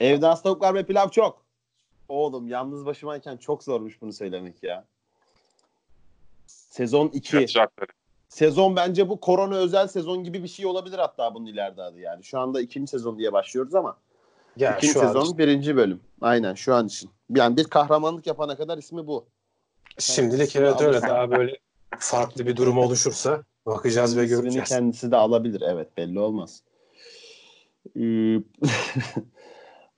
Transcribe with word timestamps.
Evde 0.00 0.26
az 0.26 0.42
tavuklar 0.42 0.74
ve 0.74 0.86
pilav 0.86 1.08
çok. 1.08 1.44
Oğlum 2.08 2.48
yalnız 2.48 2.86
başımayken 2.86 3.36
çok 3.36 3.64
zormuş 3.64 4.02
bunu 4.02 4.12
söylemek 4.12 4.62
ya. 4.62 4.84
Sezon 6.46 7.08
2. 7.08 7.46
Sezon 8.28 8.76
bence 8.76 9.08
bu 9.08 9.20
korona 9.20 9.56
özel 9.56 9.88
sezon 9.88 10.24
gibi 10.24 10.42
bir 10.42 10.48
şey 10.48 10.66
olabilir 10.66 10.98
hatta 10.98 11.34
bunun 11.34 11.46
ileride 11.46 11.82
adı 11.82 11.98
yani. 11.98 12.24
Şu 12.24 12.38
anda 12.38 12.60
ikinci 12.60 12.90
sezon 12.90 13.18
diye 13.18 13.32
başlıyoruz 13.32 13.74
ama 13.74 13.96
ya 14.56 14.76
ikinci 14.76 14.92
şu 14.92 15.00
sezon 15.00 15.26
an... 15.26 15.38
birinci 15.38 15.76
bölüm. 15.76 16.00
Aynen 16.20 16.54
şu 16.54 16.74
an 16.74 16.86
için. 16.86 17.10
Yani 17.34 17.56
bir 17.56 17.64
kahramanlık 17.64 18.26
yapana 18.26 18.56
kadar 18.56 18.78
ismi 18.78 19.06
bu. 19.06 19.26
Şimdilik 19.98 20.56
evet 20.56 20.80
öyle 20.80 21.02
daha 21.02 21.30
böyle 21.30 21.58
farklı 21.98 22.46
bir 22.46 22.56
durum 22.56 22.78
oluşursa 22.78 23.42
bakacağız 23.66 24.16
ve 24.16 24.26
göreceğiz. 24.26 24.68
kendisi 24.68 25.10
de 25.10 25.16
alabilir 25.16 25.60
evet 25.60 25.96
belli 25.96 26.20
olmaz. 26.20 26.62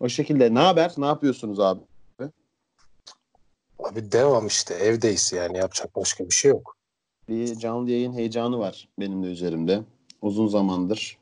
Ee, 0.01 0.05
o 0.05 0.09
şekilde 0.09 0.55
ne 0.55 0.59
haber? 0.59 0.93
Ne 0.99 1.07
yapıyorsunuz 1.07 1.61
abi? 1.61 1.81
Abi 3.79 4.13
devam 4.13 4.47
işte 4.47 4.75
evdeyiz 4.75 5.33
yani 5.33 5.59
yapacak 5.59 5.97
başka 5.97 6.25
bir 6.25 6.35
şey 6.35 6.51
yok. 6.51 6.77
Bir 7.29 7.55
canlı 7.55 7.91
yayın 7.91 8.13
heyecanı 8.13 8.59
var 8.59 8.89
benim 8.99 9.23
de 9.23 9.27
üzerimde. 9.27 9.81
Uzun 10.23 10.47
zamandır. 10.47 11.19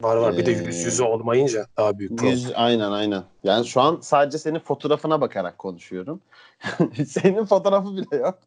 Var 0.00 0.16
var 0.16 0.36
bir 0.36 0.42
ee, 0.42 0.46
de 0.46 0.50
yüz 0.50 0.84
yüze 0.84 1.02
olmayınca 1.02 1.66
daha 1.76 1.98
büyük 1.98 2.18
problem. 2.18 2.32
Yüz, 2.32 2.52
aynen 2.54 2.90
aynen. 2.90 3.24
Yani 3.44 3.66
şu 3.66 3.80
an 3.80 3.98
sadece 4.02 4.38
senin 4.38 4.58
fotoğrafına 4.58 5.20
bakarak 5.20 5.58
konuşuyorum. 5.58 6.20
senin 7.06 7.44
fotoğrafı 7.44 7.96
bile 7.96 8.16
yok. 8.16 8.38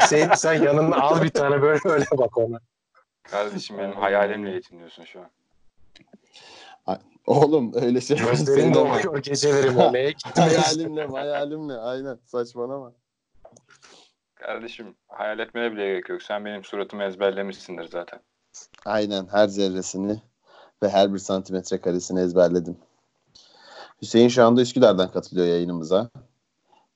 sen, 0.00 0.30
sen 0.34 0.62
yanına 0.62 0.96
al 0.96 1.22
bir 1.22 1.30
tane 1.30 1.62
böyle 1.62 1.80
öyle 1.84 2.04
bak 2.18 2.38
ona. 2.38 2.60
Kardeşim 3.22 3.78
benim 3.78 3.96
hayalimle 3.96 4.50
yetiniyorsun 4.50 5.04
şu 5.04 5.20
an. 5.20 5.30
Oğlum 7.26 7.72
öyle 7.74 8.00
şey. 8.00 8.16
Gözlerin 8.16 8.74
doluyor 8.74 9.22
gecelerim 9.22 9.78
olmaya 9.78 10.12
hayalimle 10.36 11.06
hayalimle 11.06 11.74
aynen 11.74 12.18
saçmalama. 12.26 12.92
Kardeşim 14.34 14.94
hayal 15.08 15.38
etmeye 15.38 15.72
bile 15.72 15.86
gerek 15.86 16.08
yok. 16.08 16.22
Sen 16.22 16.44
benim 16.44 16.64
suratımı 16.64 17.04
ezberlemişsindir 17.04 17.88
zaten. 17.88 18.20
Aynen 18.84 19.26
her 19.32 19.48
zerresini 19.48 20.20
ve 20.82 20.88
her 20.88 21.14
bir 21.14 21.18
santimetre 21.18 21.80
karesini 21.80 22.20
ezberledim. 22.20 22.76
Hüseyin 24.02 24.28
şu 24.28 24.44
anda 24.44 24.60
Üsküdar'dan 24.60 25.10
katılıyor 25.10 25.46
yayınımıza. 25.46 26.10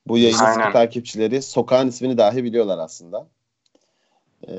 Bu 0.07 0.19
yayının 0.19 0.73
takipçileri 0.73 1.43
sokağın 1.43 1.89
ismini 1.89 2.19
dahi 2.19 2.45
biliyorlar 2.45 2.79
aslında. 2.79 3.27
Ee, 4.48 4.53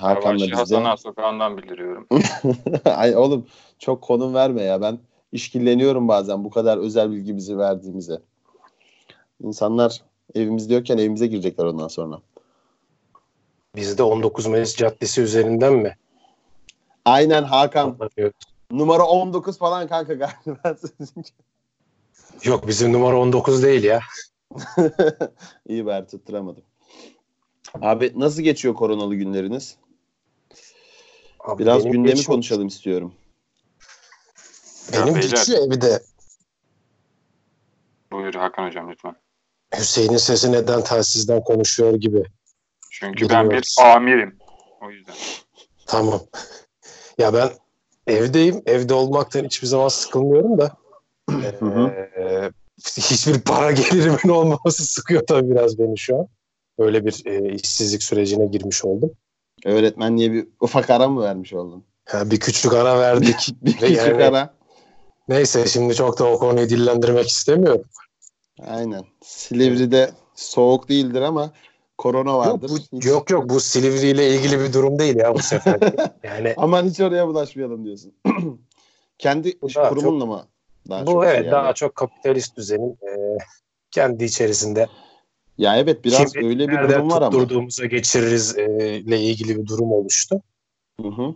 Hakan'la 0.00 0.44
bizde. 0.44 0.56
Hasan 0.56 0.94
sokağından 0.94 1.56
bildiriyorum. 1.56 2.06
Ay 2.84 3.16
oğlum 3.16 3.46
çok 3.78 4.02
konum 4.02 4.34
verme 4.34 4.62
ya. 4.62 4.80
Ben 4.80 4.98
işkilleniyorum 5.32 6.08
bazen 6.08 6.44
bu 6.44 6.50
kadar 6.50 6.78
özel 6.78 7.10
bilgi 7.10 7.36
bizi 7.36 7.58
verdiğimize. 7.58 8.20
İnsanlar 9.42 10.02
evimiz 10.34 10.68
diyorken 10.68 10.98
evimize 10.98 11.26
girecekler 11.26 11.64
ondan 11.64 11.88
sonra. 11.88 12.20
Bizde 13.76 14.02
19 14.02 14.46
Mayıs 14.46 14.76
Caddesi 14.76 15.20
üzerinden 15.20 15.72
mi? 15.72 15.96
Aynen 17.04 17.42
Hakan. 17.42 17.98
Numara 18.70 19.02
19 19.02 19.58
falan 19.58 19.88
kanka 19.88 20.14
galiba. 20.14 20.74
Yok 22.44 22.68
bizim 22.68 22.92
numara 22.92 23.18
19 23.18 23.62
değil 23.62 23.84
ya. 23.84 24.00
İyi 25.68 25.86
bari 25.86 26.06
tutturamadım. 26.06 26.62
Abi 27.82 28.12
nasıl 28.16 28.42
geçiyor 28.42 28.74
koronalı 28.74 29.14
günleriniz? 29.14 29.76
Abi 31.44 31.62
Biraz 31.62 31.84
gündemi 31.84 32.04
geçiyor. 32.06 32.26
konuşalım 32.26 32.66
istiyorum. 32.66 33.14
Benim 34.92 35.14
ya 35.14 35.20
geçiyor 35.20 35.58
evde. 35.66 36.02
Buyur 38.12 38.34
Hakan 38.34 38.66
hocam 38.66 38.90
lütfen. 38.90 39.16
Hüseyin'in 39.78 40.16
sesi 40.16 40.52
neden 40.52 40.84
telsizden 40.84 41.44
konuşuyor 41.44 41.94
gibi. 41.94 42.24
Çünkü 42.90 43.24
Biliyoruz. 43.24 43.50
ben 43.50 43.50
bir 43.50 43.94
amirim. 43.96 44.38
O 44.80 44.90
yüzden. 44.90 45.14
Tamam. 45.86 46.20
Ya 47.18 47.34
ben 47.34 47.50
evdeyim. 48.06 48.62
Evde 48.66 48.94
olmaktan 48.94 49.44
hiçbir 49.44 49.66
zaman 49.66 49.88
sıkılmıyorum 49.88 50.58
da. 50.58 50.76
ee, 51.32 52.50
hiçbir 52.96 53.40
para 53.40 53.72
gelirimin 53.72 54.28
olmaması 54.28 54.84
sıkıyor 54.84 55.26
tabii 55.26 55.50
biraz 55.50 55.78
beni 55.78 55.98
şu 55.98 56.18
an. 56.18 56.26
Öyle 56.78 57.04
bir 57.06 57.22
e, 57.26 57.54
işsizlik 57.54 58.02
sürecine 58.02 58.46
girmiş 58.46 58.84
oldum. 58.84 59.10
Öğretmenliğe 59.64 60.32
bir 60.32 60.48
ufak 60.60 60.90
ara 60.90 61.08
mı 61.08 61.22
vermiş 61.22 61.52
oldun? 61.52 61.84
Ha, 62.04 62.30
bir 62.30 62.40
küçük 62.40 62.72
ara 62.72 63.00
verdik. 63.00 63.48
bir 63.62 63.72
küçük 63.72 63.96
yani, 63.96 64.24
ara. 64.24 64.54
Neyse 65.28 65.66
şimdi 65.66 65.94
çok 65.94 66.18
da 66.18 66.24
o 66.24 66.38
konuyu 66.38 66.68
dillendirmek 66.68 67.28
istemiyorum. 67.28 67.84
Aynen. 68.68 69.04
Silivri'de 69.22 70.10
soğuk 70.34 70.88
değildir 70.88 71.22
ama 71.22 71.52
korona 71.98 72.38
vardır. 72.38 72.70
Yok, 72.70 72.80
bu, 72.92 73.08
yok 73.08 73.30
yok 73.30 73.48
bu 73.48 73.60
Silivri 73.60 74.06
ile 74.06 74.34
ilgili 74.34 74.60
bir 74.60 74.72
durum 74.72 74.98
değil 74.98 75.16
ya 75.16 75.34
bu 75.34 75.38
sefer. 75.38 75.78
Yani 76.24 76.54
aman 76.56 76.84
hiç 76.84 77.00
oraya 77.00 77.28
bulaşmayalım 77.28 77.84
diyorsun. 77.84 78.14
Kendi 79.18 79.58
kurumunla 79.60 80.26
mı? 80.26 80.46
Daha 80.88 81.06
bu 81.06 81.10
çok 81.10 81.24
evet 81.24 81.36
yani. 81.36 81.50
daha 81.50 81.72
çok 81.72 81.94
kapitalist 81.94 82.56
düzenin 82.56 82.90
e, 82.90 83.38
kendi 83.90 84.24
içerisinde 84.24 84.86
ya 85.60 85.76
evet 85.76 86.04
biraz 86.04 86.32
Kimi 86.32 86.46
öyle 86.46 86.68
bir 86.68 86.78
durum 86.78 87.10
var 87.10 87.22
ama. 87.22 87.30
Tutturduğumuza 87.30 87.86
geçiririz 87.86 88.58
e, 88.58 88.96
ile 88.98 89.20
ilgili 89.20 89.56
bir 89.56 89.66
durum 89.66 89.92
oluştu. 89.92 90.42
Hı 91.00 91.08
hı. 91.08 91.34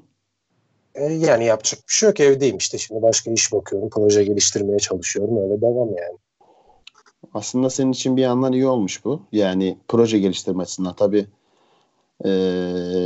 E, 0.95 1.05
yani 1.05 1.45
yapacak 1.45 1.81
bir 1.89 1.93
şey 1.93 2.09
yok 2.09 2.21
evdeyim 2.21 2.57
işte 2.57 2.79
şimdi 2.79 3.03
başka 3.03 3.31
iş 3.31 3.53
bakıyorum 3.53 3.91
proje 3.91 4.25
geliştirmeye 4.25 4.79
çalışıyorum 4.79 5.37
öyle 5.37 5.61
devam 5.61 5.89
yani. 5.89 6.19
Aslında 7.35 7.71
senin 7.71 7.93
için 7.93 8.17
bir 8.17 8.23
yandan 8.23 8.53
iyi 8.53 8.67
olmuş 8.67 9.05
bu. 9.05 9.23
Yani 9.33 9.79
proje 9.89 10.19
geliştirme 10.19 10.63
açısından 10.63 10.95
tabii 10.95 11.27
e, 12.25 12.31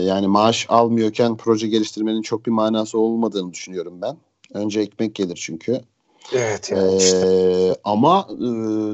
yani 0.07 0.27
maaş 0.27 0.67
almıyorken 0.69 1.37
proje 1.37 1.69
geliştirmenin 1.69 2.23
çok 2.23 2.47
bir 2.47 2.51
manası 2.51 2.99
olmadığını 2.99 3.53
düşünüyorum 3.53 4.03
ben. 4.03 4.17
Önce 4.55 4.81
ekmek 4.81 5.15
gelir 5.15 5.39
çünkü. 5.43 5.81
Evet 6.33 6.71
yani 6.71 6.95
ee, 6.95 6.97
işte. 6.97 7.75
Ama 7.85 8.27
e, 8.31 8.43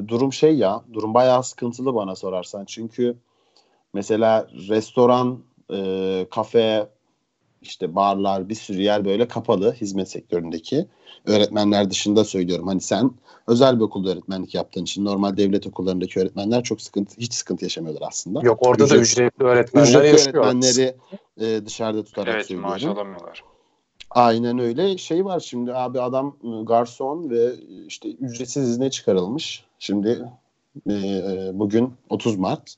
durum 0.08 0.32
şey 0.32 0.56
ya, 0.56 0.82
durum 0.92 1.14
bayağı 1.14 1.44
sıkıntılı 1.44 1.94
bana 1.94 2.16
sorarsan. 2.16 2.64
Çünkü 2.64 3.16
mesela 3.94 4.48
restoran, 4.68 5.38
e, 5.72 6.26
kafe, 6.30 6.88
işte 7.62 7.94
barlar, 7.94 8.48
bir 8.48 8.54
sürü 8.54 8.82
yer 8.82 9.04
böyle 9.04 9.28
kapalı 9.28 9.72
hizmet 9.72 10.10
sektöründeki. 10.10 10.86
Öğretmenler 11.26 11.90
dışında 11.90 12.24
söylüyorum. 12.24 12.66
Hani 12.66 12.80
sen 12.80 13.10
özel 13.46 13.76
bir 13.76 13.84
okulda 13.84 14.10
öğretmenlik 14.12 14.54
yaptığın 14.54 14.82
için 14.82 15.04
normal 15.04 15.36
devlet 15.36 15.66
okullarındaki 15.66 16.20
öğretmenler 16.20 16.62
çok 16.62 16.80
sıkıntı, 16.80 17.20
hiç 17.20 17.34
sıkıntı 17.34 17.64
yaşamıyorlar 17.64 18.08
aslında. 18.08 18.40
Yok 18.42 18.58
orada 18.66 18.84
Ücret, 18.84 18.98
da 18.98 19.02
ücretli 19.02 19.44
öğretmenler 19.44 19.88
ücretli 19.88 20.06
yaşıyor. 20.06 20.34
öğretmenleri 20.34 20.96
e, 21.40 21.66
dışarıda 21.66 22.04
tutarak 22.04 22.34
evet, 22.34 22.46
söylüyorum. 22.46 22.72
Evet 22.72 22.82
maaş 22.84 22.96
alamıyorlar. 22.96 23.44
Aynen 24.14 24.58
öyle. 24.58 24.98
Şey 24.98 25.24
var 25.24 25.40
şimdi 25.40 25.74
abi 25.74 26.00
adam 26.00 26.36
ıı, 26.44 26.64
garson 26.64 27.30
ve 27.30 27.54
işte 27.86 28.08
ücretsiz 28.08 28.68
izne 28.68 28.90
çıkarılmış. 28.90 29.64
Şimdi 29.78 30.28
e 30.90 31.50
bugün 31.54 31.92
30 32.10 32.36
Mart. 32.36 32.74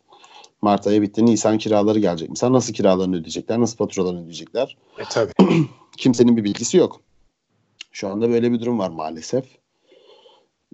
Mart 0.63 0.87
ayı 0.87 1.03
bitti. 1.03 1.27
Nisan 1.27 1.59
kiraları 1.59 1.99
gelecek. 1.99 2.29
Mesela 2.31 2.53
nasıl 2.53 2.73
kiralarını 2.73 3.17
ödeyecekler? 3.17 3.61
Nasıl 3.61 3.77
faturalarını 3.77 4.21
ödeyecekler? 4.21 4.77
E 4.99 5.03
tabii. 5.11 5.33
Kimsenin 5.97 6.37
bir 6.37 6.45
bilgisi 6.45 6.77
yok. 6.77 7.01
Şu 7.93 8.09
anda 8.09 8.31
böyle 8.31 8.53
bir 8.53 8.61
durum 8.61 8.79
var 8.79 8.91
maalesef. 8.91 9.45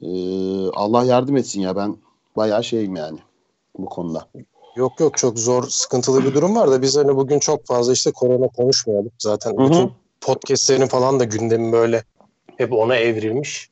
Ee, 0.03 0.69
Allah 0.69 1.05
yardım 1.05 1.37
etsin 1.37 1.61
ya 1.61 1.77
ben 1.77 1.97
bayağı 2.37 2.65
şeyim 2.65 2.97
yani 2.97 3.19
bu 3.79 3.87
konuda. 3.87 4.29
Yok 4.77 5.01
yok 5.01 5.19
çok 5.19 5.39
zor 5.39 5.69
sıkıntılı 5.69 6.25
bir 6.25 6.35
durum 6.35 6.57
var 6.57 6.71
da 6.71 6.83
biz 6.83 6.97
hani 6.97 7.17
bugün 7.17 7.39
çok 7.39 7.67
fazla 7.67 7.93
işte 7.93 8.13
korona 8.13 8.49
konuşmayalım. 8.49 9.11
Zaten 9.19 9.51
Hı-hı. 9.51 9.71
bütün 9.71 9.93
podcastlerin 10.23 10.87
falan 10.87 11.21
da 11.21 11.25
gündemi 11.25 11.73
böyle 11.73 12.05
hep 12.57 12.73
ona 12.73 12.97
evrilmiş. 12.97 13.71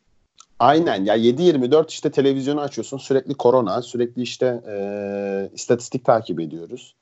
Aynen 0.59 1.05
ya 1.05 1.17
7-24 1.17 1.89
işte 1.89 2.11
televizyonu 2.11 2.61
açıyorsun 2.61 2.99
sürekli 2.99 3.35
korona 3.35 3.83
sürekli 3.83 4.23
işte 4.23 4.61
e, 4.69 5.51
istatistik 5.55 6.05
takip 6.05 6.41
ediyoruz. 6.41 6.95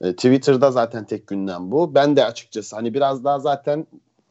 E, 0.00 0.12
Twitter'da 0.12 0.70
zaten 0.70 1.04
tek 1.04 1.26
gündem 1.26 1.70
bu. 1.70 1.94
Ben 1.94 2.16
de 2.16 2.24
açıkçası 2.24 2.76
hani 2.76 2.94
biraz 2.94 3.24
daha 3.24 3.38
zaten 3.38 3.86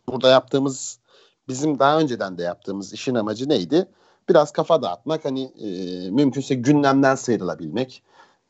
burada 0.08 0.30
yaptığımız 0.30 1.00
bizim 1.48 1.80
daha 1.80 2.00
önceden 2.00 2.38
de 2.38 2.44
yaptığımız 2.44 2.94
işin 2.94 3.16
amacı 3.16 3.50
neydi? 3.50 3.88
Biraz 4.30 4.52
kafa 4.52 4.82
dağıtmak 4.82 5.26
hani 5.26 5.44
e, 5.44 5.68
mümkünse 6.10 6.56
gündemden 6.56 7.16
sıyrılabilmek 7.16 8.04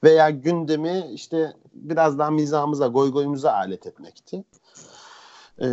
veya 0.03 0.29
gündemi 0.29 1.09
işte 1.13 1.53
biraz 1.73 2.19
daha 2.19 2.31
mizahımıza 2.31 2.87
goygoyumuza 2.87 3.51
alet 3.51 3.87
etmekti. 3.87 4.43
E, 5.61 5.65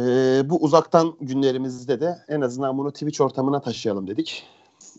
bu 0.51 0.63
uzaktan 0.63 1.17
günlerimizde 1.21 2.01
de 2.01 2.19
en 2.29 2.41
azından 2.41 2.79
bunu 2.79 2.93
Twitch 2.93 3.21
ortamına 3.21 3.61
taşıyalım 3.61 4.07
dedik. 4.07 4.47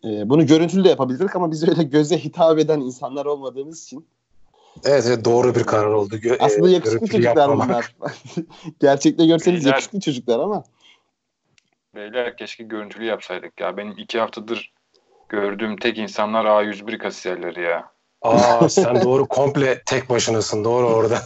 E, 0.05 0.29
bunu 0.29 0.45
görüntülü 0.45 0.83
de 0.83 0.89
yapabilirdik 0.89 1.35
ama 1.35 1.51
biz 1.51 1.67
öyle 1.69 1.83
göze 1.83 2.17
hitap 2.17 2.59
eden 2.59 2.79
insanlar 2.79 3.25
olmadığımız 3.25 3.83
için 3.83 4.07
Evet, 4.85 5.05
evet 5.07 5.25
doğru 5.25 5.55
bir 5.55 5.63
karar 5.63 5.91
oldu. 5.91 6.15
Gö- 6.15 6.37
Aslında 6.39 6.69
e, 6.69 6.71
yakışıklı 6.71 7.07
çocuklar 7.07 7.49
yapmamak. 7.49 7.67
bunlar. 7.67 7.95
Gerçekte 8.79 9.25
görseniz 9.25 9.59
Beyler, 9.59 9.69
yakışıklı 9.71 9.99
çocuklar 9.99 10.39
ama. 10.39 10.63
Beyler 11.95 12.37
keşke 12.37 12.63
görüntülü 12.63 13.05
yapsaydık 13.05 13.61
ya. 13.61 13.77
Benim 13.77 13.91
iki 13.97 14.19
haftadır 14.19 14.73
gördüğüm 15.29 15.77
tek 15.77 15.97
insanlar 15.97 16.45
A101 16.45 16.97
kasiyerleri 16.97 17.61
ya. 17.61 17.91
Aa 18.21 18.69
sen 18.69 19.03
doğru 19.03 19.25
komple 19.27 19.81
tek 19.85 20.09
başınasın 20.09 20.63
doğru 20.63 20.87
orada. 20.87 21.19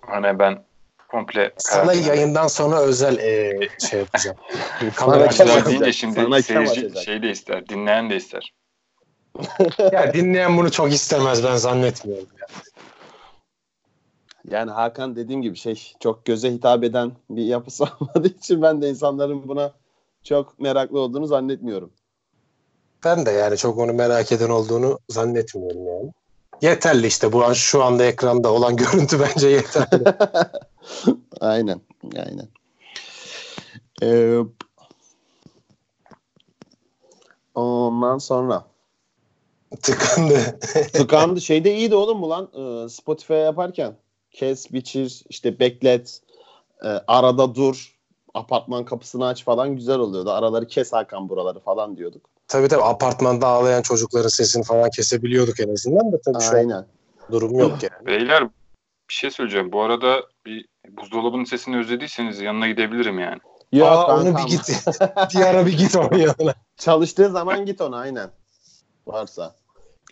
Hani 0.00 0.38
ben 0.38 0.67
komple 1.08 1.52
Sana 1.58 1.92
yayından 1.92 2.46
sonra 2.46 2.80
özel 2.80 3.18
e, 3.18 3.58
şey 3.90 3.98
yapacağım. 3.98 4.36
Sana 4.80 4.90
Kamera 4.90 5.22
açacak? 5.24 5.66
deyince 5.66 5.92
şimdi 5.92 6.14
Sana 6.14 6.42
seyirci 6.42 7.04
şey 7.04 7.22
de 7.22 7.30
ister, 7.30 7.68
dinleyen 7.68 8.10
de 8.10 8.16
ister. 8.16 8.54
ya 9.92 10.14
dinleyen 10.14 10.56
bunu 10.56 10.70
çok 10.70 10.92
istemez 10.92 11.44
ben 11.44 11.56
zannetmiyorum. 11.56 12.26
Ya. 12.40 12.46
Yani 14.50 14.70
Hakan 14.70 15.16
dediğim 15.16 15.42
gibi 15.42 15.56
şey 15.56 15.92
çok 16.00 16.24
göze 16.24 16.52
hitap 16.52 16.84
eden 16.84 17.12
bir 17.30 17.44
yapısı 17.44 17.84
olmadığı 18.00 18.28
için 18.28 18.62
ben 18.62 18.82
de 18.82 18.90
insanların 18.90 19.48
buna 19.48 19.72
çok 20.24 20.58
meraklı 20.58 21.00
olduğunu 21.00 21.26
zannetmiyorum. 21.26 21.90
Ben 23.04 23.26
de 23.26 23.30
yani 23.30 23.56
çok 23.56 23.78
onu 23.78 23.92
merak 23.92 24.32
eden 24.32 24.50
olduğunu 24.50 24.98
zannetmiyorum 25.08 25.86
yani. 25.86 26.12
Yeterli 26.62 27.06
işte 27.06 27.32
bu 27.32 27.44
an 27.44 27.52
şu 27.52 27.84
anda 27.84 28.04
ekranda 28.04 28.52
olan 28.52 28.76
görüntü 28.76 29.20
bence 29.20 29.48
yeterli. 29.48 30.04
aynen, 31.40 31.80
aynen. 32.16 32.48
Ee, 34.02 34.38
ondan 37.54 38.18
sonra 38.18 38.64
Tıkandı. 39.82 40.58
tıkandı. 40.92 41.40
Şeyde 41.40 41.76
iyiydi 41.76 41.94
oğlum 41.94 42.22
bu 42.22 42.30
lan 42.30 42.48
Ee, 42.54 42.88
Spotify 42.88 43.32
yaparken. 43.34 43.96
Kes, 44.30 44.72
biçir, 44.72 45.22
işte 45.28 45.58
beklet, 45.58 46.20
e, 46.84 46.88
arada 46.88 47.54
dur, 47.54 47.96
apartman 48.34 48.84
kapısını 48.84 49.26
aç 49.26 49.44
falan 49.44 49.76
güzel 49.76 49.98
oluyordu. 49.98 50.30
Araları 50.30 50.66
kes 50.66 50.92
Hakan 50.92 51.28
buraları 51.28 51.60
falan 51.60 51.96
diyorduk. 51.96 52.22
tabii 52.48 52.68
tabii 52.68 52.82
apartmanda 52.82 53.46
ağlayan 53.46 53.82
çocukların 53.82 54.28
sesini 54.28 54.64
falan 54.64 54.90
kesebiliyorduk 54.90 55.60
en 55.60 55.72
azından 55.72 56.12
da 56.12 56.20
tabii 56.20 56.40
şu 56.42 56.50
an 56.50 56.54
Aynen. 56.54 56.86
durum 57.30 57.54
yok 57.58 57.70
yani. 57.82 58.06
Beyler 58.06 58.48
bir 59.08 59.14
şey 59.14 59.30
söyleyeceğim. 59.30 59.72
Bu 59.72 59.82
arada 59.82 60.22
bir 60.46 60.66
buzdolabının 60.88 61.44
sesini 61.44 61.78
özlediyseniz 61.78 62.40
yanına 62.40 62.68
gidebilirim 62.68 63.18
yani. 63.18 63.38
Yok 63.72 63.88
Aa, 63.88 64.16
onu 64.20 64.36
bir 64.36 64.42
git. 64.42 64.70
ara 65.36 65.66
bir 65.66 65.78
git 65.78 65.96
onun 65.96 66.18
yanına. 66.18 66.54
Çalıştığı 66.76 67.30
zaman 67.30 67.66
git 67.66 67.80
ona 67.80 67.96
aynen. 67.98 68.30
Varsa. 69.06 69.54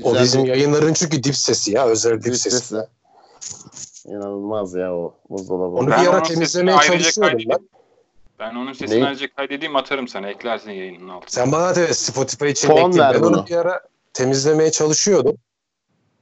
O 0.02 0.10
Güzel 0.10 0.25
bizim 0.25 0.44
bir 0.44 0.48
yayınların 0.48 0.93
çünkü 0.93 1.22
dip 1.22 1.37
sesi 1.37 1.72
ya 1.72 1.87
özel 1.87 2.12
dip 2.14 2.25
dip 2.25 2.37
sesi. 2.37 2.58
sesi. 2.58 2.87
İnanılmaz 4.06 4.75
ya 4.75 4.94
o 4.94 5.14
buzdolabı. 5.31 5.76
Onu 5.76 5.90
Ben 5.90 6.02
bir 6.02 6.08
ara 6.08 6.22
temizlemeye 6.22 6.78
çalışıyordum 6.78 7.40
ben. 7.48 7.58
Ben 8.38 8.54
onun 8.54 8.72
sesini 8.72 9.00
Ne? 9.00 9.06
ayrıca 9.06 9.34
kaydedeyim 9.37 9.76
atarım 9.76 10.08
sana. 10.08 10.28
Eklersin 10.28 10.70
yayının 10.70 11.08
altına. 11.08 11.31
Sen 11.31 11.52
bana 11.52 11.76
da 11.76 11.94
Spotify 11.94 12.46
için 12.48 12.70
ekleyin. 12.70 12.98
Ben 12.98 13.20
onu 13.20 13.46
bir 13.46 13.56
ara 13.56 13.81
temizlemeye 14.14 14.70
çalışıyordum. 14.70 15.37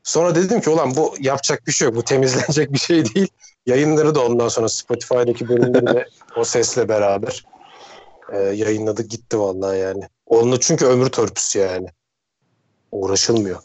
Sonra 0.05 0.35
dedim 0.35 0.61
ki 0.61 0.71
ulan 0.71 0.97
bu 0.97 1.15
yapacak 1.21 1.67
bir 1.67 1.73
şey 1.73 1.89
yok. 1.89 1.97
Bu 1.97 2.03
temizlenecek 2.05 2.73
bir 2.73 2.79
şey 2.79 3.15
değil. 3.15 3.29
Yayınları 3.67 4.15
da 4.15 4.27
ondan 4.27 4.49
sonra 4.49 4.69
Spotify'daki 4.69 5.49
bölümleri 5.49 5.87
de 5.87 6.09
o 6.37 6.45
sesle 6.45 6.89
beraber 6.89 7.45
e, 8.33 8.39
yayınladık 8.39 9.11
gitti 9.11 9.39
vallahi 9.39 9.79
yani. 9.79 10.09
Onunla 10.27 10.61
çünkü 10.61 10.87
ömür 10.87 11.09
törpüsü 11.11 11.59
yani. 11.59 11.87
Uğraşılmıyor. 12.93 13.59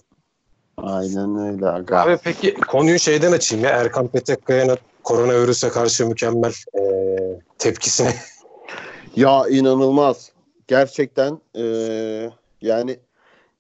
Aynen 0.78 1.48
öyle 1.48 1.68
aga. 1.68 2.02
Abi 2.02 2.18
peki 2.24 2.54
konuyu 2.54 3.00
şeyden 3.00 3.32
açayım 3.32 3.66
ya. 3.66 3.72
Erkan 3.72 4.08
Petekkaya'nın 4.08 4.78
koronavirüse 5.04 5.70
karşı 5.70 6.06
mükemmel 6.08 6.54
e, 6.80 6.82
tepkisine. 7.58 8.16
Ya 9.16 9.48
inanılmaz. 9.50 10.32
Gerçekten 10.68 11.42
eee, 11.56 12.32
yani 12.62 13.00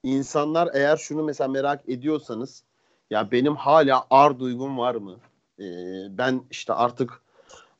insanlar 0.03 0.69
eğer 0.73 0.97
şunu 0.97 1.23
mesela 1.23 1.47
merak 1.47 1.89
ediyorsanız 1.89 2.63
ya 3.09 3.31
benim 3.31 3.55
hala 3.55 4.05
ar 4.09 4.39
duygum 4.39 4.77
var 4.77 4.95
mı? 4.95 5.15
Eee, 5.59 6.07
ben 6.09 6.41
işte 6.51 6.73
artık 6.73 7.21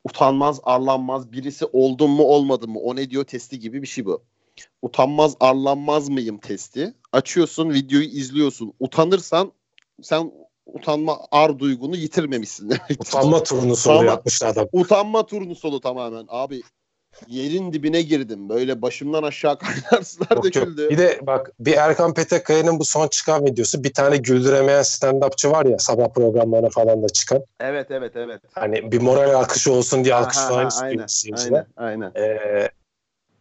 utanmaz 0.04 0.60
arlanmaz 0.64 1.31
birisi 1.31 1.66
oldum 1.66 2.12
mu 2.12 2.24
olmadım 2.24 2.72
mı 2.72 2.80
o 2.80 2.96
ne 2.96 3.10
diyor 3.10 3.24
testi 3.24 3.60
gibi 3.60 3.81
bir 3.81 3.88
şey 3.88 4.06
bu. 4.06 4.22
Utanmaz 4.81 5.36
arlanmaz 5.40 6.10
mıyım 6.10 6.38
testi. 6.38 6.94
Açıyorsun 7.12 7.70
videoyu 7.70 8.06
izliyorsun. 8.06 8.74
Utanırsan 8.80 9.52
sen 10.02 10.31
utanma 10.66 11.20
ar 11.31 11.60
duygunu 11.60 11.96
yitirmemişsin. 11.96 12.74
Utanma 13.00 13.44
turnusunu 13.44 13.94
Utanma- 13.94 14.06
yapmıştı 14.06 14.48
adam. 14.48 14.68
Utanma 14.72 15.26
turnusolu 15.26 15.80
tamamen. 15.80 16.26
Abi 16.30 16.62
yerin 17.27 17.73
dibine 17.73 18.01
girdim. 18.01 18.50
Böyle 18.50 18.81
başımdan 18.81 19.23
aşağı 19.23 19.57
kaynar 19.59 20.03
sular 20.03 20.35
Yok, 20.35 20.45
yok. 20.45 20.56
döküldü. 20.56 20.89
Bir 20.89 20.97
de 20.97 21.19
bak 21.21 21.51
bir 21.59 21.73
Erkan 21.73 22.13
Petekkaya'nın 22.13 22.79
bu 22.79 22.85
son 22.85 23.07
çıkan 23.07 23.45
videosu 23.45 23.83
bir 23.83 23.94
tane 23.94 24.17
güldüremeyen 24.17 24.81
stand-upçı 24.81 25.51
var 25.51 25.65
ya 25.65 25.79
sabah 25.79 26.09
programlarına 26.13 26.69
falan 26.69 27.03
da 27.03 27.09
çıkan. 27.09 27.44
Evet 27.59 27.91
evet 27.91 28.15
evet. 28.15 28.41
Hani 28.53 28.91
bir 28.91 29.01
moral 29.01 29.39
akışı 29.39 29.73
olsun 29.73 30.03
diye 30.03 30.15
alkış 30.15 30.38
falan 30.38 30.61
ha, 30.61 30.67
istiyor 30.67 30.91
aynen, 30.91 31.06
izleyiciler. 31.06 31.65
aynen, 31.77 32.11
aynen. 32.15 32.27
Ee, 32.27 32.69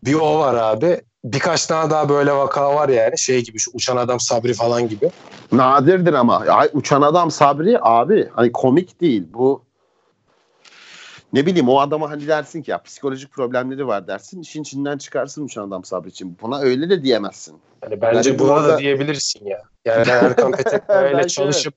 bir 0.04 0.14
o 0.14 0.38
var 0.38 0.54
abi. 0.54 1.00
Birkaç 1.24 1.66
tane 1.66 1.90
daha 1.90 2.08
böyle 2.08 2.32
vaka 2.32 2.74
var 2.74 2.88
yani. 2.88 3.18
Şey 3.18 3.44
gibi 3.44 3.58
şu 3.58 3.70
uçan 3.74 3.96
adam 3.96 4.20
Sabri 4.20 4.54
falan 4.54 4.88
gibi. 4.88 5.10
Nadirdir 5.52 6.12
ama. 6.12 6.38
Ay, 6.38 6.70
uçan 6.72 7.02
adam 7.02 7.30
Sabri 7.30 7.78
abi 7.80 8.28
hani 8.32 8.52
komik 8.52 9.00
değil. 9.00 9.24
Bu 9.32 9.62
ne 11.32 11.46
bileyim 11.46 11.69
o 11.69 11.80
adama 11.80 12.10
hani 12.10 12.26
dersin 12.26 12.62
ki 12.62 12.70
ya 12.70 12.82
psikolojik 12.82 13.32
problemleri 13.32 13.86
var 13.86 14.06
dersin. 14.06 14.40
işin 14.40 14.62
içinden 14.62 14.98
çıkarsın 14.98 15.44
uçan 15.44 15.69
adam 15.69 15.84
Sabri 15.84 16.08
için. 16.08 16.36
Buna 16.42 16.60
öyle 16.60 16.90
de 16.90 17.02
diyemezsin. 17.02 17.56
Hani 17.80 18.00
bence 18.00 18.30
Yani 18.30 18.38
buna 18.38 18.48
burada- 18.56 18.69
da 18.69 18.78
diyebilirsin 18.78 19.46
ya. 19.46 19.62
Yani 19.84 20.08
Erkan 20.08 20.52
Petekkaya 20.56 21.28
çalışıp 21.28 21.75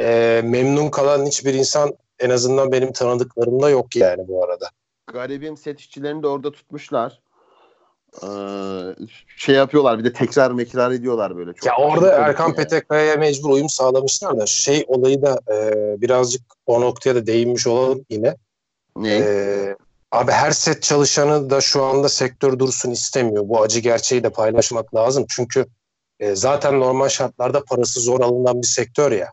e, 0.00 0.40
memnun 0.44 0.90
kalan 0.90 1.26
hiçbir 1.26 1.54
insan 1.54 1.92
en 2.18 2.30
azından 2.30 2.72
benim 2.72 2.92
tanıdıklarımda 2.92 3.70
yok 3.70 3.96
yani 3.96 4.28
bu 4.28 4.44
arada. 4.44 4.68
Garibim 5.12 5.56
set 5.56 5.80
işçilerini 5.80 6.22
de 6.22 6.26
orada 6.26 6.52
tutmuşlar. 6.52 7.20
Ee, 8.22 8.26
şey 9.36 9.54
yapıyorlar 9.54 9.98
bir 9.98 10.04
de 10.04 10.12
tekrar 10.12 10.50
mekrar 10.50 10.90
ediyorlar 10.90 11.36
böyle. 11.36 11.52
Çok 11.52 11.66
Ya 11.66 11.76
orada 11.76 12.12
Erkan 12.12 12.44
yani. 12.44 12.56
Petekkaya'ya 12.56 13.16
mecbur 13.16 13.50
uyum 13.50 13.68
sağlamışlar 13.68 14.38
da 14.40 14.46
şey 14.46 14.84
olayı 14.88 15.22
da 15.22 15.40
e, 15.52 15.72
birazcık 16.00 16.42
o 16.66 16.80
noktaya 16.80 17.14
da 17.14 17.26
değinmiş 17.26 17.66
olalım 17.66 18.04
yine. 18.10 18.36
Ne? 18.96 19.14
E, 19.14 19.76
abi 20.12 20.32
her 20.32 20.50
set 20.50 20.82
çalışanı 20.82 21.50
da 21.50 21.60
şu 21.60 21.82
anda 21.82 22.08
sektör 22.08 22.58
dursun 22.58 22.90
istemiyor. 22.90 23.48
Bu 23.48 23.62
acı 23.62 23.80
gerçeği 23.80 24.22
de 24.22 24.30
paylaşmak 24.30 24.94
lazım. 24.94 25.26
Çünkü 25.28 25.66
e, 26.20 26.34
zaten 26.34 26.80
normal 26.80 27.08
şartlarda 27.08 27.64
parası 27.64 28.00
zor 28.00 28.20
alınan 28.20 28.62
bir 28.62 28.66
sektör 28.66 29.12
ya. 29.12 29.32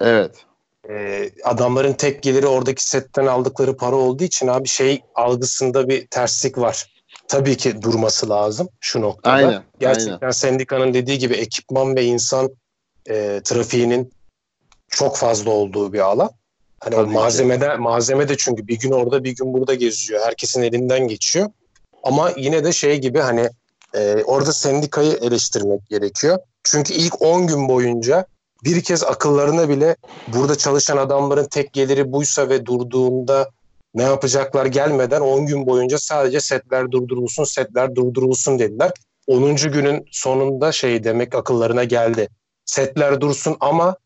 Evet. 0.00 0.44
E, 0.90 1.30
adamların 1.44 1.92
tek 1.92 2.22
geliri 2.22 2.46
oradaki 2.46 2.88
setten 2.88 3.26
aldıkları 3.26 3.76
para 3.76 3.96
olduğu 3.96 4.24
için 4.24 4.48
abi 4.48 4.68
şey 4.68 5.02
algısında 5.14 5.88
bir 5.88 6.06
terslik 6.06 6.58
var. 6.58 6.94
Tabii 7.28 7.56
ki 7.56 7.82
durması 7.82 8.28
lazım 8.28 8.68
şu 8.80 9.00
noktada. 9.00 9.34
Aynen. 9.34 9.62
Gerçekten 9.80 10.18
aynen. 10.20 10.30
sendikanın 10.30 10.94
dediği 10.94 11.18
gibi 11.18 11.34
ekipman 11.34 11.96
ve 11.96 12.04
insan 12.04 12.50
e, 13.10 13.40
trafiğinin 13.44 14.12
çok 14.88 15.16
fazla 15.16 15.50
olduğu 15.50 15.92
bir 15.92 16.00
alan. 16.00 16.30
Hani 16.84 16.94
o 16.94 16.98
Tabii 16.98 17.08
ki. 17.08 17.14
malzemede 17.14 17.76
malzeme 17.76 18.28
de 18.28 18.36
çünkü 18.36 18.66
bir 18.66 18.78
gün 18.78 18.90
orada 18.90 19.24
bir 19.24 19.36
gün 19.36 19.54
burada 19.54 19.74
geziyor. 19.74 20.20
Herkesin 20.24 20.62
elinden 20.62 21.08
geçiyor. 21.08 21.50
Ama 22.02 22.32
yine 22.36 22.64
de 22.64 22.72
şey 22.72 22.98
gibi 22.98 23.18
hani 23.18 23.48
e, 23.94 24.24
orada 24.24 24.52
sendikayı 24.52 25.12
eleştirmek 25.12 25.88
gerekiyor. 25.88 26.38
Çünkü 26.64 26.94
ilk 26.94 27.22
10 27.22 27.46
gün 27.46 27.68
boyunca 27.68 28.26
bir 28.64 28.80
kez 28.80 29.04
akıllarına 29.04 29.68
bile 29.68 29.96
burada 30.28 30.58
çalışan 30.58 30.96
adamların 30.96 31.44
tek 31.44 31.72
geliri 31.72 32.12
buysa 32.12 32.48
ve 32.48 32.66
durduğunda 32.66 33.50
ne 33.94 34.02
yapacaklar 34.02 34.66
gelmeden 34.66 35.20
10 35.20 35.46
gün 35.46 35.66
boyunca 35.66 35.98
sadece 35.98 36.40
setler 36.40 36.90
durdurulsun, 36.90 37.44
setler 37.44 37.94
durdurulsun 37.94 38.58
dediler. 38.58 38.92
10. 39.26 39.56
günün 39.56 40.04
sonunda 40.12 40.72
şey 40.72 41.04
demek 41.04 41.34
akıllarına 41.34 41.84
geldi. 41.84 42.28
Setler 42.64 43.20
dursun 43.20 43.56
ama 43.60 43.96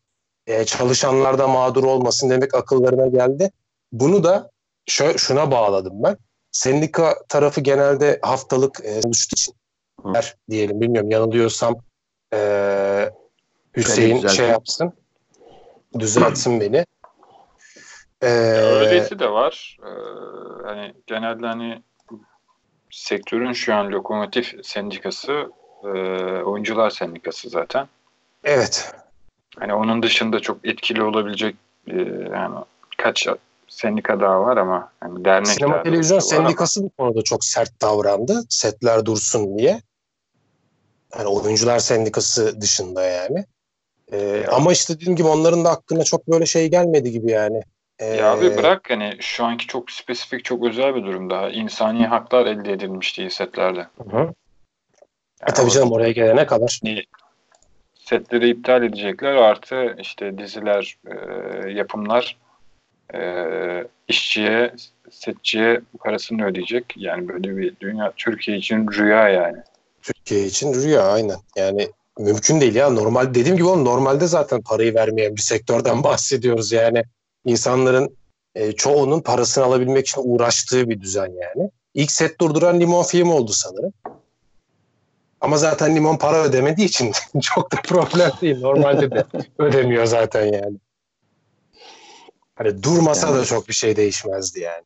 e, 0.49 0.65
çalışanlar 0.65 1.37
da 1.37 1.47
mağdur 1.47 1.83
olmasın 1.83 2.29
demek 2.29 2.55
akıllarına 2.55 3.07
geldi. 3.07 3.51
Bunu 3.91 4.23
da 4.23 4.51
şö- 4.89 5.17
şuna 5.17 5.51
bağladım 5.51 5.93
ben. 6.03 6.17
Sendika 6.51 7.15
tarafı 7.29 7.61
genelde 7.61 8.19
haftalık 8.21 8.79
e, 8.85 9.01
oluştuğu 9.05 9.33
için 9.33 9.53
Hı. 10.03 10.13
der 10.13 10.35
diyelim 10.49 10.81
bilmiyorum 10.81 11.11
yanılıyorsam 11.11 11.75
e, 12.33 13.09
Hüseyin 13.77 14.27
şey 14.27 14.47
yapsın 14.47 14.93
düzeltsin 15.99 16.59
beni. 16.59 16.85
E, 18.21 18.27
Öylesi 18.27 19.19
de 19.19 19.31
var. 19.31 19.77
Ee, 19.83 19.89
hani 20.65 20.93
genelde 21.07 21.47
hani 21.47 21.83
sektörün 22.91 23.53
şu 23.53 23.75
an 23.75 23.91
lokomotif 23.91 24.65
sendikası 24.65 25.51
e, 25.83 25.87
oyuncular 26.43 26.89
sendikası 26.89 27.49
zaten. 27.49 27.87
evet 28.43 28.93
Hani 29.59 29.73
onun 29.73 30.03
dışında 30.03 30.39
çok 30.39 30.67
etkili 30.67 31.03
olabilecek 31.03 31.55
e, 31.87 31.97
yani 32.33 32.55
kaç 32.97 33.27
sendika 33.67 34.19
daha 34.19 34.41
var 34.41 34.57
ama 34.57 34.91
yani 35.03 35.25
dernek 35.25 35.47
Sinema 35.47 35.83
televizyon 35.83 36.19
sendikası 36.19 36.83
bu 36.83 36.89
konuda 36.89 37.21
çok 37.21 37.45
sert 37.45 37.81
davrandı. 37.81 38.41
Setler 38.49 39.05
dursun 39.05 39.57
diye. 39.57 39.81
Yani 41.17 41.27
oyuncular 41.27 41.79
sendikası 41.79 42.61
dışında 42.61 43.03
yani. 43.03 43.45
Ee, 44.11 44.45
ama 44.51 44.71
işte 44.71 44.95
dediğim 44.95 45.15
gibi 45.15 45.27
onların 45.27 45.65
da 45.65 45.69
hakkında 45.69 46.03
çok 46.03 46.27
böyle 46.27 46.45
şey 46.45 46.67
gelmedi 46.67 47.11
gibi 47.11 47.31
yani. 47.31 47.61
Ee, 47.99 48.05
ya 48.05 48.33
abi 48.33 48.57
bırak 48.57 48.89
hani 48.89 49.17
şu 49.19 49.45
anki 49.45 49.67
çok 49.67 49.91
spesifik 49.91 50.45
çok 50.45 50.65
özel 50.65 50.95
bir 50.95 51.03
durum 51.03 51.29
daha. 51.29 51.49
İnsani 51.49 52.07
haklar 52.07 52.45
elde 52.45 52.71
edilmiş 52.71 53.17
değil 53.17 53.29
setlerde. 53.29 53.87
Hı. 54.09 54.17
Yani 54.17 54.33
e 55.49 55.53
tabii 55.53 55.71
canım 55.71 55.91
oraya 55.91 56.11
gelene 56.11 56.45
kadar. 56.45 56.79
Setleri 58.09 58.49
iptal 58.49 58.83
edecekler 58.83 59.35
artı 59.35 59.95
işte 59.99 60.37
diziler, 60.37 60.97
e, 61.07 61.15
yapımlar 61.69 62.37
e, 63.13 63.21
işçiye, 64.07 64.73
setçiye 65.11 65.81
parasını 65.99 66.45
ödeyecek. 66.45 66.93
Yani 66.97 67.29
böyle 67.29 67.57
bir 67.57 67.75
dünya 67.79 68.13
Türkiye 68.17 68.57
için 68.57 68.87
rüya 68.91 69.29
yani. 69.29 69.57
Türkiye 70.01 70.45
için 70.45 70.73
rüya 70.73 71.01
aynen. 71.01 71.37
Yani 71.57 71.89
mümkün 72.19 72.61
değil 72.61 72.75
ya. 72.75 72.89
Normal 72.89 73.33
dediğim 73.33 73.57
gibi 73.57 73.67
oğlum 73.67 73.85
normalde 73.85 74.27
zaten 74.27 74.61
parayı 74.61 74.95
vermeyen 74.95 75.35
bir 75.35 75.41
sektörden 75.41 76.03
bahsediyoruz 76.03 76.71
yani. 76.71 77.03
insanların 77.45 78.17
e, 78.55 78.71
çoğunun 78.71 79.21
parasını 79.21 79.63
alabilmek 79.63 80.07
için 80.07 80.21
uğraştığı 80.25 80.89
bir 80.89 81.01
düzen 81.01 81.31
yani. 81.31 81.69
İlk 81.93 82.11
set 82.11 82.41
durduran 82.41 82.79
Limon 82.79 83.03
film 83.03 83.29
oldu 83.29 83.51
sanırım. 83.53 83.93
Ama 85.41 85.57
zaten 85.57 85.95
Limon 85.95 86.17
para 86.17 86.43
ödemediği 86.43 86.87
için 86.87 87.11
çok 87.41 87.71
da 87.71 87.77
problem 87.81 88.31
değil. 88.41 88.59
Normalde 88.59 89.11
de 89.11 89.23
ödemiyor 89.57 90.05
zaten 90.05 90.45
yani. 90.45 90.77
Hani 92.55 92.83
durmasa 92.83 93.27
yani. 93.27 93.37
da 93.37 93.45
çok 93.45 93.67
bir 93.67 93.73
şey 93.73 93.95
değişmezdi 93.95 94.59
yani. 94.59 94.83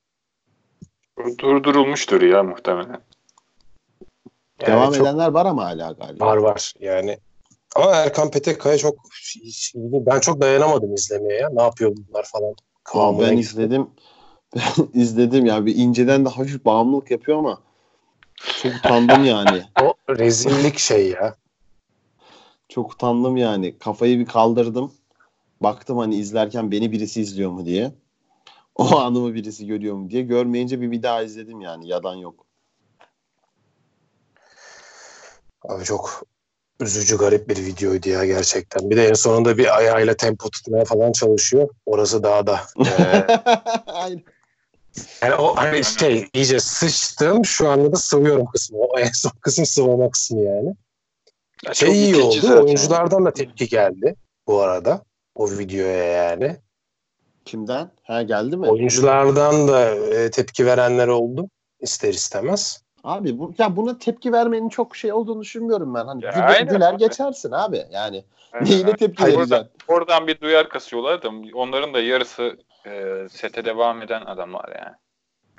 Durdurulmuştur 1.40 2.22
ya 2.22 2.44
muhtemelen. 2.44 3.02
Yani 4.62 4.72
Devam 4.72 4.94
çok, 4.94 5.02
edenler 5.02 5.28
var 5.28 5.46
ama 5.46 5.66
hala 5.66 5.92
galiba. 5.92 6.26
Var 6.26 6.38
var 6.38 6.74
yani. 6.80 7.18
Ama 7.76 7.96
Erkan 7.96 8.32
Petekkaya 8.32 8.78
çok 8.78 8.96
ben 9.76 10.20
çok 10.20 10.42
dayanamadım 10.42 10.94
izlemeye 10.94 11.40
ya. 11.40 11.50
Ne 11.50 11.62
yapıyor 11.62 11.96
bunlar 11.98 12.26
falan. 12.26 13.20
Ben 13.20 13.38
izledim. 13.38 13.88
izledim 14.94 15.46
ya 15.46 15.66
bir 15.66 15.76
inceden 15.76 16.26
de 16.26 16.30
hafif 16.30 16.66
bağımlılık 16.66 17.12
yapıyor 17.12 17.38
ama 17.38 17.62
çok 18.62 18.76
utandım 18.76 19.26
yani. 19.26 19.64
O 19.82 19.94
rezillik 20.10 20.80
şey 20.80 21.10
ya. 21.10 21.36
Çok 22.70 22.94
utandım 22.94 23.38
yani. 23.38 23.78
Kafayı 23.78 24.20
bir 24.20 24.26
kaldırdım. 24.26 24.94
Baktım 25.62 25.98
hani 25.98 26.16
izlerken 26.16 26.72
beni 26.72 26.92
birisi 26.92 27.22
izliyor 27.22 27.52
mu 27.52 27.66
diye. 27.66 27.92
O 28.76 29.00
anımı 29.00 29.34
birisi 29.34 29.68
görüyor 29.68 29.96
mu 29.96 30.10
diye. 30.10 30.22
Görmeyince 30.22 30.82
bir, 30.82 30.92
bir 30.92 31.04
daha 31.04 31.24
izledim 31.24 31.62
yani. 31.62 31.88
Yalan 31.88 32.16
yok. 32.16 32.46
Abi 35.62 35.84
çok 35.84 36.24
üzücü 36.80 37.18
garip 37.18 37.50
bir 37.50 37.58
videoydu 37.58 38.10
ya 38.10 38.26
gerçekten. 38.26 38.90
Bir 38.90 38.98
de 38.98 39.08
en 39.08 39.14
sonunda 39.14 39.58
bir 39.58 39.78
ayağıyla 39.78 40.14
tempo 40.14 40.50
tutmaya 40.50 40.86
falan 40.86 41.12
çalışıyor. 41.12 41.70
Orası 41.86 42.24
daha 42.24 42.48
da. 42.48 42.60
E, 44.10 44.24
yani 45.22 45.36
o 45.36 45.56
hani 45.56 45.84
şey 45.84 46.28
iyice 46.34 46.60
sıçtım 46.60 47.46
şu 47.46 47.70
anda 47.70 47.92
da 47.92 47.96
sıvıyorum 47.96 48.46
kısmı. 48.46 48.78
O 48.78 49.00
en 49.00 49.12
son 49.14 49.32
kısım 49.42 49.66
sıvama 49.66 50.10
kısmı 50.10 50.42
yani. 50.42 50.76
Ya 51.66 51.74
şey 51.74 52.04
iyi 52.04 52.16
oldu. 52.16 52.42
Zaten. 52.42 52.64
Oyunculardan 52.64 53.26
da 53.26 53.34
tepki 53.34 53.68
geldi 53.68 54.16
bu 54.48 54.62
arada. 54.62 55.04
O 55.36 55.50
videoya 55.50 56.04
yani. 56.04 56.58
Kimden? 57.46 57.92
Ha 58.04 58.22
geldi 58.22 58.58
mi? 58.58 58.70
Oyunculardan 58.70 59.68
da 59.68 59.96
e, 59.96 60.32
tepki 60.32 60.66
verenler 60.66 61.08
oldu 61.08 61.50
ister 61.80 62.14
istemez. 62.14 62.83
Abi 63.04 63.40
bu, 63.40 63.54
ya 63.58 63.76
buna 63.76 63.98
tepki 63.98 64.32
vermenin 64.32 64.70
çok 64.70 64.96
şey 64.96 65.14
olduğunu 65.14 65.42
düşünmüyorum 65.42 65.94
ben. 65.94 66.06
Hani 66.06 66.26
ya 66.26 66.32
güler, 66.32 66.62
güler 66.62 66.94
geçersin 66.94 67.52
abi. 67.52 67.86
Yani 67.92 68.24
aynen. 68.54 68.70
neyine 68.70 68.94
tepki 68.94 69.24
Hayır, 69.24 69.38
vereceksin? 69.38 69.56
Oradan, 69.56 69.70
oradan 69.88 70.28
bir 70.28 70.42
duyar 70.42 70.70
kasıyorlar 70.70 71.24
da 71.24 71.30
onların 71.54 71.94
da 71.94 72.02
yarısı 72.02 72.58
e, 72.86 73.16
sete 73.30 73.66
devam 73.66 74.02
eden 74.02 74.22
adamlar 74.22 74.70
yani. 74.70 74.96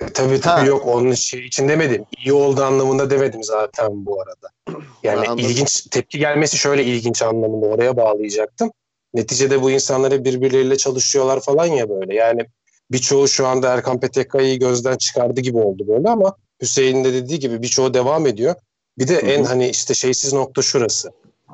E, 0.01 0.13
tabii 0.13 0.41
tabii 0.41 0.61
ha. 0.61 0.65
yok 0.65 0.87
onun 0.87 1.13
şey 1.13 1.45
için 1.45 1.69
demedim. 1.69 2.05
İyi 2.17 2.33
oldu 2.33 2.63
anlamında 2.63 3.09
demedim 3.09 3.43
zaten 3.43 4.05
bu 4.05 4.21
arada. 4.21 4.79
Yani 5.03 5.41
ilginç 5.41 5.81
tepki 5.91 6.19
gelmesi 6.19 6.57
şöyle 6.57 6.83
ilginç 6.83 7.21
anlamında 7.21 7.65
oraya 7.65 7.97
bağlayacaktım. 7.97 8.71
Neticede 9.13 9.61
bu 9.61 9.71
insanları 9.71 10.25
birbirleriyle 10.25 10.77
çalışıyorlar 10.77 11.41
falan 11.41 11.65
ya 11.65 11.89
böyle. 11.89 12.15
Yani 12.15 12.45
birçoğu 12.91 13.27
şu 13.27 13.47
anda 13.47 13.73
Erkan 13.73 13.99
Petekkaya'yı 13.99 14.59
gözden 14.59 14.97
çıkardı 14.97 15.41
gibi 15.41 15.57
oldu 15.57 15.87
böyle 15.87 16.09
ama 16.09 16.35
Hüseyin 16.61 17.03
de 17.03 17.13
dediği 17.13 17.39
gibi 17.39 17.61
birçoğu 17.61 17.93
devam 17.93 18.27
ediyor. 18.27 18.55
Bir 18.97 19.07
de 19.07 19.15
en 19.15 19.43
hani 19.43 19.69
işte 19.69 19.93
şeysiz 19.93 20.33
nokta 20.33 20.61
şurası. 20.61 21.11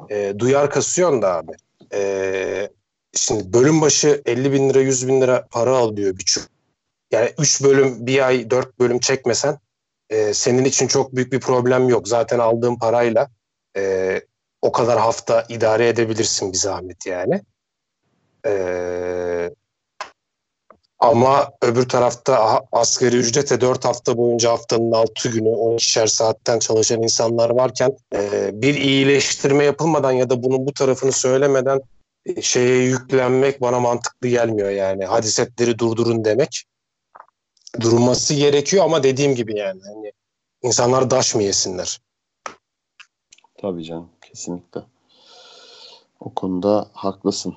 E, 0.10 0.34
duyar 0.39 0.70
kasıyorsun 0.70 1.22
da 1.22 1.36
abi. 1.36 1.51
E, 1.93 2.70
şimdi 3.13 3.53
bölüm 3.53 3.81
başı 3.81 4.22
50 4.25 4.51
bin 4.51 4.70
lira 4.70 4.79
100 4.79 5.08
bin 5.08 5.22
lira 5.22 5.48
para 5.51 5.77
alıyor 5.77 6.17
birçok. 6.17 6.43
Yani 7.12 7.31
3 7.39 7.63
bölüm 7.63 8.08
bir 8.08 8.27
ay 8.27 8.50
4 8.50 8.79
bölüm 8.79 9.00
çekmesen 9.00 9.60
e, 10.10 10.34
senin 10.34 10.65
için 10.65 10.88
çok 10.88 11.15
büyük 11.15 11.34
bir 11.34 11.39
problem 11.39 11.89
yok. 11.89 12.08
Zaten 12.08 12.39
aldığın 12.39 12.75
parayla 12.75 13.29
e, 13.77 14.22
o 14.62 14.72
kadar 14.72 15.00
hafta 15.00 15.46
idare 15.50 15.88
edebilirsin 15.88 16.53
bir 16.53 16.58
zahmet 16.58 17.05
yani. 17.05 17.41
Ee, 18.46 19.51
ama 21.01 21.51
öbür 21.62 21.89
tarafta 21.89 22.62
asgari 22.72 23.15
ücrete 23.15 23.62
4 23.62 23.86
hafta 23.86 24.17
boyunca 24.17 24.51
haftanın 24.51 24.91
6 24.91 25.29
günü 25.29 25.50
12'şer 25.50 26.08
saatten 26.08 26.60
çalışan 26.60 27.01
insanlar 27.03 27.50
varken 27.50 27.98
e, 28.15 28.51
bir 28.62 28.75
iyileştirme 28.75 29.63
yapılmadan 29.63 30.12
ya 30.12 30.29
da 30.29 30.43
bunun 30.43 30.65
bu 30.65 30.74
tarafını 30.74 31.12
söylemeden 31.12 31.81
e, 32.25 32.41
şeye 32.41 32.84
yüklenmek 32.84 33.62
bana 33.62 33.79
mantıklı 33.79 34.27
gelmiyor 34.27 34.70
yani. 34.70 35.05
Hadi 35.05 35.27
setleri 35.27 35.79
durdurun 35.79 36.25
demek. 36.25 36.63
Durulması 37.79 38.34
gerekiyor 38.34 38.86
ama 38.86 39.03
dediğim 39.03 39.36
gibi 39.36 39.58
yani 39.58 39.81
hani 39.93 40.12
insanlar 40.62 41.10
daş 41.12 41.36
mı 41.36 41.43
yesinler? 41.43 42.01
Tabii 43.62 43.84
canım 43.84 44.10
kesinlikle. 44.22 44.81
O 46.20 46.34
konuda 46.34 46.89
haklısın. 46.93 47.55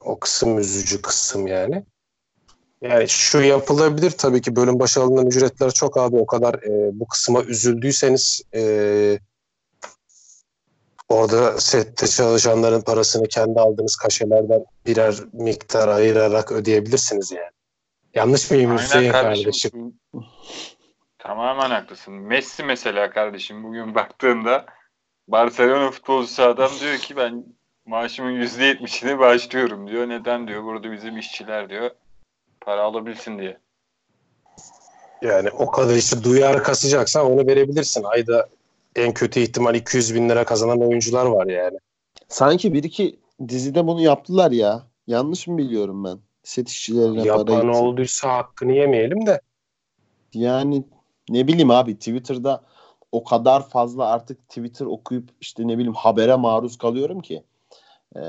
O 0.00 0.18
kısım 0.18 0.58
üzücü 0.58 1.02
kısım 1.02 1.46
yani. 1.46 1.84
Yani 2.82 3.08
şu 3.08 3.40
yapılabilir 3.40 4.10
tabii 4.10 4.40
ki 4.40 4.56
bölüm 4.56 4.80
başı 4.80 5.00
alınan 5.00 5.26
ücretler 5.26 5.70
çok 5.70 5.96
abi 5.96 6.16
o 6.16 6.26
kadar 6.26 6.54
e, 6.54 7.00
bu 7.00 7.08
kısma 7.08 7.42
üzüldüyseniz 7.42 8.42
e, 8.54 8.62
orada 11.08 11.60
sette 11.60 12.06
çalışanların 12.06 12.80
parasını 12.80 13.28
kendi 13.28 13.60
aldığınız 13.60 13.96
kaşelerden 13.96 14.64
birer 14.86 15.14
miktar 15.32 15.88
ayırarak 15.88 16.52
ödeyebilirsiniz 16.52 17.32
yani. 17.32 17.50
Yanlış 18.14 18.50
mıyım 18.50 18.70
Aynen 18.70 18.82
Hüseyin 18.82 19.12
kardeşim? 19.12 19.42
kardeşim? 19.44 19.94
Tamamen 21.18 21.70
haklısın. 21.70 22.14
Messi 22.14 22.64
mesela 22.64 23.10
kardeşim 23.10 23.64
bugün 23.64 23.94
baktığında 23.94 24.66
Barcelona 25.28 25.90
futbolcusu 25.90 26.42
adam 26.42 26.70
diyor 26.80 26.98
ki 26.98 27.16
ben 27.16 27.44
maaşımın 27.86 28.40
%70'ini 28.40 29.18
bağışlıyorum 29.18 29.88
diyor. 29.88 30.08
Neden 30.08 30.48
diyor 30.48 30.64
burada 30.64 30.92
bizim 30.92 31.18
işçiler 31.18 31.70
diyor 31.70 31.90
para 32.68 32.82
alabilsin 32.82 33.38
diye. 33.38 33.58
Yani 35.22 35.50
o 35.50 35.70
kadar 35.70 35.94
işte 35.94 36.24
duyar 36.24 36.62
kasacaksan 36.62 37.26
onu 37.26 37.46
verebilirsin. 37.46 38.02
Ayda 38.02 38.48
en 38.96 39.14
kötü 39.14 39.40
ihtimal 39.40 39.74
200 39.74 40.14
bin 40.14 40.28
lira 40.28 40.44
kazanan 40.44 40.80
oyuncular 40.80 41.26
var 41.26 41.46
yani. 41.46 41.78
Sanki 42.28 42.72
bir 42.72 42.84
iki 42.84 43.18
dizide 43.48 43.86
bunu 43.86 44.00
yaptılar 44.00 44.50
ya. 44.50 44.82
Yanlış 45.06 45.46
mı 45.46 45.58
biliyorum 45.58 46.04
ben? 46.04 46.18
Set 46.42 46.68
işçilerine 46.68 47.22
Yapan 47.22 47.46
para 47.46 47.56
Yapan 47.56 47.74
olduysa 47.74 48.32
hakkını 48.32 48.72
yemeyelim 48.72 49.26
de. 49.26 49.40
Yani 50.34 50.84
ne 51.28 51.48
bileyim 51.48 51.70
abi 51.70 51.94
Twitter'da 51.94 52.62
o 53.12 53.24
kadar 53.24 53.68
fazla 53.68 54.06
artık 54.06 54.48
Twitter 54.48 54.86
okuyup 54.86 55.28
işte 55.40 55.68
ne 55.68 55.74
bileyim 55.74 55.94
habere 55.94 56.34
maruz 56.34 56.78
kalıyorum 56.78 57.20
ki. 57.20 57.42
Ee, 58.16 58.20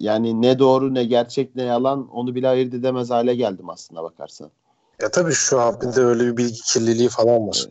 yani 0.00 0.42
ne 0.42 0.58
doğru 0.58 0.94
ne 0.94 1.04
gerçek 1.04 1.56
ne 1.56 1.62
yalan 1.62 2.08
onu 2.08 2.34
bile 2.34 2.48
ayırt 2.48 2.74
edemez 2.74 3.10
hale 3.10 3.34
geldim 3.34 3.70
aslında 3.70 4.02
bakarsan. 4.02 4.50
Ya 5.00 5.10
tabii 5.10 5.32
şu 5.32 5.60
an 5.60 5.80
de 5.80 6.00
öyle 6.00 6.26
bir 6.26 6.36
bilgi 6.36 6.62
kirliliği 6.62 7.08
falan 7.08 7.48
var. 7.48 7.66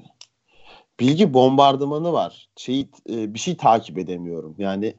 Bilgi 1.00 1.34
bombardımanı 1.34 2.14
var. 2.14 2.50
Şey, 2.56 2.88
bir 3.08 3.40
şey 3.40 3.58
takip 3.58 3.98
edemiyorum. 3.98 4.56
Yani 4.58 4.96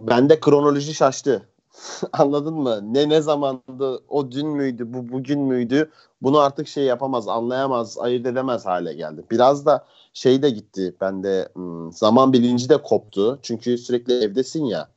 bende 0.00 0.40
kronoloji 0.40 0.94
şaştı. 0.94 1.48
Anladın 2.12 2.54
mı? 2.54 2.94
Ne 2.94 3.08
ne 3.08 3.20
zamandı? 3.20 4.02
O 4.08 4.30
dün 4.30 4.48
müydü? 4.48 4.94
Bu 4.94 5.08
bugün 5.12 5.40
müydü? 5.40 5.90
Bunu 6.22 6.38
artık 6.38 6.68
şey 6.68 6.84
yapamaz, 6.84 7.28
anlayamaz, 7.28 7.98
ayırt 7.98 8.26
edemez 8.26 8.66
hale 8.66 8.94
geldi. 8.94 9.24
Biraz 9.30 9.66
da 9.66 9.84
şey 10.12 10.42
de 10.42 10.50
gitti. 10.50 10.94
Bende 11.00 11.48
hmm, 11.54 11.92
zaman 11.92 12.32
bilinci 12.32 12.68
de 12.68 12.82
koptu. 12.82 13.38
Çünkü 13.42 13.78
sürekli 13.78 14.24
evdesin 14.24 14.64
ya. 14.64 14.88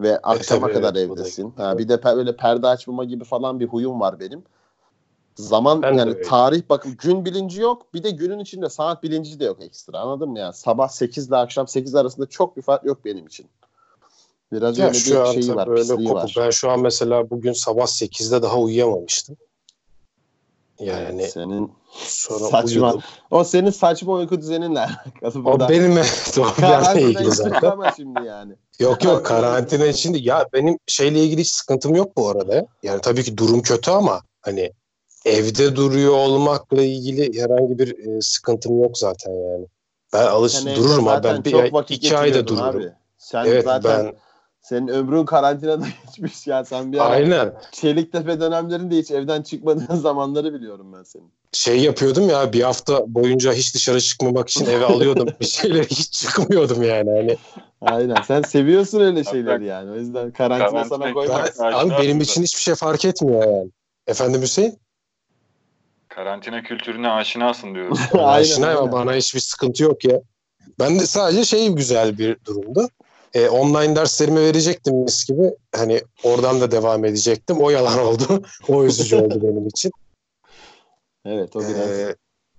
Ve 0.00 0.18
akşama 0.18 0.66
tabii, 0.66 0.72
kadar 0.72 0.94
evet, 0.94 1.10
evdesin. 1.10 1.52
Ha, 1.56 1.78
bir 1.78 1.88
de 1.88 1.94
pe- 1.94 2.16
böyle 2.16 2.36
perde 2.36 2.66
açmama 2.66 3.04
gibi 3.04 3.24
falan 3.24 3.60
bir 3.60 3.66
huyum 3.66 4.00
var 4.00 4.20
benim. 4.20 4.42
Zaman 5.36 5.82
Ben 5.82 5.92
yani 5.92 6.22
tarih 6.22 6.62
bakın 6.68 6.96
gün 6.98 7.24
bilinci 7.24 7.60
yok. 7.60 7.94
Bir 7.94 8.02
de 8.02 8.10
günün 8.10 8.38
içinde 8.38 8.68
saat 8.68 9.02
bilinci 9.02 9.40
de 9.40 9.44
yok 9.44 9.62
ekstra. 9.62 9.98
Anladın 9.98 10.28
mı 10.28 10.38
ya? 10.38 10.52
Sabah 10.52 10.88
8 10.88 11.28
ile 11.28 11.36
akşam 11.36 11.68
8 11.68 11.94
arasında 11.94 12.26
çok 12.26 12.56
bir 12.56 12.62
fark 12.62 12.84
yok 12.84 13.04
benim 13.04 13.26
için. 13.26 13.46
Biraz 14.52 14.78
Ya 14.78 14.86
öyle 14.86 14.98
şu 14.98 15.24
bir 15.24 15.40
şeyi 15.40 15.54
var, 15.56 15.68
böyle 15.68 15.94
kopuk. 15.94 16.14
var. 16.14 16.34
Ben 16.38 16.50
şu 16.50 16.70
an 16.70 16.80
mesela 16.80 17.30
bugün 17.30 17.52
sabah 17.52 17.86
8'de 17.86 18.42
daha 18.42 18.58
uyuyamamıştım. 18.58 19.36
Yani 20.80 21.28
senin 21.28 21.72
sonra 21.92 22.44
saçma. 22.44 22.86
uyudum. 22.86 23.02
O 23.30 23.44
senin 23.44 23.70
saçma 23.70 24.12
uyku 24.12 24.40
düzeninle 24.40 24.80
alakalı. 25.22 25.48
O 25.48 25.68
benim 25.68 25.92
o 26.38 26.62
benimle 26.62 27.02
ilgili 27.02 27.30
zaten. 27.30 27.54
çıkama 27.54 27.92
şimdi 27.92 28.26
yani. 28.26 28.54
Yok 28.78 29.04
yok 29.04 29.26
karantina 29.26 29.86
için 29.86 30.14
değil. 30.14 30.26
Ya 30.26 30.46
benim 30.52 30.78
şeyle 30.86 31.24
ilgili 31.24 31.40
hiç 31.40 31.50
sıkıntım 31.50 31.94
yok 31.94 32.16
bu 32.16 32.28
arada. 32.28 32.66
Yani 32.82 33.00
tabii 33.00 33.22
ki 33.22 33.38
durum 33.38 33.62
kötü 33.62 33.90
ama 33.90 34.22
hani 34.40 34.72
evde 35.24 35.76
duruyor 35.76 36.12
olmakla 36.12 36.82
ilgili 36.82 37.42
herhangi 37.42 37.78
bir 37.78 38.16
e, 38.16 38.20
sıkıntım 38.20 38.82
yok 38.82 38.98
zaten 38.98 39.32
yani. 39.32 39.66
Ben 40.12 40.26
alış 40.26 40.52
Sen 40.52 40.76
dururum 40.76 41.08
abi. 41.08 41.24
Ben 41.28 41.44
bir 41.44 41.54
ay, 41.54 41.72
iki 41.88 42.16
ayda 42.16 42.46
dururum. 42.46 42.64
Abi. 42.64 42.92
Sen 43.18 43.44
Evet 43.44 43.64
zaten 43.64 44.04
ben 44.04 44.14
senin 44.70 44.88
ömrün 44.88 45.24
karantinada 45.24 45.86
geçmiş 46.06 46.46
ya. 46.46 46.64
Sen 46.64 46.92
bir 46.92 46.98
ara 46.98 47.08
aynen 47.08 47.52
Çeliktepe 47.72 48.40
dönemlerinde 48.40 48.96
hiç 48.98 49.10
evden 49.10 49.42
çıkmadığın 49.42 49.96
zamanları 50.00 50.54
biliyorum 50.54 50.92
ben 50.92 51.02
senin. 51.02 51.30
şey 51.52 51.80
yapıyordum 51.80 52.28
ya 52.28 52.52
bir 52.52 52.62
hafta 52.62 53.14
boyunca 53.14 53.52
hiç 53.52 53.74
dışarı 53.74 54.00
çıkmamak 54.00 54.48
için 54.48 54.66
eve 54.66 54.84
alıyordum. 54.84 55.28
bir 55.40 55.46
şeyler 55.46 55.84
hiç 55.84 56.12
çıkmıyordum 56.12 56.82
yani. 56.82 57.10
Hani 57.10 57.36
Aynen. 57.80 58.22
Sen 58.22 58.42
seviyorsun 58.42 59.00
öyle 59.00 59.24
şeyleri 59.24 59.64
yani. 59.64 59.90
O 59.90 59.94
yüzden 59.94 60.30
karantina 60.32 60.68
Karantina- 60.68 60.88
sana 60.88 61.04
ben, 61.04 61.14
koymaz. 61.14 61.60
Aşina 61.60 61.78
abi 61.80 61.90
benim 61.90 62.00
aslında. 62.00 62.22
için 62.22 62.42
hiçbir 62.42 62.60
şey 62.62 62.74
fark 62.74 63.04
etmiyor 63.04 63.42
yani. 63.44 63.70
Efendim 64.06 64.42
Hüseyin? 64.42 64.78
Karantina 66.08 66.62
kültürüne 66.62 67.08
aşinasın 67.10 67.74
diyoruz. 67.74 67.98
Aynen, 68.12 68.24
Aşinayım 68.28 68.78
aynen. 68.78 68.88
ama 68.88 68.92
bana 68.92 69.14
hiçbir 69.14 69.40
sıkıntı 69.40 69.82
yok 69.82 70.04
ya. 70.04 70.20
Ben 70.78 70.98
de 71.00 71.06
sadece 71.06 71.44
şey 71.44 71.68
güzel 71.68 72.18
bir 72.18 72.36
durumdu. 72.44 72.88
E, 73.34 73.48
online 73.48 73.96
derslerimi 73.96 74.40
verecektim 74.40 74.96
mis 74.96 75.28
gibi. 75.28 75.42
Hani 75.76 76.00
oradan 76.24 76.60
da 76.60 76.70
devam 76.70 77.04
edecektim. 77.04 77.56
O 77.60 77.70
yalan 77.70 77.98
oldu. 78.06 78.42
o 78.68 78.84
üzücü 78.84 79.16
oldu 79.16 79.38
benim 79.42 79.66
için. 79.66 79.92
Evet 81.24 81.56
o 81.56 81.60
biraz. 81.60 81.90
Ee, 81.90 82.16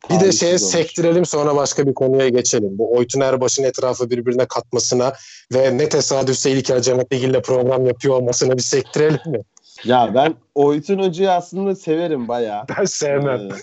bir 0.09 0.19
de 0.19 0.31
şeye 0.31 0.49
olmuş. 0.55 0.61
sektirelim 0.61 1.25
sonra 1.25 1.55
başka 1.55 1.87
bir 1.87 1.93
konuya 1.93 2.29
geçelim. 2.29 2.77
Bu 2.77 2.93
Oytun 2.93 3.21
Erbaş'ın 3.21 3.63
etrafı 3.63 4.09
birbirine 4.09 4.45
katmasına 4.45 5.13
ve 5.53 5.77
ne 5.77 5.89
tesadüfse 5.89 6.51
İlker 6.51 6.81
Cennetigil'le 6.81 7.41
program 7.41 7.85
yapıyor 7.85 8.15
olmasına 8.15 8.57
bir 8.57 8.61
sektirelim 8.61 9.19
mi? 9.31 9.41
Ya 9.83 10.11
ben 10.15 10.35
Oytun 10.55 10.99
Hoca'yı 10.99 11.31
aslında 11.31 11.75
severim 11.75 12.27
bayağı. 12.27 12.65
Ben 12.79 12.85
sevmem. 12.85 13.51
Ee, 13.51 13.55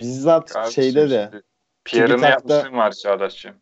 bizzat 0.00 0.50
Kardeşim 0.52 0.82
şeyde 0.82 1.10
de 1.10 1.30
TÜBİTAK'ta- 1.84 2.28
yapmışlığın 2.54 2.76
var 2.78 2.92
Çağdaş'cığım. 2.92 3.54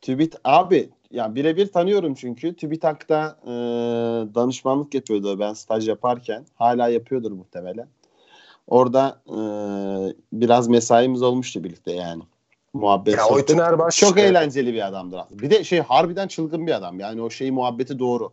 TÜBİT 0.00 0.36
abi 0.44 0.90
ya 1.12 1.34
birebir 1.34 1.66
tanıyorum 1.66 2.14
çünkü 2.14 2.56
TÜBİTAK'ta 2.56 3.36
e, 3.44 3.50
danışmanlık 4.34 4.94
yapıyordu 4.94 5.40
ben 5.40 5.52
staj 5.52 5.88
yaparken. 5.88 6.46
Hala 6.54 6.88
yapıyordur 6.88 7.32
muhtemelen. 7.32 7.88
Orada 8.66 9.22
e, 9.26 9.38
biraz 10.32 10.68
mesaimiz 10.68 11.22
olmuştu 11.22 11.64
birlikte 11.64 11.92
yani. 11.92 12.22
Muhabbet. 12.72 13.16
Ya. 13.16 13.28
Oytun 13.28 13.58
Erbaş 13.58 13.96
Çok 13.96 14.18
e, 14.18 14.22
eğlenceli 14.22 14.74
bir 14.74 14.86
adamdır 14.86 15.18
aslında. 15.18 15.42
Bir 15.42 15.50
de 15.50 15.64
şey 15.64 15.80
harbiden 15.80 16.28
çılgın 16.28 16.66
bir 16.66 16.72
adam. 16.72 17.00
Yani 17.00 17.22
o 17.22 17.30
şey 17.30 17.50
muhabbeti 17.50 17.98
doğru. 17.98 18.32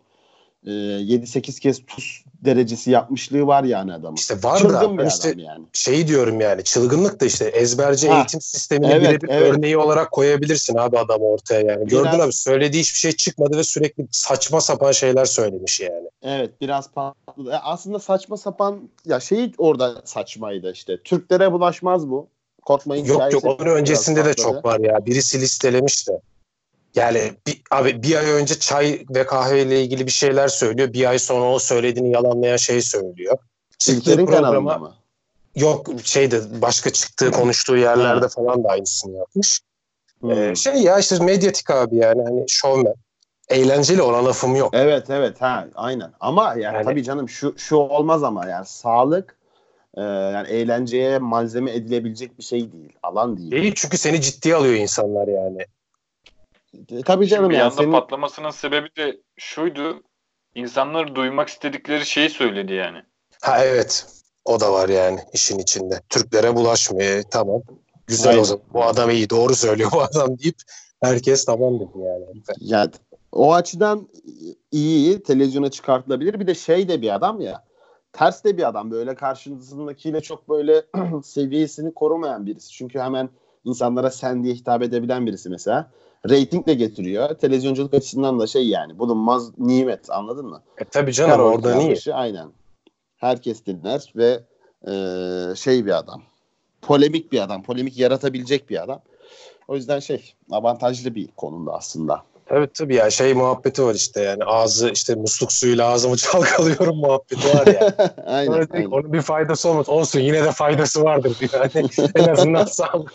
Ee, 0.66 0.70
7-8 0.72 1.60
kez 1.60 1.86
tuz 1.86 2.24
derecesi 2.46 2.92
yapmışlığı 2.92 3.48
var 3.48 3.64
yani 3.64 3.94
adamın. 3.94 4.16
işte 4.16 4.36
var 4.44 4.56
da 4.56 4.60
çılgın 4.60 4.98
bir 4.98 5.06
işte 5.06 5.34
yani. 5.38 5.66
şeyi 5.74 6.08
diyorum 6.08 6.42
yani 6.42 6.64
çılgınlık 6.64 7.22
da 7.22 7.26
işte 7.26 7.46
ezberci 7.46 8.10
Ha. 8.10 8.16
eğitim 8.18 8.42
sistemini 8.42 8.92
Evet, 8.92 9.10
birebir 9.10 9.30
evet. 9.30 9.54
örneği 9.54 9.78
olarak 9.78 10.12
koyabilirsin 10.12 10.78
abi 10.78 10.98
adam 11.00 11.22
ortaya 11.22 11.62
yani. 11.62 11.88
Gördün 11.88 12.12
Biraz- 12.12 12.20
abi 12.26 12.34
söylediği 12.34 12.82
hiçbir 12.84 13.00
şey 13.00 13.12
çıkmadı 13.12 13.58
ve 13.58 13.64
sürekli 13.64 14.08
saçma 14.12 14.62
sapan 14.62 14.92
şeyler 14.92 15.26
söylemiş 15.26 15.80
yani. 15.80 16.10
Evet 16.24 16.62
biraz 16.62 16.92
patladı. 16.92 17.60
Aslında 17.64 18.00
saçma 18.00 18.38
sapan 18.38 18.90
ya 19.06 19.20
şey 19.20 19.52
orada 19.58 20.02
saçmaydı 20.06 20.72
işte. 20.72 20.98
Türklere 21.04 21.52
bulaşmaz 21.52 22.10
bu. 22.10 22.28
Korkmayın 22.66 23.06
Yok 23.06 23.34
yok 23.34 23.46
onun 23.46 23.70
öncesinde 23.76 24.20
de 24.26 24.30
patladı. 24.34 24.42
çok 24.42 24.66
var 24.66 24.80
ya. 24.80 25.06
Birisi 25.06 25.42
listelemiş 25.42 26.08
de. 26.08 26.12
Yani 26.96 27.34
bir, 27.48 27.62
abi 27.72 28.04
bir 28.04 28.16
ay 28.16 28.32
önce 28.32 28.60
çay 28.60 29.06
ve 29.10 29.26
kahve 29.26 29.62
ile 29.62 29.84
ilgili 29.84 30.06
bir 30.06 30.12
şeyler 30.12 30.48
söylüyor. 30.48 30.94
Bir 30.94 31.10
ay 31.10 31.20
sonra 31.20 31.52
o 31.52 31.60
söylediğini 31.60 32.12
yalanlayan 32.12 32.58
şeyi 32.58 32.82
söylüyor. 32.82 33.38
Çıktığı 33.78 34.26
programa 34.26 34.78
mı? 34.78 34.94
yok 35.56 35.88
şeyde 36.04 36.62
başka 36.62 36.90
çıktığı 36.90 37.32
konuştuğu 37.32 37.78
yerlerde 37.78 38.28
falan 38.28 38.64
da 38.64 38.70
aynısını 38.70 39.18
yapmış. 39.18 39.62
Hmm. 40.20 40.32
Ee, 40.32 40.56
şey 40.56 40.74
ya 40.74 41.00
işte 41.00 41.24
medyatik 41.24 41.70
abi 41.70 41.96
yani 41.96 42.24
hani 42.24 42.46
şovmen. 42.48 42.94
Eğlenceli 43.50 44.02
ona 44.02 44.26
lafım 44.26 44.56
yok. 44.56 44.70
Evet 44.74 45.10
evet 45.10 45.42
ha 45.42 45.68
aynen. 45.76 46.12
Ama 46.20 46.48
yani, 46.48 46.64
Yani- 46.76 46.86
tabii 46.86 47.04
canım 47.04 47.30
şu 47.30 47.54
şu 47.58 47.76
olmaz 47.76 48.24
ama 48.24 48.48
yani 48.48 48.66
sağlık 48.66 49.36
e, 49.98 50.02
yani 50.02 50.48
eğlenceye 50.48 51.20
malzeme 51.20 51.72
edilebilecek 51.72 52.38
bir 52.38 52.44
şey 52.44 52.72
değil. 52.72 52.94
Alan 53.04 53.38
değil. 53.38 53.52
Değil 53.52 53.74
çünkü 53.76 53.98
seni 53.98 54.22
ciddiye 54.22 54.56
alıyor 54.56 54.74
insanlar 54.74 55.28
yani. 55.28 55.66
Tabii 57.06 57.28
canım 57.28 57.44
Şimdi 57.44 57.50
bir 57.50 57.58
yani 57.58 57.64
anda 57.64 57.76
senin 57.76 57.92
patlamasının 57.92 58.50
sebebi 58.50 58.96
de 58.98 59.18
şuydu. 59.38 60.04
İnsanlar 60.56 61.16
duymak 61.16 61.50
istedikleri 61.50 62.06
şeyi 62.06 62.30
söyledi 62.30 62.74
yani. 62.74 62.98
Ha 63.42 63.66
evet. 63.66 64.08
O 64.46 64.60
da 64.60 64.74
var 64.74 64.90
yani 64.90 65.20
işin 65.34 65.60
içinde. 65.60 66.02
Türklere 66.10 66.56
bulaşmıyor. 66.56 67.12
E, 67.12 67.24
Tamam. 67.32 67.62
Güzel 68.08 68.30
Aynen. 68.30 68.42
o 68.42 68.44
zaman. 68.44 68.64
Bu 68.74 68.84
adam 68.84 69.10
iyi. 69.10 69.30
Doğru 69.30 69.56
söylüyor 69.56 69.92
bu 69.94 70.02
adam 70.02 70.40
deyip 70.40 70.56
herkes 71.02 71.46
tamam 71.46 71.80
dedi 71.80 71.92
yani. 71.96 72.26
Yani 72.60 72.92
o 73.32 73.54
açıdan 73.54 74.10
iyi 74.72 75.24
televizyona 75.24 75.72
çıkartılabilir. 75.72 76.40
Bir 76.40 76.48
de 76.48 76.56
şey 76.56 76.88
de 76.88 77.02
bir 77.02 77.16
adam 77.16 77.42
ya. 77.42 77.64
Ters 78.14 78.44
de 78.44 78.58
bir 78.58 78.68
adam. 78.68 78.92
Böyle 78.92 79.16
karşısındakiyle 79.16 80.22
çok 80.22 80.50
böyle 80.50 80.86
seviyesini 81.24 81.94
korumayan 81.94 82.46
birisi. 82.46 82.72
Çünkü 82.72 83.00
hemen 83.00 83.30
insanlara 83.66 84.12
sen 84.12 84.44
diye 84.44 84.54
hitap 84.54 84.82
edebilen 84.82 85.26
birisi 85.28 85.50
mesela. 85.50 85.92
Rating 86.30 86.68
de 86.68 86.74
getiriyor. 86.74 87.30
Televizyonculuk 87.30 87.94
açısından 87.94 88.40
da 88.40 88.48
şey 88.48 88.68
yani 88.68 89.00
bulunmaz 89.00 89.58
nimet 89.58 90.10
anladın 90.10 90.46
mı? 90.46 90.62
E 90.78 90.86
tabii 90.86 91.14
canım 91.14 91.40
oradan 91.40 91.80
iyi. 91.80 91.88
Kavgaşı, 91.88 92.16
Aynen. 92.16 92.52
Herkes 93.18 93.66
dinler 93.66 94.14
ve 94.16 94.44
e, 94.88 94.94
şey 95.56 95.86
bir 95.86 95.98
adam. 95.98 96.22
Polemik 96.82 97.32
bir 97.32 97.40
adam. 97.42 97.64
Polemik 97.64 97.98
yaratabilecek 97.98 98.70
bir 98.70 98.84
adam. 98.84 99.02
O 99.68 99.76
yüzden 99.76 100.00
şey 100.00 100.34
avantajlı 100.52 101.16
bir 101.16 101.28
konumda 101.28 101.74
aslında. 101.74 102.24
Evet 102.50 102.76
tabii 102.76 102.96
ya 102.96 103.10
şey 103.10 103.34
muhabbeti 103.34 103.84
var 103.84 103.96
işte 103.96 104.22
yani 104.22 104.44
ağzı 104.44 104.90
işte 104.90 105.16
musluk 105.16 105.54
suyuyla 105.54 105.90
ağzımı 105.90 106.18
çalkalıyorum 106.18 106.98
muhabbeti 106.98 107.48
var 107.58 107.68
ya. 107.68 107.96
aynen, 108.26 108.52
Sonra 108.52 108.68
aynen. 108.72 108.90
ki, 108.90 108.96
Onun 108.96 109.14
bir 109.14 109.22
faydası 109.22 109.70
olmaz. 109.70 109.90
Olsun 109.90 110.20
yine 110.20 110.44
de 110.44 110.52
faydası 110.52 111.04
vardır. 111.04 111.38
Yani 111.54 111.90
en 112.16 112.28
azından 112.28 112.66
sağlık. 112.66 113.14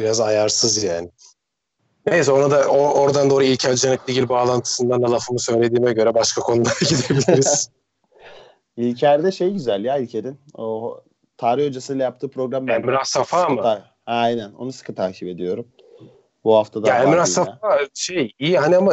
Biraz 0.00 0.20
ayarsız 0.20 0.82
yani. 0.82 1.10
Neyse 2.06 2.32
ona 2.32 2.50
da 2.50 2.68
o, 2.70 2.78
oradan 3.00 3.30
doğru 3.30 3.44
İlker 3.44 3.74
Cenetligil 3.76 4.28
bağlantısından 4.28 5.02
da 5.02 5.12
lafımı 5.12 5.40
söylediğime 5.40 5.92
göre 5.92 6.14
başka 6.14 6.40
konulara 6.40 6.74
gidebiliriz. 6.88 7.70
İlker'de 8.76 9.32
şey 9.32 9.50
güzel 9.52 9.84
ya 9.84 9.96
İlker'in. 9.96 10.40
O 10.54 11.00
tarih 11.36 11.66
hocasıyla 11.68 12.04
yaptığı 12.04 12.30
program 12.30 12.66
ben 12.68 12.74
Emrah 12.74 13.04
Safa 13.04 13.48
mı? 13.48 13.62
ta- 13.62 13.90
Aynen. 14.06 14.52
Onu 14.52 14.72
sıkı 14.72 14.94
takip 14.94 15.28
ediyorum. 15.28 15.68
Bu 16.44 16.56
hafta 16.56 16.82
da 16.82 16.88
Ya 16.88 17.02
Emrah. 17.02 17.26
Safa 17.26 17.78
şey 17.94 18.32
iyi 18.38 18.58
hani 18.58 18.76
ama 18.76 18.92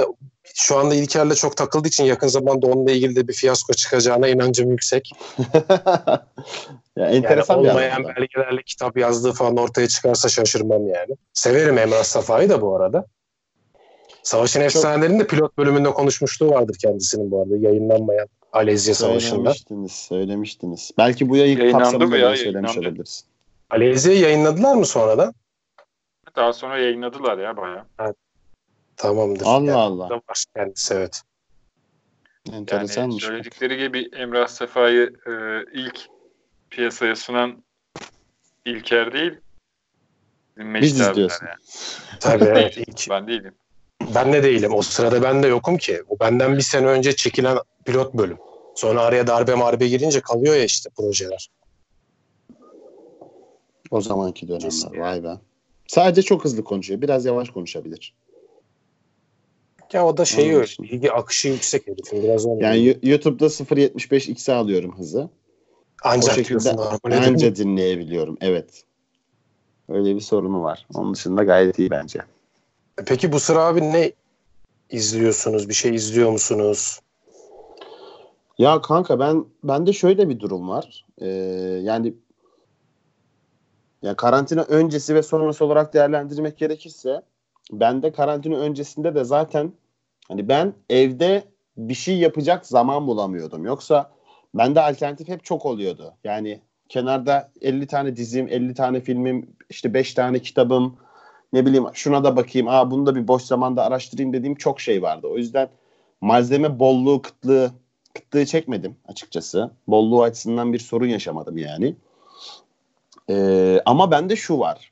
şu 0.56 0.78
anda 0.78 0.96
İlker'le 0.96 1.36
çok 1.36 1.58
takıldığı 1.58 1.88
için 1.88 2.04
yakın 2.04 2.28
zamanda 2.28 2.68
onunla 2.68 2.92
ilgili 2.92 3.16
de 3.16 3.28
bir 3.28 3.34
fiyasko 3.34 3.74
çıkacağına 3.74 4.28
inancım 4.28 4.72
yüksek. 4.72 5.12
ya 5.56 6.26
Yani 6.98 7.16
enteresan 7.16 7.64
bir 7.64 7.70
olmayan 7.70 8.02
adam. 8.02 8.16
belgelerle 8.16 8.64
kitap 8.64 8.98
yazdığı 8.98 9.32
falan 9.32 9.58
ortaya 9.58 9.88
çıkarsa 9.88 10.30
şaşırmam 10.30 10.88
yani. 10.88 11.16
Severim 11.34 11.78
Emrah 11.78 12.04
Safa'yı 12.04 12.50
da 12.50 12.62
bu 12.62 12.76
arada. 12.76 13.06
Savaşın 14.24 14.62
Efsanelerinin 14.62 15.26
pilot 15.26 15.58
bölümünde 15.58 15.90
konuşmuşluğu 15.90 16.50
vardır 16.50 16.78
kendisinin 16.82 17.32
bu 17.32 17.42
arada 17.42 17.58
yayınlanmayan 17.58 18.28
Alezya 18.54 18.96
Savaşı'nda. 18.96 19.36
Söylemiştiniz, 19.36 19.92
söylemiştiniz. 19.92 20.92
Belki 20.98 21.30
bu 21.30 21.38
yayın 21.38 21.58
Yayınlandı 21.60 21.84
kapsamında 21.84 22.10
mı 22.10 22.18
ya? 22.18 22.36
söylemiş 22.36 22.78
olabilirsin. 22.78 23.26
Alezya'yı 23.70 24.20
yayınladılar 24.20 24.76
mı 24.76 24.86
sonradan? 24.86 25.34
Daha 26.36 26.54
sonra 26.54 26.78
yayınladılar 26.78 27.38
ya 27.38 27.58
bayağı. 27.58 27.84
Tamamdır. 28.98 29.46
Allah 29.46 29.66
Yani 29.72 29.80
Allah. 29.80 30.10
var 30.10 30.44
kendisi 30.56 30.94
evet. 30.94 31.22
Yani 32.48 32.58
Enteresanmış. 32.58 33.24
söyledikleri 33.24 33.78
gibi 33.78 34.10
Emrah 34.16 34.48
Sefa'yı 34.48 35.14
e, 35.28 35.32
ilk 35.74 36.00
piyasaya 36.70 37.16
sunan 37.16 37.64
İlker 38.66 39.14
değil. 39.14 39.34
Mecit 40.56 40.82
Biz 40.84 41.02
izliyorsun. 41.02 41.46
yani. 41.46 41.58
Tabii 42.20 42.44
evet. 42.44 42.78
ilk 42.78 43.10
Ben 43.10 43.28
değilim. 43.28 43.54
Ben 44.16 44.34
de 44.34 44.44
değilim. 44.44 44.74
O 44.74 44.82
sırada 44.82 45.22
ben 45.22 45.44
de 45.44 45.48
yokum 45.48 45.78
ki. 45.78 46.04
O 46.10 46.20
benden 46.20 46.58
bir 46.58 46.62
sene 46.62 46.88
önce 46.88 47.16
çekilen 47.16 47.58
pilot 47.86 48.14
bölüm. 48.14 48.38
Sonra 48.76 49.02
araya 49.02 49.28
darbe 49.28 49.56
marbe 49.56 49.88
girince 49.88 50.22
kalıyor 50.22 50.56
ya 50.56 50.64
işte 50.64 50.90
projeler. 50.98 51.50
O 53.92 54.02
zamanki 54.02 54.48
dönemler. 54.48 54.98
Vay 55.00 55.24
be. 55.24 55.38
Sadece 55.88 56.22
çok 56.22 56.46
hızlı 56.46 56.64
konuşuyor. 56.64 57.02
Biraz 57.02 57.26
yavaş 57.26 57.50
konuşabilir. 57.50 58.14
Ya 59.94 60.06
o 60.06 60.18
da 60.18 60.26
şeyi 60.26 60.56
öyle. 60.56 60.72
Bilgi 60.80 61.12
akışı 61.12 61.48
yüksek 61.48 61.88
herifin. 61.88 62.24
Biraz 62.24 62.46
onu 62.46 62.64
Yani 62.64 62.86
Yo- 62.86 62.96
YouTube'da 63.04 63.50
0.75 63.50 64.30
x'e 64.30 64.54
alıyorum 64.54 64.98
hızı. 64.98 65.30
ancak 66.04 66.32
o 66.32 66.36
şekilde 66.36 66.70
anca 67.04 67.56
dinleyebiliyorum. 67.56 68.38
Evet. 68.42 68.84
Öyle 69.90 70.16
bir 70.16 70.20
sorunu 70.22 70.64
var. 70.64 70.88
Onun 70.94 71.14
dışında 71.14 71.44
gayet 71.44 71.80
iyi 71.80 71.90
bence. 71.90 72.20
Peki 73.06 73.32
bu 73.32 73.40
sıra 73.40 73.60
abi 73.60 73.82
ne 73.82 74.12
izliyorsunuz? 74.90 75.70
Bir 75.70 75.74
şey 75.74 75.96
izliyor 75.96 76.32
musunuz? 76.32 77.00
Ya 78.58 78.82
kanka 78.82 79.20
ben 79.20 79.46
bende 79.64 79.94
şöyle 79.94 80.30
bir 80.30 80.40
durum 80.40 80.70
var. 80.70 81.06
Ee, 81.22 81.28
yani 81.84 82.14
ya 84.02 84.16
karantina 84.16 84.62
öncesi 84.64 85.16
ve 85.16 85.24
sonrası 85.24 85.66
olarak 85.66 85.94
değerlendirmek 85.94 86.58
gerekirse 86.58 87.22
bende 87.72 88.12
karantina 88.12 88.58
öncesinde 88.58 89.16
de 89.16 89.24
zaten 89.24 89.74
hani 90.28 90.50
ben 90.50 90.74
evde 90.90 91.44
bir 91.78 91.94
şey 91.94 92.18
yapacak 92.18 92.66
zaman 92.66 93.08
bulamıyordum. 93.08 93.66
Yoksa 93.66 94.12
bende 94.54 94.82
alternatif 94.82 95.28
hep 95.28 95.44
çok 95.44 95.66
oluyordu. 95.66 96.14
Yani 96.24 96.62
kenarda 96.90 97.52
50 97.62 97.88
tane 97.88 98.16
dizim, 98.16 98.48
50 98.48 98.74
tane 98.74 99.02
filmim, 99.02 99.50
işte 99.70 99.94
5 99.94 100.14
tane 100.14 100.40
kitabım, 100.40 100.98
ne 101.54 101.66
bileyim 101.66 101.86
şuna 101.94 102.24
da 102.24 102.36
bakayım, 102.36 102.68
aa 102.68 102.92
bunu 102.92 103.06
da 103.06 103.16
bir 103.16 103.28
boş 103.28 103.44
zamanda 103.44 103.84
araştırayım 103.84 104.34
dediğim 104.34 104.56
çok 104.56 104.82
şey 104.82 105.02
vardı. 105.02 105.28
O 105.28 105.38
yüzden 105.38 105.70
malzeme 106.22 106.80
bolluğu, 106.80 107.22
kıtlığı 107.22 107.72
kıtlığı 108.14 108.46
çekmedim 108.46 108.96
açıkçası. 109.08 109.72
Bolluğu 109.88 110.24
açısından 110.24 110.74
bir 110.74 110.80
sorun 110.80 111.08
yaşamadım 111.08 111.58
yani. 111.58 111.96
Ee, 113.30 113.82
ama 113.86 114.12
bende 114.12 114.36
şu 114.36 114.60
var. 114.60 114.92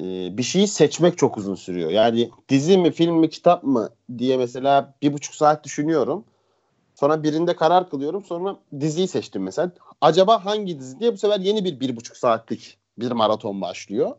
Ee, 0.00 0.38
bir 0.38 0.42
şeyi 0.42 0.68
seçmek 0.68 1.18
çok 1.18 1.38
uzun 1.38 1.54
sürüyor. 1.54 1.90
Yani 1.90 2.30
dizi 2.48 2.78
mi, 2.78 2.90
film 2.90 3.14
mi, 3.14 3.30
kitap 3.30 3.64
mı 3.64 3.90
diye 4.18 4.36
mesela 4.36 4.94
bir 5.02 5.12
buçuk 5.12 5.34
saat 5.34 5.64
düşünüyorum. 5.64 6.24
Sonra 6.94 7.22
birinde 7.22 7.56
karar 7.56 7.90
kılıyorum. 7.90 8.24
Sonra 8.24 8.56
diziyi 8.80 9.08
seçtim 9.08 9.42
mesela. 9.42 9.70
Acaba 10.00 10.44
hangi 10.44 10.80
dizi 10.80 11.00
diye 11.00 11.12
bu 11.12 11.16
sefer 11.16 11.40
yeni 11.40 11.64
bir 11.64 11.80
bir 11.80 11.96
buçuk 11.96 12.16
saatlik 12.16 12.78
bir 12.98 13.10
maraton 13.10 13.60
başlıyor. 13.60 14.16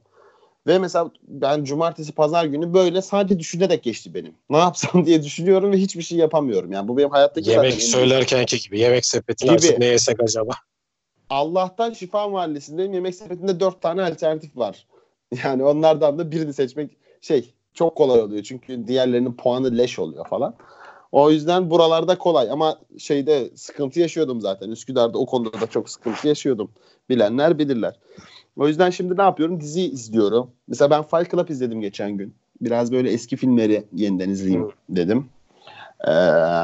Ve 0.67 0.79
mesela 0.79 1.11
ben 1.27 1.63
cumartesi 1.63 2.11
pazar 2.11 2.45
günü 2.45 2.73
böyle 2.73 3.01
sadece 3.01 3.39
düşünerek 3.39 3.83
geçti 3.83 4.13
benim. 4.13 4.35
Ne 4.49 4.57
yapsam 4.57 5.05
diye 5.05 5.23
düşünüyorum 5.23 5.71
ve 5.71 5.77
hiçbir 5.77 6.01
şey 6.01 6.17
yapamıyorum. 6.17 6.71
Yani 6.71 6.88
bu 6.88 6.97
benim 6.97 7.09
hayattaki 7.09 7.49
Yemek 7.49 7.73
söylerkenki 7.73 8.59
gibi. 8.59 8.79
Yemek 8.79 9.05
sepetini 9.05 9.57
Gibi. 9.57 9.79
ne 9.79 9.85
yesek 9.85 10.23
acaba? 10.23 10.51
Allah'tan 11.29 11.93
Şifa 11.93 12.27
Mahallesi'ndeyim. 12.27 12.93
Yemek 12.93 13.15
sepetinde 13.15 13.59
dört 13.59 13.81
tane 13.81 14.03
alternatif 14.03 14.57
var. 14.57 14.85
Yani 15.43 15.63
onlardan 15.63 16.17
da 16.19 16.31
birini 16.31 16.53
seçmek 16.53 16.97
şey 17.21 17.53
çok 17.73 17.95
kolay 17.95 18.21
oluyor. 18.21 18.43
Çünkü 18.43 18.88
diğerlerinin 18.88 19.33
puanı 19.33 19.77
leş 19.77 19.99
oluyor 19.99 20.27
falan. 20.27 20.55
O 21.11 21.31
yüzden 21.31 21.69
buralarda 21.69 22.17
kolay 22.17 22.51
ama 22.51 22.79
şeyde 22.97 23.49
sıkıntı 23.55 23.99
yaşıyordum 23.99 24.41
zaten. 24.41 24.71
Üsküdar'da 24.71 25.17
o 25.17 25.25
konuda 25.25 25.61
da 25.61 25.67
çok 25.67 25.89
sıkıntı 25.89 26.27
yaşıyordum. 26.27 26.71
Bilenler 27.09 27.59
bilirler. 27.59 27.99
O 28.57 28.67
yüzden 28.67 28.89
şimdi 28.89 29.17
ne 29.17 29.21
yapıyorum? 29.21 29.61
Dizi 29.61 29.81
izliyorum. 29.81 30.51
Mesela 30.67 30.89
ben 30.89 31.03
Fight 31.03 31.31
Club 31.31 31.49
izledim 31.49 31.81
geçen 31.81 32.11
gün. 32.11 32.33
Biraz 32.61 32.91
böyle 32.91 33.11
eski 33.11 33.38
filmleri 33.38 33.83
yeniden 33.93 34.29
izleyeyim 34.29 34.71
dedim. 34.89 35.29
Ee, 36.07 36.11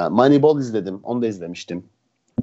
Moneyball 0.10 0.60
izledim. 0.60 1.00
Onu 1.04 1.22
da 1.22 1.28
izlemiştim. 1.28 1.84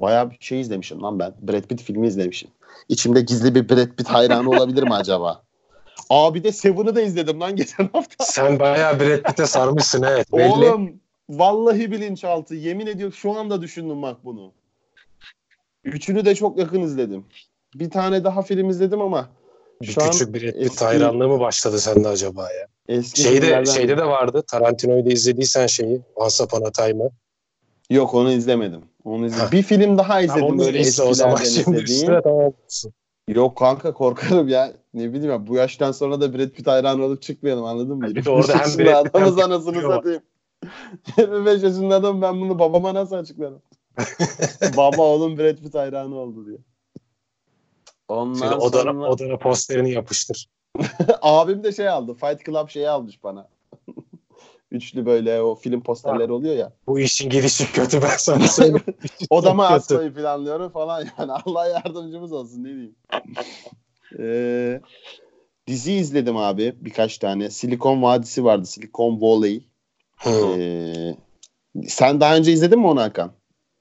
Bayağı 0.01 0.31
bir 0.31 0.37
şey 0.39 0.61
izlemişim 0.61 1.03
lan 1.03 1.19
ben. 1.19 1.33
Brad 1.41 1.63
Pitt 1.63 1.81
filmi 1.81 2.07
izlemişim. 2.07 2.49
İçimde 2.89 3.21
gizli 3.21 3.55
bir 3.55 3.69
Brad 3.69 3.95
Pitt 3.97 4.07
hayranı 4.07 4.49
olabilir 4.49 4.83
mi 4.83 4.93
acaba? 4.93 5.41
Abi 6.09 6.43
de 6.43 6.51
Seven'ı 6.51 6.95
da 6.95 7.01
izledim 7.01 7.41
lan 7.41 7.55
geçen 7.55 7.89
hafta. 7.93 8.25
Sen 8.25 8.59
bayağı 8.59 8.99
Brad 8.99 9.23
Pitt'e 9.23 9.45
sarmışsın 9.45 10.03
evet. 10.03 10.27
Belli. 10.33 10.51
Oğlum 10.53 10.99
vallahi 11.29 11.91
bilinçaltı. 11.91 12.55
Yemin 12.55 12.87
ediyorum 12.87 13.13
şu 13.13 13.31
anda 13.31 13.61
düşündüm 13.61 14.01
bak 14.01 14.17
bunu. 14.25 14.51
Üçünü 15.83 16.25
de 16.25 16.35
çok 16.35 16.57
yakın 16.57 16.81
izledim. 16.81 17.25
Bir 17.75 17.89
tane 17.89 18.23
daha 18.23 18.41
film 18.41 18.69
izledim 18.69 19.01
ama 19.01 19.29
bir 19.81 19.87
şu 19.87 20.01
küçük 20.01 20.33
Brad 20.33 20.39
Pitt 20.39 20.55
eski- 20.57 20.85
hayranlığı 20.85 21.27
mı 21.27 21.39
başladı 21.39 21.79
sende 21.79 22.07
acaba 22.07 22.41
ya? 22.53 22.67
eski 22.87 23.21
Şeyde, 23.21 23.45
filmlerden- 23.45 23.71
şeyde 23.71 23.97
de 23.97 24.05
vardı. 24.05 24.43
Tarantino'yu 24.51 25.05
da 25.05 25.09
izlediysen 25.09 25.67
şeyi. 25.67 26.01
Once 26.15 26.43
Upon 26.43 26.61
a 26.61 26.71
Time'ı. 26.71 27.09
Yok 27.89 28.13
onu 28.13 28.31
izlemedim. 28.31 28.81
Onu 29.03 29.25
izledim. 29.25 29.51
Bir 29.51 29.63
film 29.63 29.97
daha 29.97 30.13
Ha, 30.13 30.21
izledim 30.21 30.43
onu 30.43 30.59
böyle 30.59 30.79
izle 30.79 31.03
o 31.03 31.13
zaman 31.13 31.35
şimdi 31.35 31.77
üstüne 31.77 32.21
tamam? 32.21 32.53
Yok 33.35 33.57
kanka 33.57 33.93
korkarım 33.93 34.47
ya. 34.47 34.73
Ne 34.93 35.13
bileyim 35.13 35.31
ya 35.31 35.47
bu 35.47 35.55
yaştan 35.55 35.91
sonra 35.91 36.21
da 36.21 36.33
Brad 36.33 36.49
Pitt 36.49 36.67
hayranı 36.67 37.03
olup 37.03 37.21
çıkmayalım 37.21 37.65
anladın 37.65 37.97
mı? 37.97 38.03
Ha, 38.05 38.09
bir 38.09 38.25
de 38.25 38.29
25 38.29 38.49
orada 38.49 38.59
hem 38.59 38.79
Brad 38.79 39.05
hem 39.05 39.23
adamız 39.23 39.39
anasını 39.39 39.81
satayım. 39.81 40.21
25 41.17 41.63
yaşında 41.63 41.95
adam 41.95 42.21
ben 42.21 42.41
bunu 42.41 42.59
babama 42.59 42.93
nasıl 42.93 43.15
açıklarım? 43.15 43.61
Baba 44.77 45.01
oğlum 45.01 45.37
Brad 45.37 45.57
Pitt 45.57 45.75
hayranı 45.75 46.15
oldu 46.15 46.45
diye. 46.45 46.57
Ondan 48.07 48.39
Şöyle 48.39 48.55
odana, 48.55 48.83
sonra 48.83 49.09
odana 49.09 49.37
posterini 49.37 49.91
yapıştır. 49.91 50.49
abim 51.21 51.63
de 51.63 51.71
şey 51.71 51.89
aldı. 51.89 52.13
Fight 52.13 52.45
Club 52.45 52.69
şeyi 52.69 52.89
almış 52.89 53.23
bana. 53.23 53.47
Üçlü 54.71 55.05
böyle 55.05 55.41
o 55.41 55.55
film 55.55 55.81
posterleri 55.81 56.31
oluyor 56.31 56.55
ya. 56.55 56.73
Bu 56.87 56.99
işin 56.99 57.29
gidişi 57.29 57.71
kötü 57.71 58.01
ben 58.01 58.17
sana 58.17 58.47
söyleyeyim. 58.47 58.83
Odama 59.29 59.67
asmayı 59.67 60.13
planlıyorum 60.13 60.69
falan 60.71 61.05
yani. 61.19 61.31
Allah 61.45 61.67
yardımcımız 61.67 62.31
olsun 62.31 62.63
ne 62.63 62.67
diyeyim. 62.67 62.95
Ee, 64.19 64.81
dizi 65.67 65.93
izledim 65.93 66.37
abi 66.37 66.75
birkaç 66.79 67.17
tane. 67.17 67.49
Silikon 67.49 68.01
Vadisi 68.01 68.43
vardı. 68.43 68.65
Silikon 68.65 69.21
Valley. 69.21 69.67
Ee, 70.25 71.15
sen 71.87 72.21
daha 72.21 72.35
önce 72.35 72.51
izledin 72.51 72.79
mi 72.79 72.87
onu 72.87 73.01
Hakan? 73.01 73.31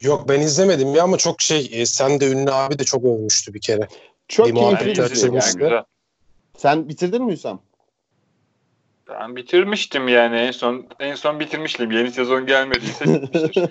Yok 0.01 0.29
ben 0.29 0.41
izlemedim 0.41 0.95
ya 0.95 1.05
ama 1.05 1.17
çok 1.17 1.43
şey 1.43 1.69
e, 1.73 1.87
sen 1.87 2.21
de 2.21 2.31
ünlü 2.33 2.51
abi 2.51 2.79
de 2.79 2.85
çok 2.85 3.05
övmüştü 3.05 3.55
bir 3.55 3.61
kere. 3.61 3.89
Çok 4.29 4.47
keyifli 4.57 4.87
bir 4.87 4.95
dizi. 4.95 5.03
izledim 5.03 5.35
ya, 5.35 5.39
açılmıştı. 5.39 5.59
güzel. 5.59 5.85
Sen 6.57 6.89
bitirdin 6.89 7.25
mi 7.25 7.33
Hüsam? 7.33 7.61
Ben 9.09 9.37
bitirmiştim 9.37 10.09
yani 10.09 10.37
en 10.37 10.51
son 10.51 10.87
en 11.01 11.15
son 11.15 11.41
bitirmiştim. 11.41 11.91
Yeni 11.91 12.11
sezon 12.11 12.47
gelmediyse. 12.47 13.23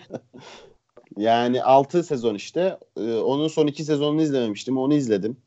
Yani 1.18 1.64
6 1.64 2.04
sezon 2.04 2.36
işte. 2.36 2.78
Ee, 2.98 3.14
onun 3.14 3.48
son 3.48 3.68
2 3.68 3.84
sezonunu 3.84 4.22
izlememiştim. 4.22 4.78
Onu 4.78 4.94
izledim. 4.94 5.38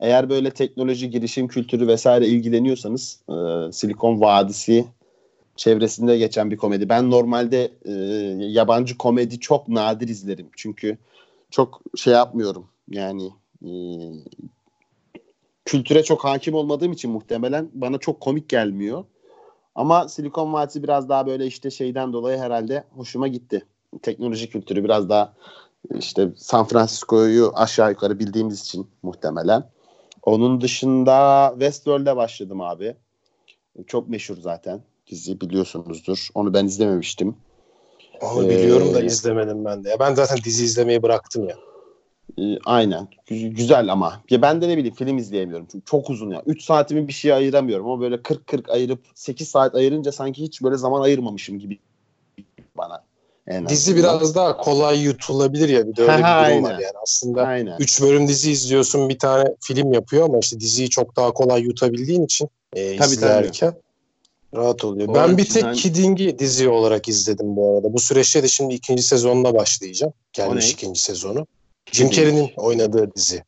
Eğer 0.00 0.30
böyle 0.30 0.50
teknoloji, 0.50 1.10
girişim 1.10 1.48
kültürü 1.48 1.86
vesaire 1.86 2.26
ilgileniyorsanız 2.26 3.20
e, 3.28 3.72
Silikon 3.72 4.20
Vadisi 4.20 4.86
çevresinde 5.56 6.18
geçen 6.18 6.50
bir 6.50 6.56
komedi. 6.56 6.88
Ben 6.88 7.10
normalde 7.10 7.72
e, 7.84 7.92
yabancı 8.38 8.98
komedi 8.98 9.40
çok 9.40 9.68
nadir 9.68 10.08
izlerim. 10.08 10.48
Çünkü 10.56 10.98
çok 11.50 11.80
şey 11.96 12.12
yapmıyorum. 12.12 12.66
Yani 12.88 13.30
e, 13.62 13.70
kültüre 15.64 16.02
çok 16.02 16.24
hakim 16.24 16.54
olmadığım 16.54 16.92
için 16.92 17.10
muhtemelen 17.10 17.68
bana 17.72 17.98
çok 17.98 18.20
komik 18.20 18.48
gelmiyor. 18.48 19.04
Ama 19.78 20.08
Silikon 20.08 20.52
Vadisi 20.52 20.82
biraz 20.82 21.08
daha 21.08 21.26
böyle 21.26 21.46
işte 21.46 21.70
şeyden 21.70 22.12
dolayı 22.12 22.38
herhalde 22.38 22.84
hoşuma 22.96 23.28
gitti 23.28 23.62
teknoloji 24.02 24.50
kültürü 24.50 24.84
biraz 24.84 25.08
daha 25.08 25.32
işte 25.98 26.28
San 26.36 26.64
Francisco'yu 26.64 27.52
aşağı 27.54 27.90
yukarı 27.90 28.18
bildiğimiz 28.18 28.60
için 28.60 28.86
muhtemelen. 29.02 29.70
Onun 30.22 30.60
dışında 30.60 31.48
Westworld'e 31.52 32.16
başladım 32.16 32.60
abi. 32.60 32.96
Çok 33.86 34.08
meşhur 34.08 34.36
zaten 34.36 34.80
dizi 35.06 35.40
biliyorsunuzdur. 35.40 36.28
Onu 36.34 36.54
ben 36.54 36.64
izlememiştim. 36.64 37.36
Onu 38.20 38.48
biliyorum 38.48 38.94
da 38.94 39.00
Ee, 39.00 39.04
izlemedim 39.06 39.64
ben 39.64 39.84
de. 39.84 39.88
Ya 39.88 39.98
ben 40.00 40.14
zaten 40.14 40.38
dizi 40.44 40.64
izlemeyi 40.64 41.02
bıraktım 41.02 41.48
ya. 41.48 41.56
Ee, 42.38 42.58
aynen. 42.64 43.08
Gü- 43.30 43.48
güzel 43.48 43.92
ama. 43.92 44.22
Ya 44.30 44.42
ben 44.42 44.62
de 44.62 44.68
ne 44.68 44.76
bileyim 44.76 44.94
film 44.94 45.18
izleyemiyorum. 45.18 45.66
Çünkü 45.72 45.84
çok 45.84 46.10
uzun 46.10 46.30
ya. 46.30 46.42
3 46.46 46.62
saatimi 46.64 47.08
bir 47.08 47.12
şeye 47.12 47.34
ayıramıyorum. 47.34 47.86
Ama 47.86 48.00
böyle 48.00 48.14
40-40 48.16 48.70
ayırıp 48.70 49.00
8 49.14 49.48
saat 49.48 49.74
ayırınca 49.74 50.12
sanki 50.12 50.42
hiç 50.42 50.62
böyle 50.62 50.76
zaman 50.76 51.00
ayırmamışım 51.00 51.58
gibi 51.58 51.78
bana. 52.76 53.04
En 53.46 53.68
Dizi 53.68 53.92
azından. 53.92 54.18
biraz 54.20 54.34
daha 54.34 54.56
kolay 54.56 55.00
yutulabilir 55.02 55.68
ya 55.68 55.86
bir 55.88 55.96
de 55.96 56.02
öyle 56.02 56.12
bir 56.12 56.18
durum 56.18 56.24
Ha, 56.24 56.36
var 56.38 56.44
aynen. 56.44 56.70
yani. 56.70 56.92
Aslında 57.02 57.42
Aynen. 57.42 57.76
3 57.78 58.02
bölüm 58.02 58.28
dizi 58.28 58.50
izliyorsun 58.50 59.08
bir 59.08 59.18
tane 59.18 59.44
film 59.60 59.92
yapıyor 59.92 60.24
ama 60.24 60.38
işte 60.38 60.60
diziyi 60.60 60.90
çok 60.90 61.16
daha 61.16 61.32
kolay 61.32 61.62
yutabildiğin 61.62 62.24
için 62.24 62.48
e, 62.72 62.96
Tabii, 62.96 63.08
izlerken 63.08 63.74
rahat 64.56 64.84
oluyor. 64.84 65.08
O 65.08 65.14
ben 65.14 65.38
bir 65.38 65.44
tek 65.44 65.74
Kidding'i 65.74 66.38
dizi 66.38 66.68
olarak 66.68 67.08
izledim 67.08 67.56
bu 67.56 67.74
arada. 67.74 67.92
Bu 67.92 67.98
süreçte 68.00 68.42
de 68.42 68.48
şimdi 68.48 68.74
ikinci 68.74 69.02
sezonuna 69.02 69.54
başlayacağım. 69.54 70.12
Gelmiş 70.32 70.72
ikinci 70.72 71.00
sezonu. 71.02 71.46
Jim. 71.92 72.10
Carrey'nin 72.10 72.50
oynadığı 72.56 73.14
dizi. 73.14 73.44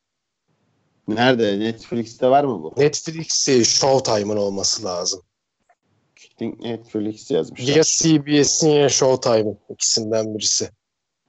Nerede? 1.08 1.60
Netflix'te 1.60 2.30
var 2.30 2.44
mı 2.44 2.62
bu? 2.62 2.74
Netflix 2.76 3.48
e, 3.48 3.64
Showtime'ın 3.64 4.36
olması 4.36 4.84
lazım. 4.84 5.22
Netflix 6.40 7.30
yazmışlar. 7.30 7.76
Ya 7.76 7.82
CBS'in 7.82 8.70
ya 8.70 8.88
Showtime'ın 8.88 9.58
ikisinden 9.68 10.34
birisi. 10.34 10.70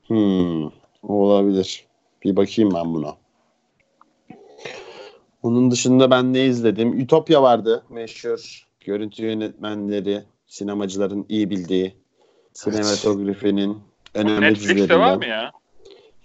Hmm, 0.08 0.66
olabilir. 1.04 1.86
Bir 2.24 2.36
bakayım 2.36 2.74
ben 2.74 2.94
buna. 2.94 3.18
Onun 5.44 5.72
dışında 5.72 6.12
ben 6.12 6.34
ne 6.34 6.46
izledim? 6.46 7.00
Ütopya 7.00 7.44
vardı. 7.44 7.84
Meşhur 7.90 8.68
görüntü 8.80 9.26
yönetmenleri, 9.26 10.24
sinemacıların 10.48 11.26
iyi 11.30 11.50
bildiği 11.50 11.96
sinematografinin 12.54 13.78
önemli 14.14 14.42
Netflix'te 14.42 14.70
dizilerinden. 14.70 15.00
var 15.00 15.18
mı 15.18 15.26
ya? 15.26 15.52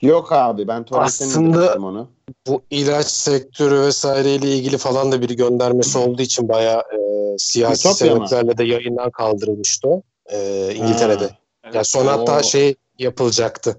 Yok 0.03 0.33
abi 0.33 0.69
ben 0.69 0.85
torrentten 0.85 1.07
Aslında- 1.07 1.75
onu. 1.75 2.09
Bu 2.47 2.63
ilaç 2.71 3.07
sektörü 3.07 3.81
vesaireyle 3.81 4.57
ilgili 4.57 4.79
falan 4.79 5.13
da 5.13 5.23
bir 5.23 5.31
göndermesi 5.31 5.99
olduğu 5.99 6.23
için 6.23 6.49
bayağı 6.49 6.81
e, 6.81 6.99
siyasi 7.39 7.89
Ütopya 7.89 8.15
mı? 8.15 8.29
sebeplerle 8.29 8.59
de 8.59 8.65
yayından 8.65 9.11
kaldırılmıştı 9.11 9.89
o. 9.89 10.03
E, 10.33 10.71
İngiltere'de. 10.75 11.25
Ha, 11.25 11.37
Evet. 11.65 11.75
Ya 11.75 11.85
son 11.85 12.07
hatta 12.07 12.43
şey 12.43 12.75
yapılacaktı. 12.99 13.79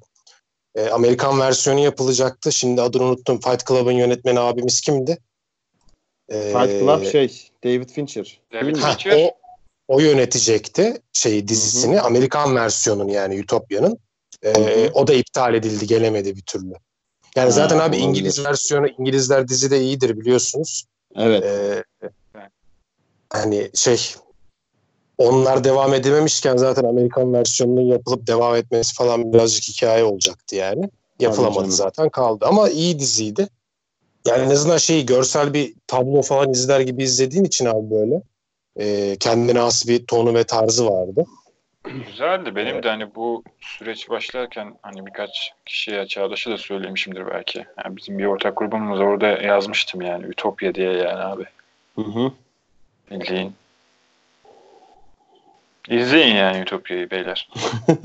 E, 0.75 0.89
Amerikan 0.89 1.39
versiyonu 1.39 1.79
yapılacaktı. 1.79 2.51
Şimdi 2.51 2.81
adını 2.81 3.03
unuttum. 3.03 3.39
Fight 3.39 3.67
Club'ın 3.67 3.91
yönetmeni 3.91 4.39
abimiz 4.39 4.81
kimdi? 4.81 5.17
E, 6.29 6.41
Fight 6.41 6.79
Club 6.79 7.03
şey 7.11 7.49
David 7.63 7.89
Fincher. 7.89 8.39
David 8.53 8.75
mi? 8.75 8.81
ha, 8.81 8.91
Fincher. 8.91 9.17
o, 9.17 9.31
o 9.95 9.99
yönetecekti 9.99 11.01
şey 11.13 11.47
dizisini. 11.47 12.01
Amerikan 12.01 12.55
versiyonunu 12.55 13.11
yani 13.11 13.35
Ütopya'nın. 13.35 13.97
E, 14.43 14.89
o 14.93 15.07
da 15.07 15.13
iptal 15.13 15.53
edildi. 15.53 15.87
Gelemedi 15.87 16.35
bir 16.35 16.41
türlü. 16.41 16.73
Yani 17.35 17.51
zaten 17.51 17.77
Ha, 17.77 17.83
abi 17.83 17.95
olabilir. 17.95 18.09
İngiliz 18.09 18.45
versiyonu 18.45 18.87
İngilizler 18.87 19.47
dizide 19.47 19.81
iyidir 19.81 20.17
biliyorsunuz. 20.19 20.83
Evet. 21.15 21.43
Ee, 21.43 21.83
hani 23.29 23.69
şey 23.73 23.99
onlar 25.17 25.63
devam 25.63 25.93
edememişken 25.93 26.57
zaten 26.57 26.83
Amerikan 26.83 27.33
versiyonunun 27.33 27.81
yapılıp 27.81 28.27
devam 28.27 28.55
etmesi 28.55 28.95
falan 28.95 29.33
birazcık 29.33 29.63
hikaye 29.63 30.03
olacaktı 30.03 30.55
yani. 30.55 30.89
Yapılamadı 31.19 31.71
zaten 31.71 32.09
kaldı 32.09 32.45
ama 32.45 32.69
iyi 32.69 32.99
diziydi. 32.99 33.47
Yani 34.27 34.43
en 34.43 34.49
azından 34.49 34.77
şey 34.77 35.05
görsel 35.05 35.53
bir 35.53 35.73
tablo 35.87 36.21
falan 36.21 36.51
izler 36.51 36.79
gibi 36.79 37.03
izlediğin 37.03 37.43
için 37.43 37.65
abi 37.65 37.91
böyle 37.91 38.21
e, 38.79 39.15
kendine 39.19 39.59
has 39.59 39.87
bir 39.87 40.05
tonu 40.05 40.33
ve 40.33 40.43
tarzı 40.43 40.85
vardı. 40.85 41.25
Güzeldi. 42.07 42.55
Benim 42.55 42.73
Evet. 42.73 42.83
de 42.83 42.89
hani 42.89 43.15
bu 43.15 43.43
süreç 43.59 44.09
başlarken 44.09 44.75
hani 44.81 45.05
birkaç 45.05 45.53
kişiye 45.65 46.07
Çağdaş'a 46.07 46.51
da 46.51 46.57
söylemişimdir 46.57 47.27
belki. 47.27 47.65
Yani 47.85 47.97
bizim 47.97 48.19
bir 48.19 48.25
ortak 48.25 48.57
grubumuz 48.57 48.99
var, 48.99 49.05
orada 49.05 49.27
yazmıştım 49.27 50.01
yani 50.01 50.25
Ütopya 50.25 50.75
diye 50.75 50.91
yani 50.91 51.19
abi. 51.19 51.45
Hı 51.95 52.01
hı. 52.01 52.31
Bildiğin. 53.11 53.53
İzleyin 55.89 56.35
yani 56.35 56.59
Ütopya'yı 56.59 57.09
beyler. 57.11 57.49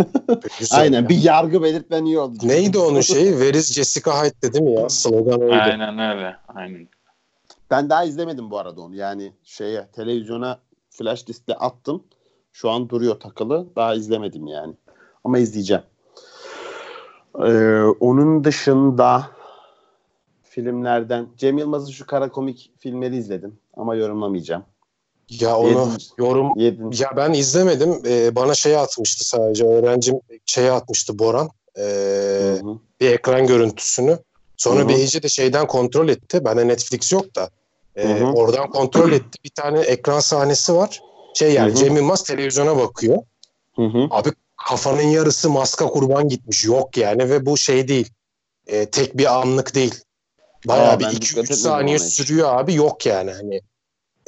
Aynen 0.73 1.09
bir 1.09 1.23
yargı 1.23 1.63
belirtmen 1.63 2.05
iyi 2.05 2.19
oldu. 2.19 2.39
Neydi 2.43 2.79
onun 2.79 3.01
şeyi? 3.01 3.55
İs 3.55 3.75
Jessica 3.75 4.25
Hyde 4.25 4.35
dedi 4.43 4.63
mi 4.63 4.73
ya? 4.73 4.89
Slogan 4.89 5.41
oydu. 5.41 5.55
Aynen 5.61 5.99
öyle. 5.99 6.37
Aynen. 6.49 6.89
Ben 7.71 7.91
daha 7.91 8.05
izlemedim 8.05 8.51
bu 8.51 8.59
arada 8.59 8.81
onu. 8.81 8.95
Yani 8.95 9.33
şeye 9.45 9.87
televizyona 9.93 10.59
flash 10.91 11.27
diskle 11.27 11.55
attım. 11.55 12.05
Şu 12.53 12.71
an 12.71 12.89
duruyor 12.89 13.21
takılı. 13.21 13.67
Daha 13.77 13.95
izlemedim 13.95 14.47
yani. 14.47 14.75
Ama 15.25 15.39
izleyeceğim. 15.39 15.83
Ee, 17.47 17.83
onun 18.01 18.45
dışında 18.45 19.31
filmlerden 20.43 21.29
Cem 21.37 21.59
Yılmaz'ın 21.59 21.91
şu 21.93 22.07
kara 22.07 22.29
komik 22.29 22.71
filmleri 22.79 23.17
izledim. 23.17 23.59
Ama 23.77 23.95
yorumlamayacağım. 23.95 24.65
Ya 25.41 25.57
onu 25.59 25.71
Yedin. 25.71 26.03
yorum 26.19 26.53
Yedin. 26.57 26.91
Ya 26.91 27.13
ben 27.17 27.33
izlemedim. 27.33 28.03
Ee, 28.07 28.35
bana 28.35 28.55
şey 28.55 28.77
atmıştı 28.77 29.29
sadece. 29.29 29.67
Öğrencim 29.67 30.21
şey 30.47 30.71
atmıştı 30.71 31.19
Boran. 31.19 31.51
Ee, 31.79 31.83
Hı 31.83 32.67
hı. 32.67 32.79
bir 33.01 33.11
ekran 33.11 33.47
görüntüsünü. 33.47 34.19
Sonra 34.57 34.81
Hı 34.81 34.85
hı. 34.85 34.89
bir 34.89 34.95
iyice 34.95 35.23
de 35.23 35.29
şeyden 35.29 35.67
kontrol 35.67 36.09
etti. 36.09 36.45
Bende 36.45 36.69
Netflix 36.69 37.13
yok 37.13 37.37
da. 37.37 37.51
Ee, 37.97 38.09
Hı 38.09 38.25
hı. 38.25 38.33
oradan 38.33 38.71
kontrol 38.71 39.13
etti. 39.13 39.39
Bir 39.45 39.51
tane 39.51 39.81
ekran 39.81 40.21
sahnesi 40.21 40.75
var. 40.75 41.03
Şey 41.35 41.53
yani 41.53 41.69
Hı 41.71 41.75
hı. 41.75 41.79
Cem 41.79 41.97
Yılmaz 41.97 42.23
televizyona 42.23 42.77
bakıyor. 42.77 43.19
Hı 43.77 43.83
hı. 43.83 44.07
Abi 44.11 44.29
kafanın 44.69 45.03
yarısı 45.03 45.51
maska 45.51 45.87
kurban 45.87 46.29
gitmiş. 46.29 46.65
Yok 46.65 46.97
yani 46.97 47.31
ve 47.31 47.47
bu 47.47 47.57
şey 47.57 47.89
değil. 47.89 48.11
Ee, 48.67 48.87
tek 48.87 49.17
bir 49.19 49.41
anlık 49.41 49.75
değil. 49.75 49.95
Bayağı 50.69 50.93
Aa, 50.93 50.99
bir 51.01 51.05
ben 51.05 51.11
2-3 51.11 51.15
dikkat 51.21 51.31
etmedim 51.45 51.57
saniye 51.57 51.99
sürüyor 51.99 52.59
abi. 52.59 52.75
Yok 52.75 53.07
yani 53.07 53.31
hani. 53.33 53.61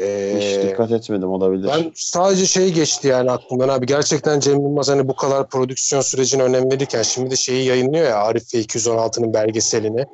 Ee, 0.01 0.35
Hiç 0.41 0.71
dikkat 0.71 0.91
etmedim 0.93 1.29
olabilir. 1.29 1.69
ben 1.69 1.93
sadece 1.95 2.47
şey 2.47 2.73
geçti 2.73 3.09
yani 3.09 3.31
aklımdan 3.31 3.69
abi 3.69 3.87
gerçekten 3.87 4.41
Cem 4.41 4.61
Yılmaz 4.61 4.89
hani 4.89 5.09
bu 5.09 5.17
kadar 5.17 5.49
prodüksiyon 5.49 6.03
sürecine 6.03 6.43
önem 6.43 6.71
verirken 6.71 7.03
şimdi 7.03 7.31
de 7.31 7.37
şeyi 7.37 7.65
yayınlıyor 7.67 8.05
ya 8.05 8.17
Arif 8.17 8.55
ve 8.55 8.59
216'nın 8.59 9.35
belgeselini. 9.35 10.05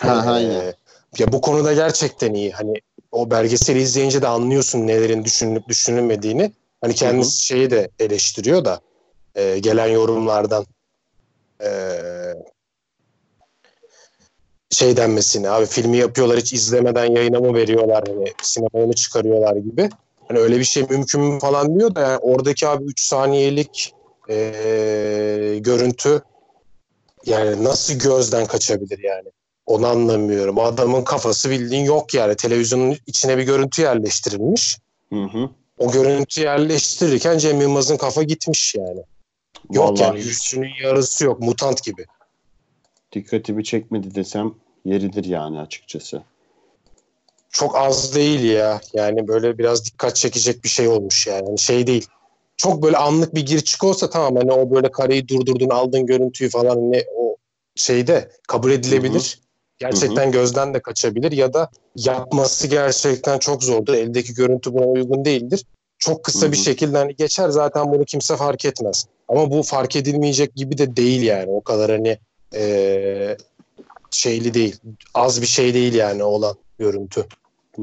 Ha, 0.00 0.22
Ee, 0.26 0.30
aynen. 0.30 0.74
Ya 1.18 1.32
bu 1.32 1.40
konuda 1.40 1.72
gerçekten 1.72 2.34
iyi. 2.34 2.52
Hani 2.52 2.72
o 3.12 3.30
belgeseli 3.30 3.80
izleyince 3.80 4.22
de 4.22 4.28
anlıyorsun 4.28 4.86
nelerin 4.86 5.24
düşünülüp 5.24 5.68
düşünülmediğini. 5.68 6.52
Hani 6.80 6.94
kendisi 6.94 7.42
şeyi 7.42 7.70
de 7.70 7.90
eleştiriyor 7.98 8.64
da 8.64 8.80
e, 9.34 9.58
gelen 9.58 9.86
yorumlardan 9.86 10.66
e, 11.62 11.70
şey 14.70 14.96
denmesini 14.96 15.50
abi 15.50 15.66
filmi 15.66 15.96
yapıyorlar 15.96 16.38
hiç 16.38 16.52
izlemeden 16.52 17.04
yayına 17.04 17.40
mı 17.40 17.54
veriyorlar 17.54 18.04
hani 18.08 18.32
sinemaya 18.42 18.86
mı 18.86 18.92
çıkarıyorlar 18.92 19.56
gibi. 19.56 19.90
Hani 20.28 20.38
öyle 20.38 20.58
bir 20.58 20.64
şey 20.64 20.82
mümkün 20.90 21.20
mü 21.20 21.38
falan 21.40 21.78
diyor 21.78 21.94
da 21.94 22.00
yani 22.00 22.18
oradaki 22.18 22.68
abi 22.68 22.84
3 22.84 23.00
saniyelik 23.00 23.94
e, 24.28 25.58
görüntü 25.60 26.22
yani 27.26 27.64
nasıl 27.64 27.94
gözden 27.94 28.46
kaçabilir 28.46 28.98
yani? 28.98 29.28
Onu 29.70 29.86
anlamıyorum. 29.86 30.58
Adamın 30.58 31.04
kafası 31.04 31.50
bildiğin 31.50 31.84
yok 31.84 32.14
yani. 32.14 32.36
Televizyonun 32.36 32.96
içine 33.06 33.38
bir 33.38 33.42
görüntü 33.42 33.82
yerleştirilmiş. 33.82 34.78
Hı 35.12 35.24
hı. 35.24 35.50
O 35.78 35.92
görüntü 35.92 36.40
yerleştirirken 36.40 37.38
Cem 37.38 37.60
Yılmaz'ın 37.60 37.96
kafa 37.96 38.22
gitmiş 38.22 38.74
yani. 38.74 39.02
Yok 39.70 39.88
Vallahi 39.88 40.02
yani 40.02 40.18
üstünün 40.18 40.70
yarısı 40.82 41.24
yok. 41.24 41.40
Mutant 41.40 41.82
gibi. 41.82 42.06
dikkatimi 43.12 43.64
çekmedi 43.64 44.14
desem 44.14 44.54
yeridir 44.84 45.24
yani 45.24 45.60
açıkçası. 45.60 46.22
Çok 47.50 47.76
az 47.76 48.14
değil 48.14 48.42
ya. 48.42 48.80
Yani 48.92 49.28
böyle 49.28 49.58
biraz 49.58 49.84
dikkat 49.84 50.16
çekecek 50.16 50.64
bir 50.64 50.68
şey 50.68 50.88
olmuş 50.88 51.26
yani. 51.26 51.58
Şey 51.58 51.86
değil. 51.86 52.06
Çok 52.56 52.82
böyle 52.82 52.96
anlık 52.96 53.34
bir 53.34 53.46
gir 53.46 53.60
çık 53.60 53.84
olsa 53.84 54.10
tamam 54.10 54.36
hani 54.36 54.52
o 54.52 54.70
böyle 54.70 54.90
kareyi 54.90 55.28
durdurdun 55.28 55.70
aldın 55.70 56.06
görüntüyü 56.06 56.50
falan 56.50 56.92
ne 56.92 57.04
o 57.16 57.36
şeyde 57.74 58.30
kabul 58.48 58.70
edilebilir. 58.70 59.40
Gerçekten 59.80 60.32
gözden 60.32 60.74
de 60.74 60.80
kaçabilir 60.80 61.32
ya 61.32 61.52
da 61.52 61.70
yapması 61.96 62.66
gerçekten 62.66 63.38
çok 63.38 63.64
zordur. 63.64 63.94
Eldeki 63.94 64.34
görüntü 64.34 64.72
buna 64.72 64.86
uygun 64.86 65.24
değildir. 65.24 65.64
Çok 65.98 66.24
kısa 66.24 66.46
Hı 66.46 66.52
bir 66.52 66.56
şekilde 66.56 66.98
hani 66.98 67.16
geçer 67.16 67.48
zaten 67.48 67.92
bunu 67.92 68.04
kimse 68.04 68.36
fark 68.36 68.64
etmez. 68.64 69.06
Ama 69.28 69.50
bu 69.50 69.62
fark 69.62 69.96
edilmeyecek 69.96 70.54
gibi 70.54 70.78
de 70.78 70.96
değil 70.96 71.22
yani. 71.22 71.50
O 71.50 71.60
kadar 71.60 71.90
hani 71.90 72.18
eee, 72.54 73.36
şeyli 74.10 74.54
değil. 74.54 74.76
Az 75.14 75.42
bir 75.42 75.46
şey 75.46 75.74
değil 75.74 75.94
yani 75.94 76.22
olan 76.22 76.56
görüntü. 76.78 77.26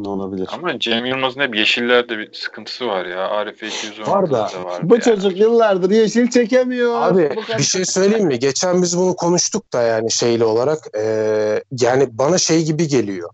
Ne 0.04 0.10
olabilir? 0.10 0.50
Ama 0.54 0.80
Cem 0.80 1.06
Yılmaz'ın 1.06 1.40
hep 1.42 1.56
yeşillerde 1.56 2.18
bir 2.18 2.34
sıkıntısı 2.34 2.88
var 2.88 3.06
ya. 3.06 3.28
Arif 3.30 3.64
216'da 3.64 4.12
Var 4.12 4.32
da. 4.32 4.50
Bu 4.84 4.94
yani. 4.94 5.04
çocuk 5.04 5.38
yıllardır 5.40 5.92
yeşil 5.92 6.30
çekemiyor. 6.30 7.02
Abi 7.02 7.30
bir 7.58 7.64
şey 7.64 7.86
söyleyeyim 7.86 8.28
mi? 8.28 8.40
Geçen 8.40 8.82
biz 8.82 8.98
bunu 8.98 9.16
konuştuk 9.16 9.74
da 9.74 9.82
yani 9.82 10.12
şeyli 10.12 10.44
olarak. 10.44 10.80
eee, 10.96 11.64
yani 11.72 12.08
bana 12.12 12.38
şey 12.38 12.64
gibi 12.64 12.88
geliyor. 12.88 13.30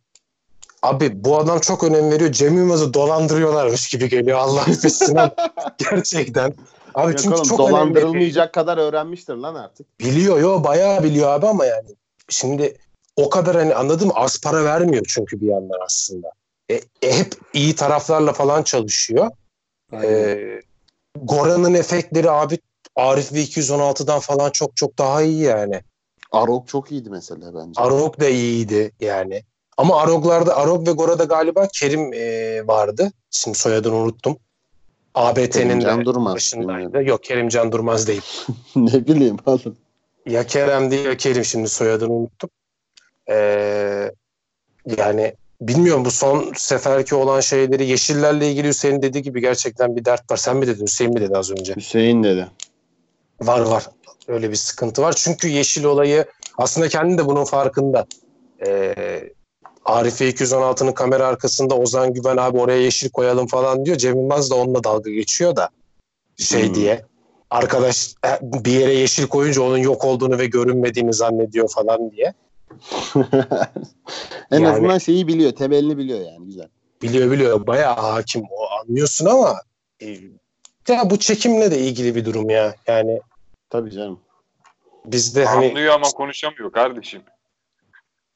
Abi 0.83 1.23
bu 1.23 1.37
adam 1.37 1.59
çok 1.59 1.83
önem 1.83 2.11
veriyor. 2.11 2.31
Cem 2.31 2.57
Yılmaz'ı 2.57 2.93
dolandırıyorlarmış 2.93 3.87
gibi 3.89 4.09
geliyor. 4.09 4.37
Allah 4.39 4.59
affetsin 4.61 5.17
gerçekten. 5.77 6.53
Abi 6.95 7.11
Yok 7.11 7.19
çünkü 7.19 7.35
oğlum, 7.35 7.43
çok 7.47 7.59
dolandırılmayacak 7.59 8.53
kadar 8.53 8.77
öğrenmiştir 8.77 9.33
lan 9.35 9.55
artık. 9.55 9.99
Biliyor 9.99 10.39
yo 10.39 10.63
bayağı 10.63 11.03
biliyor 11.03 11.29
abi 11.29 11.47
ama 11.47 11.65
yani. 11.65 11.89
Şimdi 12.29 12.77
o 13.15 13.29
kadar 13.29 13.55
hani 13.55 13.75
anladın 13.75 14.07
mı? 14.07 14.13
Az 14.15 14.41
para 14.41 14.63
vermiyor 14.65 15.05
çünkü 15.07 15.41
bir 15.41 15.47
yandan 15.47 15.77
aslında. 15.85 16.27
E, 16.69 16.73
e, 17.01 17.17
hep 17.17 17.33
iyi 17.53 17.75
taraflarla 17.75 18.33
falan 18.33 18.63
çalışıyor. 18.63 19.31
Ee, 19.93 20.61
Goran'ın 21.21 21.73
efektleri 21.73 22.31
abi 22.31 22.57
Arif 22.95 23.33
ve 23.33 23.41
216'dan 23.43 24.19
falan 24.19 24.49
çok 24.51 24.77
çok 24.77 24.97
daha 24.97 25.21
iyi 25.21 25.41
yani. 25.41 25.81
Arok 26.31 26.67
çok 26.67 26.91
iyiydi 26.91 27.09
mesela 27.09 27.53
bence. 27.53 27.81
Arog 27.81 28.19
da 28.19 28.29
iyiydi 28.29 28.91
yani. 28.99 29.43
Ama 29.77 30.01
Arog'larda 30.01 30.57
Arog 30.57 30.87
ve 30.87 30.91
Gora'da 30.91 31.23
galiba 31.23 31.67
Kerim 31.73 32.13
e, 32.13 32.67
vardı. 32.67 33.11
Şimdi 33.31 33.57
soyadını 33.57 33.95
unuttum. 33.95 34.37
ABT'nin 35.15 35.81
de 35.81 36.05
Durmaz, 36.05 36.35
başındaydı. 36.35 36.83
bilmiyorum. 36.87 37.07
Yok 37.07 37.23
Kerimcan 37.23 37.71
Durmaz 37.71 38.07
değil. 38.07 38.21
ne 38.75 39.07
bileyim 39.07 39.37
oğlum. 39.45 39.77
Ya 40.25 40.45
Kerem 40.47 40.91
değil 40.91 41.05
ya 41.05 41.17
Kerim 41.17 41.45
şimdi 41.45 41.69
soyadını 41.69 42.13
unuttum. 42.13 42.49
Ee, 43.29 44.11
yani 44.97 45.33
bilmiyorum 45.67 46.05
bu 46.05 46.11
son 46.11 46.51
seferki 46.55 47.15
olan 47.15 47.39
şeyleri 47.39 47.85
yeşillerle 47.85 48.51
ilgili 48.51 48.67
Hüseyin 48.67 49.01
dediği 49.01 49.21
gibi 49.21 49.41
gerçekten 49.41 49.95
bir 49.95 50.05
dert 50.05 50.31
var. 50.31 50.37
Sen 50.37 50.57
mi 50.57 50.67
dedin 50.67 50.85
Hüseyin 50.85 51.13
mi 51.13 51.21
dedi 51.21 51.37
az 51.37 51.51
önce? 51.51 51.75
Hüseyin 51.75 52.23
dedi. 52.23 52.47
Var 53.41 53.59
var. 53.59 53.89
Öyle 54.27 54.51
bir 54.51 54.55
sıkıntı 54.55 55.01
var. 55.01 55.13
Çünkü 55.17 55.47
yeşil 55.47 55.83
olayı 55.83 56.25
aslında 56.57 56.89
kendi 56.89 57.17
de 57.17 57.25
bunun 57.25 57.45
farkında. 57.45 58.05
Ee, 58.67 59.29
Arife 59.85 60.29
216'nın 60.29 60.91
kamera 60.91 61.27
arkasında 61.27 61.75
Ozan 61.75 62.13
Güven 62.13 62.37
abi 62.37 62.57
oraya 62.57 62.81
yeşil 62.81 63.09
koyalım 63.09 63.47
falan 63.47 63.85
diyor. 63.85 63.97
Cem 63.97 64.15
Yılmaz 64.15 64.51
da 64.51 64.55
onunla 64.55 64.83
dalga 64.83 65.11
geçiyor 65.11 65.55
da 65.55 65.69
şey 66.37 66.67
Hmm. 66.67 66.75
diye. 66.75 67.05
Arkadaş 67.49 68.13
e, 68.25 68.29
bir 68.41 68.71
yere 68.71 68.93
yeşil 68.93 69.27
koyunca 69.27 69.61
onun 69.61 69.77
yok 69.77 70.05
olduğunu 70.05 70.37
ve 70.37 70.45
görünmediğini 70.45 71.13
zannediyor 71.13 71.69
falan 71.69 72.11
diye. 72.11 72.33
en 74.51 74.59
Yani- 74.59 74.69
azından 74.69 74.97
şeyi 74.97 75.27
biliyor. 75.27 75.51
Temelini 75.51 75.97
biliyor 75.97 76.19
yani. 76.19 76.45
Güzel. 76.45 76.67
Biliyor 77.01 77.31
biliyor 77.31 77.67
bayağı 77.67 77.95
hakim 77.95 78.43
o 78.51 78.79
anlıyorsun 78.81 79.25
ama 79.25 79.61
e, 80.01 80.07
ya 80.87 81.09
bu 81.09 81.19
çekimle 81.19 81.71
de 81.71 81.79
ilgili 81.79 82.15
bir 82.15 82.25
durum 82.25 82.49
ya. 82.49 82.75
Yani 82.87 83.21
Tabii 83.69 83.91
canım. 83.91 84.19
bizde 85.05 85.45
hani 85.45 85.69
Anlıyor 85.69 85.93
ama 85.93 86.07
konuşamıyor 86.07 86.71
kardeşim. 86.71 87.21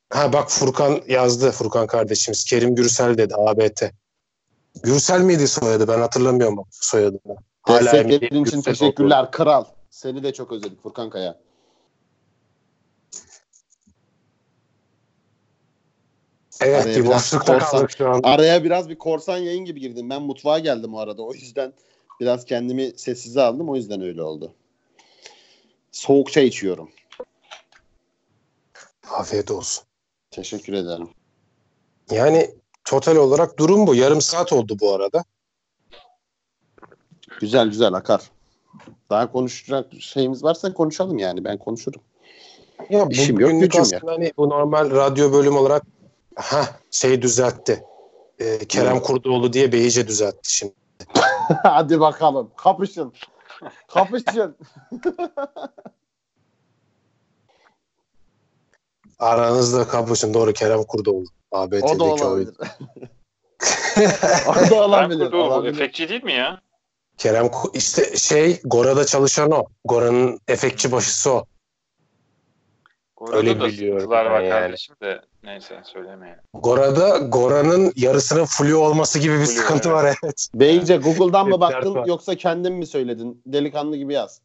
Ha 0.09 0.33
bak 0.33 0.51
Furkan 0.51 1.01
yazdı 1.07 1.51
Furkan 1.51 1.87
kardeşimiz. 1.87 2.45
Kerim 2.45 2.75
Gürsel 2.75 3.17
dedi 3.17 3.35
ABT. 3.37 3.91
Gürsel 4.83 5.21
miydi 5.21 5.47
soyadı? 5.47 5.87
Ben 5.87 5.99
hatırlamıyorum 5.99 6.57
bak 6.57 6.65
soyadını. 6.71 7.35
Hala 7.61 7.79
Desteklerin 7.81 8.45
için 8.45 8.61
teşekkürler 8.61 9.31
kral. 9.31 9.63
Seni 9.89 10.23
de 10.23 10.33
çok 10.33 10.51
özledik 10.51 10.83
Furkan 10.83 11.09
Kaya. 11.09 11.39
Evet 16.61 16.85
Araya 16.85 16.99
bir 16.99 17.03
biraz 17.03 17.23
boşlukta 17.23 17.53
korsan- 17.53 17.71
kaldık 17.71 17.91
şu 17.97 18.09
an. 18.09 18.21
Araya 18.23 18.63
biraz 18.63 18.89
bir 18.89 18.95
korsan 18.95 19.37
yayın 19.37 19.65
gibi 19.65 19.79
girdim. 19.79 20.09
Ben 20.09 20.21
mutfağa 20.21 20.59
geldim 20.59 20.93
o 20.93 20.99
arada. 20.99 21.21
O 21.21 21.33
yüzden 21.33 21.73
biraz 22.19 22.45
kendimi 22.45 22.91
sessize 22.95 23.41
aldım. 23.41 23.69
O 23.69 23.75
yüzden 23.75 24.01
öyle 24.01 24.23
oldu. 24.23 24.53
Soğuk 25.91 26.31
çay 26.31 26.47
içiyorum. 26.47 26.89
Afiyet 29.11 29.51
olsun. 29.51 29.83
Teşekkür 30.31 30.73
ederim. 30.73 31.09
Yani 32.11 32.51
total 32.85 33.15
olarak 33.15 33.59
durum 33.59 33.87
bu. 33.87 33.95
Yarım 33.95 34.21
saat 34.21 34.53
oldu 34.53 34.77
bu 34.81 34.93
arada. 34.93 35.23
Güzel 37.39 37.67
güzel 37.67 37.93
akar. 37.93 38.21
Daha 39.09 39.31
konuşacak 39.31 39.85
şeyimiz 39.99 40.43
varsa 40.43 40.73
konuşalım 40.73 41.17
yani. 41.17 41.43
Ben 41.43 41.57
konuşurum. 41.57 42.01
Ya 42.89 43.07
bu 43.07 43.11
İşim 43.11 43.39
yok, 43.39 43.51
gücüm 43.51 43.81
aslında 43.81 44.11
hani 44.11 44.33
bu 44.37 44.49
normal 44.49 44.91
radyo 44.91 45.33
bölüm 45.33 45.57
olarak 45.57 45.83
ha 46.37 46.65
şey 46.91 47.21
düzeltti. 47.21 47.83
Ee, 48.39 48.65
Kerem? 48.65 48.99
Kurdoğlu 48.99 49.53
diye 49.53 49.71
Beyice 49.71 50.07
düzeltti 50.07 50.55
şimdi. 50.55 50.73
Hadi 51.63 51.99
bakalım. 51.99 52.51
Kapışın. 52.57 53.13
Kapışın. 53.87 54.55
Aranızda 59.19 59.87
kapışın 59.87 60.33
doğru 60.33 60.53
Kerem 60.53 60.83
Kurdoğlu. 60.83 61.25
o 61.51 61.57
da 61.57 61.59
ABT'deki 61.59 61.95
olabilir. 61.95 62.25
oydu. 62.25 62.53
o 64.47 64.69
da 64.69 64.83
olabilir. 64.85 65.25
Kurdoğlu 65.25 65.43
olabilir. 65.43 65.73
efektçi 65.73 66.09
değil 66.09 66.23
mi 66.23 66.33
ya? 66.33 66.61
Kerem 67.17 67.51
işte 67.73 68.17
şey 68.17 68.61
Gora'da 68.63 69.05
çalışan 69.05 69.51
o. 69.51 69.65
Gora'nın 69.85 70.39
efektçi 70.47 70.91
başısı 70.91 71.31
o. 71.31 71.45
Orada 73.17 73.37
Öyle 73.37 73.59
da 73.59 73.65
biliyorum 73.65 74.09
var 74.09 74.41
yani. 74.41 74.49
kardeşim 74.49 74.95
de. 75.01 75.21
Neyse 75.43 75.81
söylemeyelim. 75.83 76.41
Gora'da 76.53 77.17
Gora'nın 77.17 77.93
yarısının 77.95 78.45
flu 78.45 78.77
olması 78.77 79.19
gibi 79.19 79.33
bir 79.33 79.45
Flu, 79.45 79.51
sıkıntı 79.51 79.89
evet. 79.89 79.97
var 79.97 80.15
evet. 80.23 80.47
Beyce 80.53 80.97
Google'dan 80.97 81.49
mı 81.49 81.59
baktın 81.59 82.05
yoksa 82.05 82.35
kendin 82.35 82.73
mi 82.73 82.85
söyledin? 82.87 83.41
Delikanlı 83.45 83.97
gibi 83.97 84.13
yaz. 84.13 84.41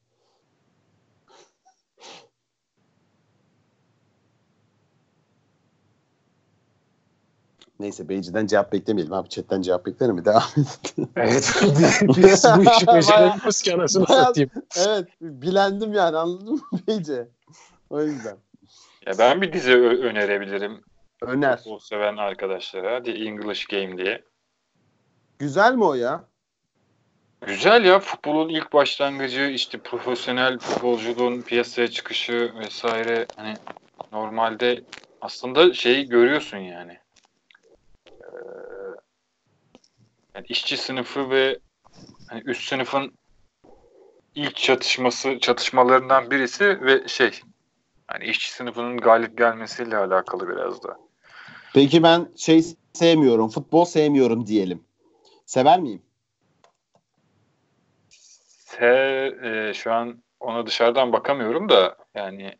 Neyse 7.81 8.09
Beyci'den 8.09 8.47
cevap 8.47 8.73
beklemeyelim 8.73 9.13
abi. 9.13 9.29
Chatten 9.29 9.63
cevap 9.63 9.87
beklerim 9.87 10.15
mi? 10.15 10.25
Devam 10.25 10.43
edin. 10.57 11.11
Evet 11.17 11.55
biz 11.63 12.03
bu 12.57 12.63
işi 12.63 12.87
beceremiyoruz 12.87 13.63
ki 13.63 13.75
anasını 13.75 14.07
satayım. 14.07 14.51
evet 14.77 15.09
bilendim 15.21 15.93
yani 15.93 16.17
anladın 16.17 16.55
mı 16.55 16.79
Beyci? 16.89 17.29
O 17.91 18.03
yüzden. 18.03 18.37
Ya 19.07 19.19
ben 19.19 19.43
bir 19.43 19.53
dizi 19.53 19.73
ö- 19.73 20.03
önerebilirim. 20.03 20.85
Öner. 21.23 21.57
Futbol 21.57 21.79
seven 21.79 22.17
arkadaşlara. 22.17 23.03
The 23.03 23.13
English 23.13 23.67
Game 23.67 23.99
diye. 23.99 24.25
Güzel 25.39 25.75
mi 25.75 25.85
o 25.85 25.95
ya? 25.95 26.25
Güzel 27.47 27.85
ya 27.85 27.99
futbolun 27.99 28.49
ilk 28.49 28.73
başlangıcı 28.73 29.43
işte 29.43 29.79
profesyonel 29.79 30.59
futbolculuğun 30.59 31.43
piyasaya 31.43 31.89
çıkışı 31.89 32.53
vesaire 32.59 33.27
hani 33.37 33.57
normalde 34.13 34.85
aslında 35.21 35.75
şeyi 35.75 36.09
görüyorsun 36.09 36.59
yani. 36.59 36.99
Ee, 38.21 38.27
yani 40.35 40.47
işçi 40.49 40.77
sınıfı 40.77 41.31
ve 41.31 41.59
hani 42.29 42.43
üst 42.45 42.69
sınıfın 42.69 43.19
ilk 44.35 44.57
çatışması 44.57 45.39
çatışmalarından 45.39 46.31
birisi 46.31 46.81
ve 46.83 47.09
şey 47.09 47.41
hani 48.13 48.25
işçi 48.25 48.53
sınıfının 48.53 48.97
galip 48.97 49.39
gelmesiyle 49.39 49.97
alakalı 49.97 50.49
biraz 50.49 50.83
da. 50.83 50.99
Peki 51.75 52.03
ben 52.03 52.29
şey 52.37 52.65
sevmiyorum. 52.93 53.49
Futbol 53.49 53.85
sevmiyorum 53.85 54.47
diyelim. 54.47 54.85
Sever 55.47 55.81
miyim? 55.81 56.03
Se, 58.79 58.87
e, 59.43 59.75
şu 59.75 59.93
an 59.93 60.23
ona 60.41 60.67
dışarıdan 60.67 61.13
bakamıyorum 61.13 61.69
da 61.69 61.97
yani 62.15 62.59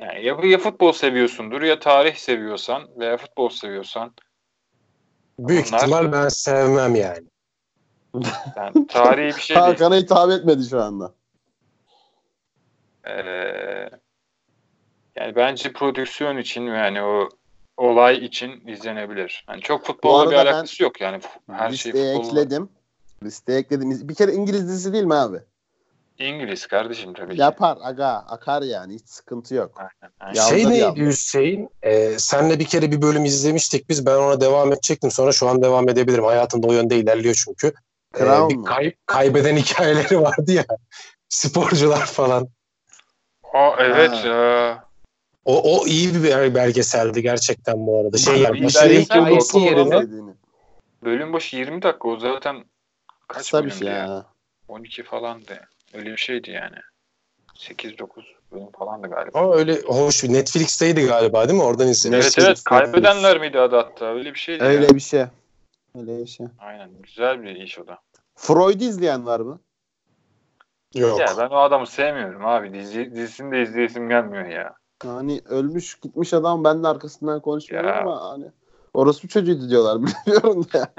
yani 0.00 0.24
ya, 0.24 0.38
ya 0.42 0.58
futbol 0.58 0.92
seviyorsundur 0.92 1.62
ya 1.62 1.78
tarih 1.78 2.14
seviyorsan 2.14 2.88
veya 2.96 3.16
futbol 3.16 3.48
seviyorsan 3.48 4.14
Büyük 5.38 5.66
Bunlar- 5.66 5.78
ihtimal 5.78 6.12
ben 6.12 6.28
sevmem 6.28 6.94
yani. 6.94 7.26
yani 8.56 8.86
tarihi 8.86 9.36
bir 9.36 9.40
şey 9.40 9.56
değil. 9.56 9.66
Hakan'a 9.66 9.96
hitap 9.96 10.30
etmedi 10.30 10.64
şu 10.70 10.82
anda. 10.82 11.14
Ee, 13.06 13.90
yani 15.18 15.36
bence 15.36 15.72
prodüksiyon 15.72 16.36
için 16.36 16.62
yani 16.66 17.02
o 17.02 17.28
olay 17.76 18.16
için 18.24 18.66
izlenebilir. 18.66 19.44
Yani 19.48 19.60
çok 19.60 19.84
futbolla 19.86 20.30
bir 20.30 20.36
alakası 20.36 20.82
yok 20.82 21.00
yani 21.00 21.20
her 21.50 21.70
şey 21.72 21.92
Listeye 21.92 22.14
futbolla. 22.14 22.40
ekledim. 22.40 22.68
Listeye 23.24 23.58
ekledim. 23.58 24.08
Bir 24.08 24.14
kere 24.14 24.32
İngiliz 24.32 24.68
dizisi 24.68 24.92
değil 24.92 25.04
mi 25.04 25.14
abi? 25.14 25.38
İngiliz 26.18 26.66
kardeşim 26.66 27.14
tabii 27.14 27.34
ki. 27.34 27.40
Yapar 27.40 27.78
aga 27.82 28.06
akar 28.08 28.62
yani 28.62 28.94
hiç 28.94 29.08
sıkıntı 29.08 29.54
yok. 29.54 29.72
Aynen, 29.76 30.12
aynen. 30.20 30.34
Ya- 30.34 30.42
Şey 30.42 30.64
neydi 30.68 30.78
yaldır. 30.78 31.00
Hüseyin? 31.00 31.70
Ee, 31.82 32.18
senle 32.18 32.58
bir 32.58 32.64
kere 32.64 32.92
bir 32.92 33.02
bölüm 33.02 33.24
izlemiştik 33.24 33.88
biz. 33.88 34.06
Ben 34.06 34.14
ona 34.16 34.40
devam 34.40 34.72
edecektim. 34.72 35.10
Sonra 35.10 35.32
şu 35.32 35.48
an 35.48 35.62
devam 35.62 35.88
edebilirim. 35.88 36.24
Hayatında 36.24 36.66
o 36.66 36.72
yönde 36.72 36.96
ilerliyor 36.96 37.34
çünkü. 37.44 37.66
Ee, 38.14 38.18
Crown 38.18 38.48
bir 38.62 38.64
kay- 38.68 38.94
kaybeden 39.06 39.56
hikayeleri 39.66 40.20
vardı 40.20 40.52
ya. 40.52 40.64
Sporcular 41.28 42.06
falan. 42.06 42.48
Aa, 43.54 43.76
evet 43.78 44.10
Ha. 44.10 44.28
ya. 44.28 44.83
O, 45.44 45.78
o 45.78 45.86
iyi 45.86 46.14
bir 46.14 46.54
belgeseldi 46.54 47.22
gerçekten 47.22 47.86
bu 47.86 48.00
arada. 48.00 48.18
Şey 48.18 48.40
yani 48.40 48.60
hikayesi 48.60 49.58
yerine 49.58 50.02
Dediğini. 50.02 50.34
Bölüm 51.04 51.32
başı 51.32 51.56
20 51.56 51.82
dakika 51.82 52.08
o 52.08 52.18
zaten 52.18 52.64
kaç 53.28 53.38
Kısa 53.38 53.64
bir 53.64 53.70
şey 53.70 53.88
ya? 53.88 53.94
ya. 53.94 54.26
12 54.68 55.02
falandı. 55.02 55.60
Öyle 55.94 56.10
bir 56.10 56.16
şeydi 56.16 56.50
yani. 56.50 56.76
8-9 57.54 58.08
bölüm 58.52 58.70
falandı 58.78 59.06
galiba. 59.06 59.38
ama 59.38 59.54
öyle 59.54 59.80
hoş 59.80 60.24
bir 60.24 60.32
Netflix'teydi 60.32 61.06
galiba 61.06 61.48
değil 61.48 61.58
mi? 61.58 61.64
Oradan 61.64 61.88
izledim. 61.88 62.20
Evet 62.20 62.38
evet 62.38 62.64
kaybedenler 62.64 63.40
miydi 63.40 63.60
adı 63.60 63.76
hatta 63.76 64.14
öyle 64.14 64.34
bir 64.34 64.38
şeydi 64.38 64.64
Öyle 64.64 64.84
ya. 64.84 64.94
bir 64.94 65.00
şey. 65.00 65.24
Öyle 65.98 66.18
bir 66.18 66.26
şey. 66.26 66.46
Aynen 66.58 66.90
güzel 67.02 67.42
bir 67.42 67.56
iş 67.56 67.78
o 67.78 67.86
da. 67.86 67.98
Freud'u 68.34 68.84
izleyen 68.84 69.26
var 69.26 69.40
mı? 69.40 69.60
Yok. 70.94 71.20
Ya 71.20 71.26
ben 71.38 71.48
o 71.48 71.56
adamı 71.56 71.86
sevmiyorum 71.86 72.46
abi. 72.46 72.72
Dizi, 72.72 73.14
dizisini 73.14 73.52
de 73.52 73.62
izleyesim 73.62 74.08
gelmiyor 74.08 74.46
ya. 74.46 74.74
Hani 75.02 75.40
ölmüş 75.44 75.94
gitmiş 76.00 76.34
adam 76.34 76.64
ben 76.64 76.82
de 76.84 76.88
arkasından 76.88 77.40
konuşmuyorum 77.40 77.90
Ya. 77.90 78.00
ama 78.00 78.30
hani 78.30 78.52
orospu 78.94 79.28
çocuğuydu 79.28 79.68
diyorlar 79.68 80.02
biliyorum 80.26 80.66
da 80.72 80.78
ya. 80.78 80.92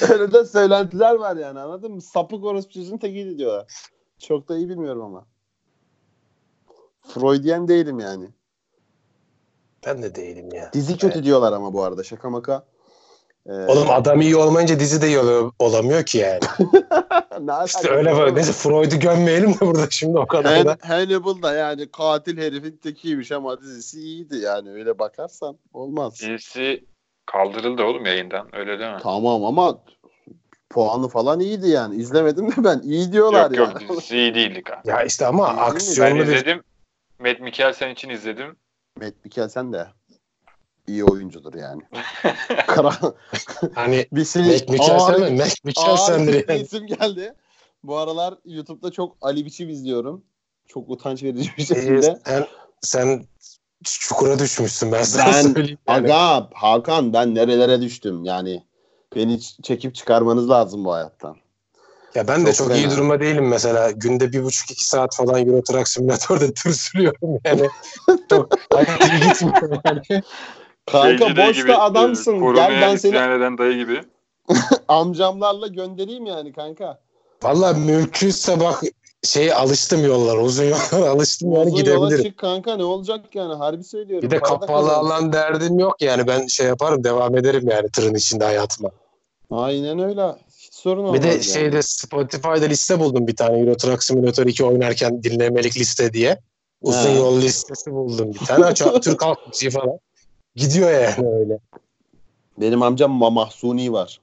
Öyle 0.10 0.32
de 0.32 0.44
söylentiler 0.44 1.14
var 1.14 1.36
yani 1.36 1.60
anladın 1.60 1.92
mı? 1.92 2.02
Sapık 2.02 2.44
orospu 2.44 2.72
çocuğun 2.72 2.98
tekiydi 2.98 3.38
diyorlar. 3.38 3.72
Çok 4.18 4.48
da 4.48 4.56
iyi 4.56 4.68
bilmiyorum 4.68 5.02
ama. 5.02 5.26
Freudiyen 7.02 7.68
değilim 7.68 7.98
yani. 7.98 8.28
Ben 9.86 10.02
de 10.02 10.14
değilim 10.14 10.48
ya. 10.54 10.70
Dizi 10.72 10.96
kötü 10.96 11.24
diyorlar 11.24 11.52
ama 11.52 11.72
bu 11.72 11.82
arada 11.82 12.02
şaka 12.04 12.30
maka. 12.30 12.66
Ee, 13.48 13.52
Oğlum 13.52 13.90
adam 13.90 14.20
iyi 14.20 14.36
olmayınca 14.36 14.80
dizi 14.80 15.02
de 15.02 15.06
iyi 15.06 15.18
ol- 15.18 15.50
olamıyor 15.58 16.04
ki 16.04 16.18
yani. 16.18 16.40
İşte 17.66 17.90
öyle 17.90 18.16
böyle. 18.16 18.34
Neyse 18.34 18.52
Freud'u 18.52 18.98
gömmeyelim 19.00 19.54
de 19.54 19.60
burada 19.60 19.86
şimdi 19.90 20.18
o 20.18 20.26
kadar 20.26 20.66
da. 20.66 20.70
Han- 20.70 20.88
Hannibal 20.88 21.42
da 21.42 21.54
yani 21.54 21.90
katil 21.90 22.38
herifin 22.38 22.76
tekiymiş 22.76 23.32
ama 23.32 23.60
dizisi 23.60 24.00
iyiydi 24.00 24.36
yani 24.36 24.70
öyle 24.70 24.98
bakarsan 24.98 25.58
olmaz. 25.72 26.20
Dizisi 26.20 26.84
Kaldırıldı 27.26 27.82
oğlum 27.82 28.06
yayından. 28.06 28.56
Öyle 28.56 28.78
deme. 28.78 28.98
Tamam 29.02 29.44
ama 29.44 29.78
puanı 30.70 31.08
falan 31.08 31.40
iyiydi 31.40 31.68
yani. 31.68 31.96
İzlemedim 31.96 32.50
de 32.50 32.54
ben. 32.64 32.80
iyi 32.84 33.12
diyorlar 33.12 33.50
yok 33.50 33.68
yani. 33.74 33.82
yok 33.84 33.90
dizisi 33.90 34.16
iyi 34.18 34.34
değildi 34.34 34.62
kanka. 34.62 34.90
Ya 34.90 35.02
işte 35.02 35.26
ama 35.26 35.52
mi? 35.52 35.56
Ben 35.58 35.62
aksiyonlu 35.62 36.14
bir 36.18 36.22
izledim. 36.22 36.62
Matt 37.18 37.40
Mikkelsen 37.40 37.90
için 37.90 38.08
izledim. 38.08 38.56
Matt 39.00 39.24
Mikkelsen 39.24 39.72
de 39.72 39.86
iyi 40.88 41.04
oyuncudur 41.04 41.54
yani. 41.54 41.82
Kara 42.66 42.94
hani 43.74 44.06
bir 44.12 44.24
şey 44.24 44.42
Mac 44.42 44.64
Mikkelsen 44.68 45.20
mi? 45.20 45.30
Mac 45.30 45.54
Mikkelsen'dir 45.64 46.48
yani. 46.48 46.60
isim 46.62 46.86
geldi. 46.86 47.34
Bu 47.82 47.96
aralar 47.98 48.34
YouTube'da 48.44 48.92
çok 48.92 49.16
Ali 49.20 49.44
Biçim 49.46 49.68
izliyorum. 49.68 50.24
Çok 50.66 50.90
utanç 50.90 51.22
verici 51.22 51.50
bir 51.58 51.62
Ee, 51.62 51.66
şekilde. 51.66 52.18
sen, 52.26 52.46
sen 52.80 53.24
çukura 53.84 54.38
düşmüşsün 54.38 54.92
ben 54.92 55.02
sana 55.02 55.32
Ben- 55.32 55.42
söyleyeyim. 55.42 55.78
Yani. 55.88 56.14
Aga 56.14 56.48
Hakan 56.54 57.12
ben 57.12 57.34
nerelere 57.34 57.80
düştüm 57.80 58.24
yani. 58.24 58.64
Beni 59.16 59.40
çekip 59.40 59.94
çıkarmanız 59.94 60.50
lazım 60.50 60.84
bu 60.84 60.92
hayattan. 60.94 61.36
Ya 62.14 62.28
ben 62.28 62.46
de 62.46 62.52
Çok 62.52 62.68
çok, 62.68 62.76
iyi 62.76 62.82
fena. 62.82 62.92
durumda 62.96 63.20
değilim 63.20 63.48
mesela. 63.48 63.90
Günde 63.90 64.32
bir 64.32 64.44
buçuk 64.44 64.70
iki 64.70 64.84
saat 64.84 65.16
falan 65.16 65.46
Euro 65.46 65.62
Truck 65.62 65.88
Simülatör'de 65.88 66.54
tır 66.54 66.72
sürüyorum 66.72 67.38
yani. 67.44 67.68
çok 68.30 68.54
hayat 68.74 69.00
iyi 69.00 69.28
gitmiyor 69.28 69.80
yani. 69.84 70.22
Kanka 70.92 71.08
Şeyci 71.18 71.36
dayı 71.36 71.48
boşta 71.48 71.62
gibi, 71.62 71.74
adamsın. 71.74 72.32
e, 72.32 72.34
Gel 72.34 72.40
koronaya 72.44 72.80
ben 72.80 72.96
seni 72.96 73.16
eden 73.16 73.58
dayı 73.58 73.76
gibi. 73.76 74.00
amcamlarla 74.88 75.66
göndereyim 75.66 76.26
yani 76.26 76.52
kanka. 76.52 76.98
Valla 77.42 77.72
mümkünse 77.72 78.60
bak 78.60 78.82
şey 79.24 79.52
alıştım 79.52 80.04
yollara. 80.04 80.40
Uzun 80.42 80.64
yollara 80.64 81.10
alıştım 81.10 81.52
yani 81.52 81.60
Uzun 81.66 81.70
yola 81.76 81.80
gidebilirim. 81.80 82.30
çık 82.30 82.38
kanka 82.38 82.76
ne 82.76 82.84
olacak 82.84 83.20
yani 83.34 83.54
harbi 83.54 83.84
söylüyorum. 83.84 84.26
Bir 84.30 84.36
de 84.36 84.40
kapalı 84.40 84.66
kazanırsın. 84.66 85.06
alan 85.06 85.32
derdim 85.32 85.78
yok 85.78 86.02
yani. 86.02 86.26
Ben 86.26 86.46
şey 86.46 86.66
yaparım 86.66 87.04
devam 87.04 87.36
ederim 87.36 87.68
yani 87.70 87.88
tırın 87.90 88.14
içinde 88.14 88.44
hayatıma. 88.44 88.90
Aynen 89.50 89.98
öyle. 89.98 90.34
Hiç 90.58 90.74
sorun 90.74 91.04
olmaz. 91.04 91.14
Bir 91.14 91.22
de 91.22 91.28
yani. 91.28 91.44
şeyde 91.44 91.82
Spotify'da 91.82 92.64
liste 92.66 93.00
buldum 93.00 93.26
bir 93.26 93.36
tane 93.36 93.58
Euro 93.60 93.76
Truck 93.76 94.02
Simulator 94.02 94.46
2 94.46 94.64
oynarken 94.64 95.22
dinlemelik 95.22 95.76
liste 95.76 96.12
diye. 96.12 96.38
Uzun 96.82 97.10
Ha. 97.10 97.16
yol 97.16 97.40
listesi 97.40 97.92
buldum 97.92 98.34
bir 98.34 98.38
tane. 98.46 98.74
Çok 98.74 99.02
Türk 99.02 99.22
halk 99.24 99.38
müziği 99.48 99.70
falan. 99.70 99.98
Gidiyor 100.58 100.90
yani 100.90 101.28
öyle. 101.28 101.58
Benim 102.60 102.82
amcam 102.82 103.12
Ma- 103.22 103.32
Mahzuni 103.32 103.92
var. 103.92 104.20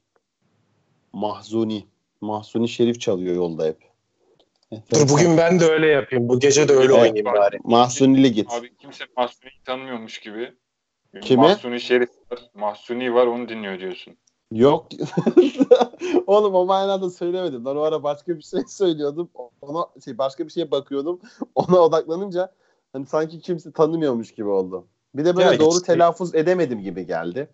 Mahzuni. 1.14 1.86
Mahzuni 2.22 2.70
Şerif 2.70 3.02
çalıyor 3.02 3.36
yolda 3.36 3.66
hep. 3.66 3.78
Dur 4.72 5.10
bugün 5.10 5.38
ben 5.38 5.60
de 5.60 5.66
öyle 5.66 5.88
yapayım. 5.88 6.30
Bu 6.30 6.40
gece 6.40 6.68
de 6.68 6.74
öyle 6.74 6.94
Evet. 6.94 7.04
oynayayım 7.04 7.26
bari. 7.26 7.60
Mahzunili 7.64 8.32
git. 8.34 8.54
Abi 8.54 8.76
kimse 8.78 9.04
Mahsuni'yi 9.18 9.64
tanımıyormuş 9.66 10.20
gibi. 10.20 10.54
Kimi? 11.22 11.42
Mahsuni 11.42 11.82
Şerif 11.82 12.10
var. 12.32 12.40
Mahsuni 12.54 13.14
var 13.14 13.28
onu 13.28 13.50
dinliyor 13.50 13.80
diyorsun. 13.80 14.18
Yok. 14.52 14.88
Oğlum 16.28 16.56
o 16.56 16.66
manada 16.66 17.10
söylemedim. 17.10 17.66
Ben 17.66 17.76
o 17.76 17.82
ara 17.82 18.04
başka 18.04 18.38
bir 18.38 18.42
şey 18.42 18.60
söylüyordum. 18.68 19.30
Ona 19.62 19.86
şey 20.06 20.18
başka 20.18 20.46
bir 20.46 20.52
şeye 20.52 20.72
bakıyordum. 20.72 21.20
Ona 21.56 21.80
odaklanınca 21.80 22.52
hani 22.94 23.06
sanki 23.06 23.40
kimse 23.40 23.72
tanımıyormuş 23.72 24.32
gibi 24.36 24.48
oldu. 24.48 24.88
Bir 25.18 25.26
de 25.26 25.36
böyle 25.36 25.52
Ya 25.52 25.60
doğru 25.60 25.78
işte- 25.78 25.94
telaffuz 25.94 26.36
edemedim 26.36 26.80
gibi 26.80 27.06
geldi. 27.06 27.48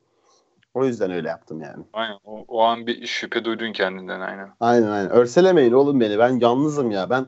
O 0.73 0.85
yüzden 0.85 1.11
öyle 1.11 1.27
yaptım 1.27 1.61
yani. 1.61 1.83
Aynen. 1.93 2.17
O, 2.25 2.45
o 2.47 2.61
an 2.61 2.87
bir 2.87 3.07
şüphe 3.07 3.45
duydun 3.45 3.73
kendinden 3.73 4.21
aynen. 4.21 4.49
Aynen 4.59 4.87
aynen. 4.87 5.09
Örselemeyin 5.09 5.71
oğlum 5.71 5.99
beni. 5.99 6.19
Ben 6.19 6.39
yalnızım 6.39 6.91
ya. 6.91 7.09
Ben 7.09 7.27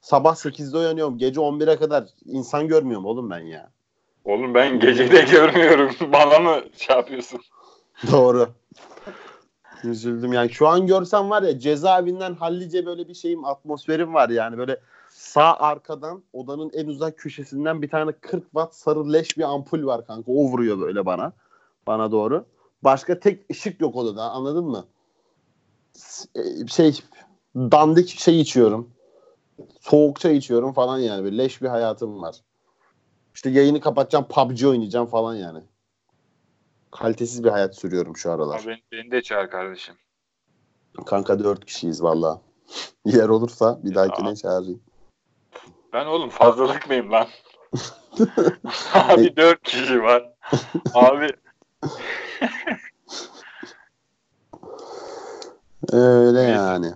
sabah 0.00 0.34
8'de 0.34 0.76
uyanıyorum. 0.76 1.18
Gece 1.18 1.40
11'e 1.40 1.76
kadar 1.76 2.04
insan 2.24 2.68
görmüyorum 2.68 3.06
oğlum 3.06 3.30
ben 3.30 3.40
ya. 3.40 3.70
Oğlum 4.24 4.54
ben 4.54 4.80
gecede 4.80 5.22
görmüyorum. 5.22 5.90
Bana 6.12 6.38
mı 6.38 6.62
şey 6.76 6.96
yapıyorsun? 6.96 7.40
Doğru. 8.12 8.48
Üzüldüm 9.84 10.32
yani. 10.32 10.50
Şu 10.50 10.68
an 10.68 10.86
görsem 10.86 11.30
var 11.30 11.42
ya 11.42 11.58
cezaevinden 11.58 12.34
hallice 12.34 12.86
böyle 12.86 13.08
bir 13.08 13.14
şeyim 13.14 13.44
atmosferim 13.44 14.14
var 14.14 14.28
yani. 14.28 14.58
Böyle 14.58 14.80
sağ 15.28 15.56
arkadan 15.56 16.22
odanın 16.32 16.70
en 16.74 16.86
uzak 16.86 17.18
köşesinden 17.18 17.82
bir 17.82 17.90
tane 17.90 18.12
40 18.12 18.42
watt 18.42 18.74
sarı 18.74 19.12
leş 19.12 19.38
bir 19.38 19.42
ampul 19.42 19.86
var 19.86 20.06
kanka. 20.06 20.32
O 20.32 20.44
vuruyor 20.44 20.80
böyle 20.80 21.06
bana. 21.06 21.32
Bana 21.86 22.12
doğru. 22.12 22.46
Başka 22.84 23.20
tek 23.20 23.50
ışık 23.50 23.80
yok 23.80 23.96
odada 23.96 24.30
anladın 24.30 24.64
mı? 24.64 24.86
E, 26.34 26.66
Şey 26.66 27.00
dandik 27.56 28.08
şey 28.08 28.40
içiyorum. 28.40 28.90
Soğuk 29.80 30.20
çay 30.20 30.36
içiyorum 30.36 30.72
falan 30.72 30.98
yani. 30.98 31.24
Böyle 31.24 31.38
leş 31.38 31.62
bir 31.62 31.68
hayatım 31.68 32.22
var. 32.22 32.36
İşte 33.34 33.50
yayını 33.50 33.80
kapatacağım 33.80 34.26
PUBG 34.28 34.64
oynayacağım 34.64 35.06
falan 35.06 35.34
yani. 35.34 35.58
Kalitesiz 36.90 37.44
bir 37.44 37.50
hayat 37.50 37.76
sürüyorum 37.76 38.16
şu 38.16 38.32
aralar. 38.32 38.62
Abi 38.64 38.82
beni 38.92 39.10
de 39.10 39.22
çağır 39.22 39.50
kardeşim. 39.50 39.94
Kanka 41.06 41.38
dört 41.38 41.64
kişiyiz 41.64 42.02
valla. 42.02 42.40
Yer 43.04 43.28
olursa 43.28 43.80
bir 43.84 43.94
dahakine 43.94 44.36
çağırayım. 44.36 44.87
Ben 45.92 46.06
oğlum 46.06 46.30
fazlalık 46.30 46.88
mıyım 46.88 47.12
lan? 47.12 47.26
Abi 48.94 49.36
dört 49.36 49.62
kişi 49.62 50.02
var. 50.02 50.32
Abi 50.94 51.28
Öyle 55.92 56.40
yani. 56.40 56.92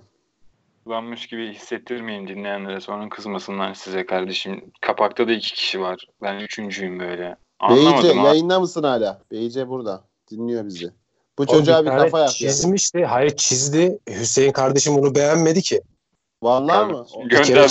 kullanmış 0.84 1.26
gibi 1.26 1.54
hissettirmeyin 1.54 2.28
dinleyenlere 2.28 2.80
sonra 2.80 3.08
kızmasınlar 3.08 3.74
size 3.74 4.06
kardeşim. 4.06 4.72
Kapakta 4.80 5.28
da 5.28 5.32
iki 5.32 5.54
kişi 5.54 5.80
var. 5.80 6.06
Ben 6.22 6.38
üçüncüyüm 6.38 7.00
böyle. 7.00 7.36
Beyce 7.68 7.88
Anlamadım 7.88 8.18
abi. 8.20 8.26
yayında 8.26 8.60
mısın 8.60 8.82
hala? 8.82 9.22
Beyce 9.30 9.68
burada. 9.68 10.04
Dinliyor 10.30 10.66
bizi. 10.66 10.90
Bu 11.38 11.42
Oğlum 11.42 11.58
çocuğa 11.58 11.80
bir, 11.82 11.86
tane 11.86 12.02
kafa 12.02 12.18
yap 12.18 12.28
ya. 12.28 12.32
Çizmişti. 12.32 13.04
Hayır 13.04 13.36
çizdi. 13.36 13.98
Hüseyin 14.08 14.52
kardeşim 14.52 14.98
onu 14.98 15.14
beğenmedi 15.14 15.62
ki. 15.62 15.82
Vallahi 16.42 16.92
mı? 16.92 17.06
Gö- 17.14 17.30
Bir 17.30 17.42
kere 17.42 17.68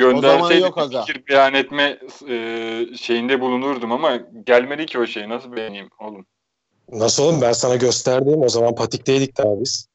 Gönderseydi. 0.00 0.62
yok 0.62 0.78
aga. 0.78 1.02
fikir 1.02 1.26
beyan 1.28 1.54
etme 1.54 1.98
e, 2.28 2.86
şeyinde 2.96 3.40
bulunurdum 3.40 3.92
ama 3.92 4.16
gelmedi 4.46 4.86
ki 4.86 4.98
o 4.98 5.06
şey. 5.06 5.28
Nasıl 5.28 5.56
beğeneyim 5.56 5.90
oğlum? 6.00 6.26
Nasıl 6.88 7.22
oğlum 7.22 7.40
ben 7.40 7.52
sana 7.52 7.76
gösterdim. 7.76 8.42
O 8.42 8.48
zaman 8.48 8.74
patikteydik 8.74 9.38
daha 9.38 9.60
biz. 9.60 9.86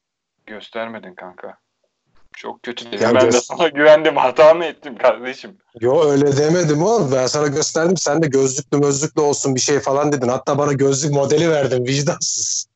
Göstermedin 0.46 1.14
kanka. 1.14 1.58
Çok 2.36 2.62
kötü 2.62 2.86
dedim. 2.86 3.00
Ya 3.02 3.14
ben 3.14 3.32
de 3.32 3.40
sana 3.40 3.68
güvendim. 3.68 4.16
Hata 4.16 4.54
mı 4.54 4.64
ettim 4.64 4.98
kardeşim? 4.98 5.58
Yo 5.80 6.10
öyle 6.10 6.36
demedim 6.36 6.82
oğlum. 6.82 7.12
Ben 7.12 7.26
sana 7.26 7.46
gösterdim. 7.46 7.96
Sen 7.96 8.22
de 8.22 8.26
gözlüklü 8.26 8.78
mözlüklü 8.78 9.20
olsun 9.20 9.54
bir 9.54 9.60
şey 9.60 9.80
falan 9.80 10.12
dedin. 10.12 10.28
Hatta 10.28 10.58
bana 10.58 10.72
gözlük 10.72 11.12
modeli 11.12 11.50
verdin. 11.50 11.86
Vicdansız. 11.86 12.66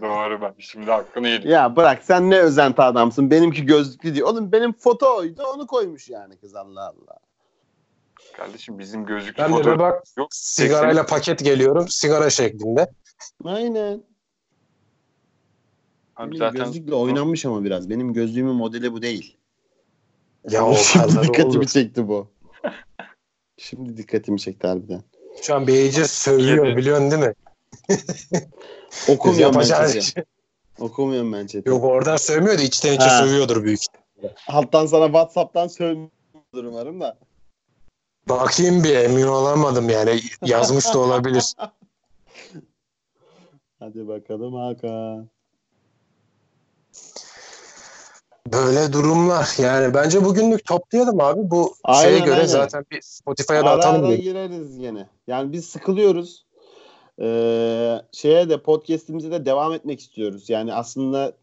Doğru 0.00 0.40
ben 0.40 0.54
şimdi 0.58 0.90
hakkını 0.90 1.28
yedim. 1.28 1.50
Ya 1.50 1.76
bırak 1.76 2.04
sen 2.04 2.30
ne 2.30 2.38
özenti 2.38 2.82
adamsın. 2.82 3.30
Benimki 3.30 3.66
gözlüklü 3.66 4.14
diyor. 4.14 4.28
Oğlum 4.28 4.52
benim 4.52 4.72
fotoydu 4.72 5.42
onu 5.42 5.66
koymuş 5.66 6.08
yani 6.10 6.36
kız 6.36 6.54
Allah 6.54 6.80
Allah. 6.82 7.18
Kardeşim 8.36 8.78
bizim 8.78 9.06
gözlüklü 9.06 9.42
Ben 9.42 9.50
bir 9.52 9.56
fotoğraf 9.56 9.78
bak 9.78 10.02
yok. 10.18 10.28
sigarayla 10.30 11.06
paket 11.06 11.44
geliyorum. 11.44 11.88
Sigara 11.88 12.30
şeklinde. 12.30 12.90
Aynen. 13.44 14.02
Abi 16.16 16.30
Benim 16.30 16.38
zaten 16.38 16.64
gözlükle 16.64 16.94
oynanmış 16.94 17.46
ama 17.46 17.64
biraz. 17.64 17.90
Benim 17.90 18.12
gözlüğümün 18.12 18.54
modeli 18.54 18.92
bu 18.92 19.02
değil. 19.02 19.36
Ya 20.50 20.66
o 20.66 20.74
Şimdi 20.76 21.06
kadar 21.06 21.22
dikkatimi 21.22 21.56
olur. 21.58 21.64
çekti 21.66 22.08
bu. 22.08 22.30
Şimdi 23.56 23.96
dikkatimi 23.96 24.40
çekti 24.40 24.66
harbiden. 24.66 25.02
Şu 25.42 25.54
an 25.54 25.66
Beyce 25.66 26.04
sövüyor 26.04 26.64
Kedi. 26.66 26.76
biliyorsun 26.76 27.10
değil 27.10 27.22
mi? 27.22 27.34
Okumuyorum 29.08 29.54
ben 29.54 29.60
Yapacağı 29.60 29.86
chat'i. 29.92 30.02
şey- 30.02 30.24
Okumuyorum 30.80 31.32
ben 31.32 31.46
chat'i. 31.46 31.68
Yok 31.68 31.84
oradan 31.84 32.16
sövmüyor 32.16 32.58
da 32.58 32.62
içten 32.62 32.92
içe 32.92 33.04
Ha. 33.04 33.18
sövüyordur 33.22 33.64
büyük. 33.64 33.80
Alttan 34.48 34.86
sana 34.86 35.06
Whatsapp'tan 35.06 35.68
sövmüyordur 35.68 36.64
umarım 36.64 37.00
da. 37.00 37.18
Bakayım 38.28 38.84
bir 38.84 38.96
emin 38.96 39.26
olamadım 39.26 39.90
yani. 39.90 40.20
Yazmış 40.44 40.94
da 40.94 40.98
olabilir. 40.98 41.52
Hadi 43.78 44.08
bakalım 44.08 44.54
Hakan. 44.54 45.28
Böyle 48.52 48.92
durumlar. 48.92 49.48
Yani 49.58 49.94
bence 49.94 50.24
bugünlük 50.24 50.64
toplayalım 50.64 51.20
abi. 51.20 51.50
Bu 51.50 51.74
Aynen, 51.84 52.02
şeye 52.02 52.18
göre 52.18 52.34
aynen. 52.34 52.46
zaten 52.46 52.84
bir 52.90 53.00
Spotify'a 53.02 53.64
da 53.64 53.70
Ara 53.70 53.78
atalım. 53.78 54.04
ara 54.04 54.10
dedik. 54.12 54.24
gireriz 54.24 54.76
yine. 54.78 55.08
Yani 55.26 55.52
biz 55.52 55.64
sıkılıyoruz. 55.66 56.45
Ee, 57.20 58.00
şeye 58.12 58.48
de 58.48 58.62
podcast'imize 58.62 59.30
de 59.30 59.46
devam 59.46 59.72
etmek 59.72 60.00
istiyoruz. 60.00 60.50
Yani 60.50 60.74
aslında 60.74 61.36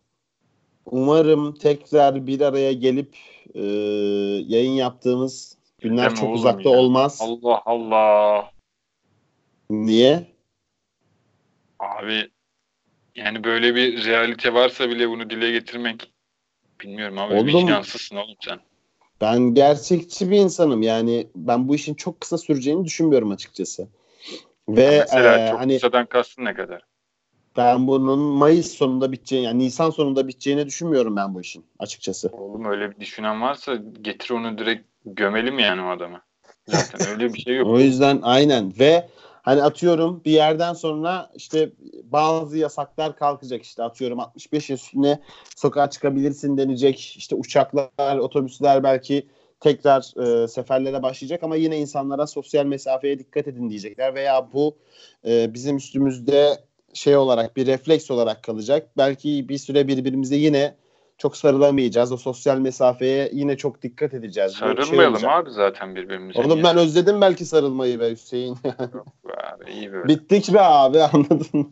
umarım 0.85 1.53
tekrar 1.53 2.27
bir 2.27 2.41
araya 2.41 2.73
gelip 2.73 3.17
e, 3.53 3.61
yayın 4.47 4.71
yaptığımız 4.71 5.57
günler 5.81 6.05
Deme 6.05 6.15
çok 6.15 6.23
oğlum 6.29 6.35
uzakta 6.35 6.69
ya. 6.69 6.77
olmaz. 6.77 7.19
Allah 7.21 7.61
Allah. 7.65 8.51
Niye? 9.69 10.27
Abi 11.79 12.29
yani 13.15 13.43
böyle 13.43 13.75
bir 13.75 14.05
realite 14.05 14.53
varsa 14.53 14.89
bile 14.89 15.09
bunu 15.09 15.29
dile 15.29 15.51
getirmek 15.51 16.11
bilmiyorum 16.81 17.17
abi 17.17 17.33
Oldu 17.33 17.51
mu? 17.51 17.57
vicdansızsın 17.59 18.15
oğlum 18.15 18.35
sen. 18.45 18.59
Ben 19.21 19.53
gerçekçi 19.53 20.31
bir 20.31 20.37
insanım. 20.37 20.81
Yani 20.81 21.27
ben 21.35 21.67
bu 21.67 21.75
işin 21.75 21.93
çok 21.93 22.21
kısa 22.21 22.37
süreceğini 22.37 22.85
düşünmüyorum 22.85 23.31
açıkçası. 23.31 23.87
Ve 24.69 24.97
Mesela 24.99 25.37
e, 25.37 25.49
çok 25.49 25.59
hani 25.59 25.73
kısadan 25.73 26.05
kastın 26.05 26.45
ne 26.45 26.53
kadar? 26.53 26.81
Ben 27.57 27.87
bunun 27.87 28.19
Mayıs 28.19 28.71
sonunda 28.71 29.11
biteceğini 29.11 29.45
yani 29.45 29.63
Nisan 29.63 29.89
sonunda 29.89 30.27
biteceğini 30.27 30.65
düşünmüyorum 30.65 31.15
ben 31.15 31.35
bu 31.35 31.41
işin 31.41 31.65
açıkçası. 31.79 32.29
Oğlum 32.29 32.65
öyle 32.65 32.91
bir 32.91 32.99
düşünen 32.99 33.41
varsa 33.41 33.75
getir 34.01 34.29
onu 34.29 34.57
direkt 34.57 34.87
gömelim 35.05 35.59
yani 35.59 35.81
o 35.81 35.89
adamı. 35.89 36.21
Zaten 36.67 37.09
öyle 37.09 37.33
bir 37.33 37.39
şey 37.39 37.55
yok. 37.55 37.67
O 37.69 37.79
yüzden 37.79 38.19
aynen 38.23 38.73
ve 38.79 39.09
hani 39.41 39.63
atıyorum 39.63 40.21
bir 40.25 40.31
yerden 40.31 40.73
sonra 40.73 41.29
işte 41.35 41.71
bazı 42.03 42.57
yasaklar 42.57 43.15
kalkacak 43.15 43.63
işte 43.63 43.83
atıyorum 43.83 44.19
65 44.19 44.69
yaş 44.69 44.83
üstüne 44.83 45.19
sokağa 45.55 45.89
çıkabilirsin 45.89 46.57
denecek 46.57 46.99
işte 46.99 47.35
uçaklar 47.35 48.17
otobüsler 48.17 48.83
belki 48.83 49.27
tekrar 49.63 50.01
e, 50.43 50.47
seferlere 50.47 51.03
başlayacak 51.03 51.43
ama 51.43 51.55
yine 51.55 51.79
insanlara 51.79 52.27
sosyal 52.27 52.65
mesafeye 52.65 53.19
dikkat 53.19 53.47
edin 53.47 53.69
diyecekler 53.69 54.15
veya 54.15 54.49
bu 54.53 54.77
e, 55.27 55.53
bizim 55.53 55.77
üstümüzde 55.77 56.57
şey 56.93 57.17
olarak 57.17 57.57
bir 57.57 57.67
refleks 57.67 58.11
olarak 58.11 58.43
kalacak. 58.43 58.89
Belki 58.97 59.49
bir 59.49 59.57
süre 59.57 59.87
birbirimize 59.87 60.35
yine 60.35 60.75
çok 61.17 61.37
sarılamayacağız. 61.37 62.11
O 62.11 62.17
sosyal 62.17 62.57
mesafeye 62.57 63.29
yine 63.33 63.57
çok 63.57 63.81
dikkat 63.81 64.13
edeceğiz. 64.13 64.51
Şey 64.51 64.67
Sarılmayalım 64.67 65.13
olacak. 65.13 65.31
abi 65.31 65.51
zaten 65.51 65.95
birbirimize. 65.95 66.39
Oğlum 66.39 66.53
Niye? 66.55 66.63
ben 66.63 66.77
özledim 66.77 67.21
belki 67.21 67.45
sarılmayı 67.45 67.99
be 67.99 68.11
Hüseyin. 68.11 68.57
Yok 68.93 69.07
be 69.27 69.33
abi, 69.53 69.71
iyi 69.71 69.93
böyle. 69.93 70.07
Bittik 70.07 70.53
be 70.53 70.61
abi 70.61 71.01
anladın 71.01 71.47
mı? 71.53 71.71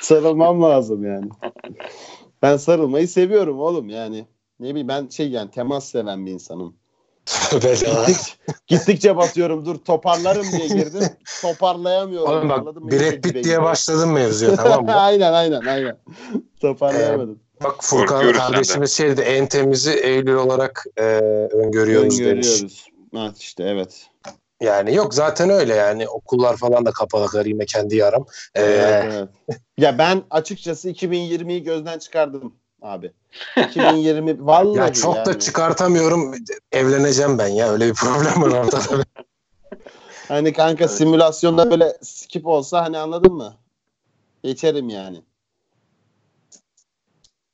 Sarılmam 0.00 0.62
lazım 0.62 1.04
yani. 1.04 1.28
Ben 2.42 2.56
sarılmayı 2.56 3.08
seviyorum 3.08 3.60
oğlum 3.60 3.88
yani. 3.88 4.26
Ne 4.60 4.70
bileyim 4.70 4.88
ben 4.88 5.08
şey 5.08 5.30
yani 5.30 5.50
temas 5.50 5.90
seven 5.90 6.26
bir 6.26 6.30
insanım. 6.30 6.76
Bedava. 7.52 8.04
Gittikçe, 8.06 8.32
gittikçe 8.66 9.16
batıyorum 9.16 9.66
dur 9.66 9.76
toparlarım 9.78 10.46
diye 10.52 10.66
girdim. 10.66 11.02
Toparlayamıyorum. 11.42 12.30
Oğlum 12.30 12.48
bak? 12.48 12.76
Brad 12.76 13.20
Pitt 13.22 13.44
diye 13.44 13.62
başladın 13.62 14.08
mevzuya 14.08 14.56
tamam 14.56 14.84
mı? 14.84 14.94
aynen 15.00 15.32
aynen 15.32 15.60
aynen. 15.60 15.96
Toparlayamadım. 16.60 17.38
Bak 17.64 17.76
Furkan 17.80 18.32
kardeşimiz 18.32 18.92
şey 18.92 19.08
dedi 19.08 19.20
en 19.20 19.46
temizi 19.46 19.92
Eylül 19.92 20.34
olarak 20.34 20.84
e, 20.96 21.02
öngörüyoruz 21.52 22.18
demiş. 22.18 22.46
Öngörüyoruz. 22.48 22.86
Evet 23.16 23.38
işte 23.38 23.64
evet. 23.64 24.06
Yani 24.60 24.94
yok 24.94 25.14
zaten 25.14 25.50
öyle 25.50 25.74
yani 25.74 26.08
okullar 26.08 26.56
falan 26.56 26.86
da 26.86 26.90
kapalı 26.90 27.48
yine 27.48 27.66
kendi 27.66 27.96
yaram. 27.96 28.26
E, 28.54 28.62
Evet, 28.62 29.12
evet. 29.12 29.28
Ya 29.78 29.98
ben 29.98 30.22
açıkçası 30.30 30.90
2020'yi 30.90 31.62
gözden 31.62 31.98
çıkardım 31.98 32.54
abi. 32.82 33.12
2020 33.56 34.36
vallahi 34.46 34.76
ya 34.76 34.92
çok 34.92 35.14
da 35.14 35.30
yani. 35.30 35.38
çıkartamıyorum 35.40 36.34
evleneceğim 36.72 37.38
ben 37.38 37.48
ya 37.48 37.68
öyle 37.68 37.86
bir 37.88 37.94
problem 37.94 38.42
var 38.42 38.64
ortada. 38.64 39.04
Hani 40.28 40.52
kanka 40.52 40.84
Evet. 40.84 40.94
simülasyonda 40.94 41.70
böyle 41.70 41.98
skip 42.02 42.46
olsa 42.46 42.82
hani 42.84 42.98
anladın 42.98 43.32
mı? 43.32 43.54
Geçerim 44.42 44.88
yani. 44.88 45.22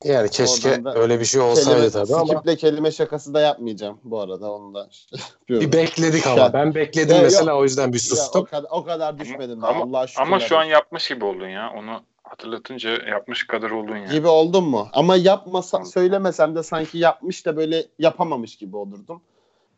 yani 0.04 0.30
keşke 0.30 0.84
da 0.84 0.94
öyle 0.94 1.20
bir 1.20 1.24
şey 1.24 1.40
olsaydı 1.40 1.68
kelime, 1.68 1.90
tabii 1.90 2.14
ama 2.14 2.26
Skiple 2.26 2.56
kelime 2.56 2.92
şakası 2.92 3.34
da 3.34 3.40
yapmayacağım 3.40 4.00
bu 4.04 4.20
arada 4.20 4.52
onu 4.52 4.74
da 4.74 4.88
yapıyorum. 5.12 5.66
bir 5.72 5.78
bekledik 5.78 6.26
Ya- 6.26 6.32
ama 6.32 6.52
ben 6.52 6.74
bekledim 6.74 7.16
Ya 7.16 7.22
mesela 7.22 7.56
o 7.56 7.64
yüzden 7.64 7.92
bir 7.92 7.98
Ya 8.10 8.14
o 8.14 8.16
sustum. 8.16 8.44
kadar 8.44 8.68
o 8.70 8.84
kadar 8.84 9.18
düşmedim 9.18 9.64
Ama, 9.64 9.84
Allah'a 9.84 10.06
şükür. 10.06 10.22
ama 10.22 10.40
şu 10.40 10.58
an 10.58 10.64
yapmış 10.64 11.08
gibi 11.08 11.24
oldun 11.24 11.48
ya. 11.48 11.72
Onu 11.76 12.02
hatırlatınca 12.24 12.90
yapmış 12.90 13.46
kadar 13.46 13.70
oldun 13.70 13.96
ya. 13.96 14.12
gibi 14.12 14.28
oldum 14.28 14.64
mu? 14.64 14.88
Ama 14.92 15.16
yapmasa 15.16 15.84
söylemesem 15.84 16.56
de 16.56 16.62
sanki 16.62 16.98
yapmış 16.98 17.46
da 17.46 17.56
böyle 17.56 17.86
yapamamış 17.98 18.56
gibi 18.56 18.76
olurdum. 18.76 19.22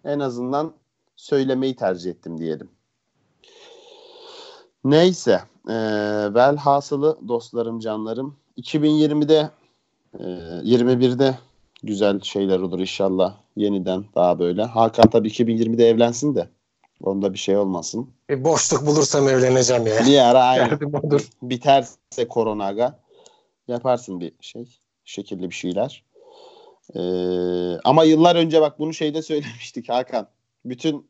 En 0.05 0.21
azından 0.21 0.73
söylemeyi 1.17 1.77
tercih 1.77 2.11
ettim 2.11 2.39
diyelim. 2.39 2.71
Neyse. 4.85 5.41
Ee, 5.69 5.75
velhasılı 6.35 7.19
dostlarım, 7.29 7.79
canlarım. 7.81 8.37
2020'de 8.59 9.51
e, 10.19 10.25
21'de 10.25 11.39
güzel 11.83 12.21
şeyler 12.21 12.59
olur 12.59 12.81
inşallah. 12.81 13.35
Yeniden 13.57 14.05
daha 14.15 14.39
böyle. 14.39 14.65
Hakan 14.65 15.11
tabii 15.11 15.29
2020'de 15.29 15.89
evlensin 15.89 16.35
de. 16.35 16.49
Onda 17.03 17.33
bir 17.33 17.39
şey 17.39 17.57
olmasın. 17.57 18.11
Bir 18.31 18.45
boşluk 18.45 18.87
bulursam 18.87 19.29
evleneceğim 19.29 19.87
ya. 19.87 20.07
Bir 20.07 20.19
ara 20.19 20.45
aynı. 20.45 20.79
Biterse 21.43 22.29
koronaga 22.29 22.99
yaparsın 23.69 24.21
bir 24.21 24.33
şey. 24.41 24.79
Şekilli 25.05 25.51
bir 25.51 25.55
şeyler. 25.55 26.05
Ee, 26.95 27.01
ama 27.85 28.05
yıllar 28.05 28.37
önce 28.37 28.61
bak 28.61 28.79
bunu 28.79 28.95
şeyde 28.95 29.23
söylemiştik 29.23 29.89
Hakan. 29.89 30.29
Bütün 30.65 31.07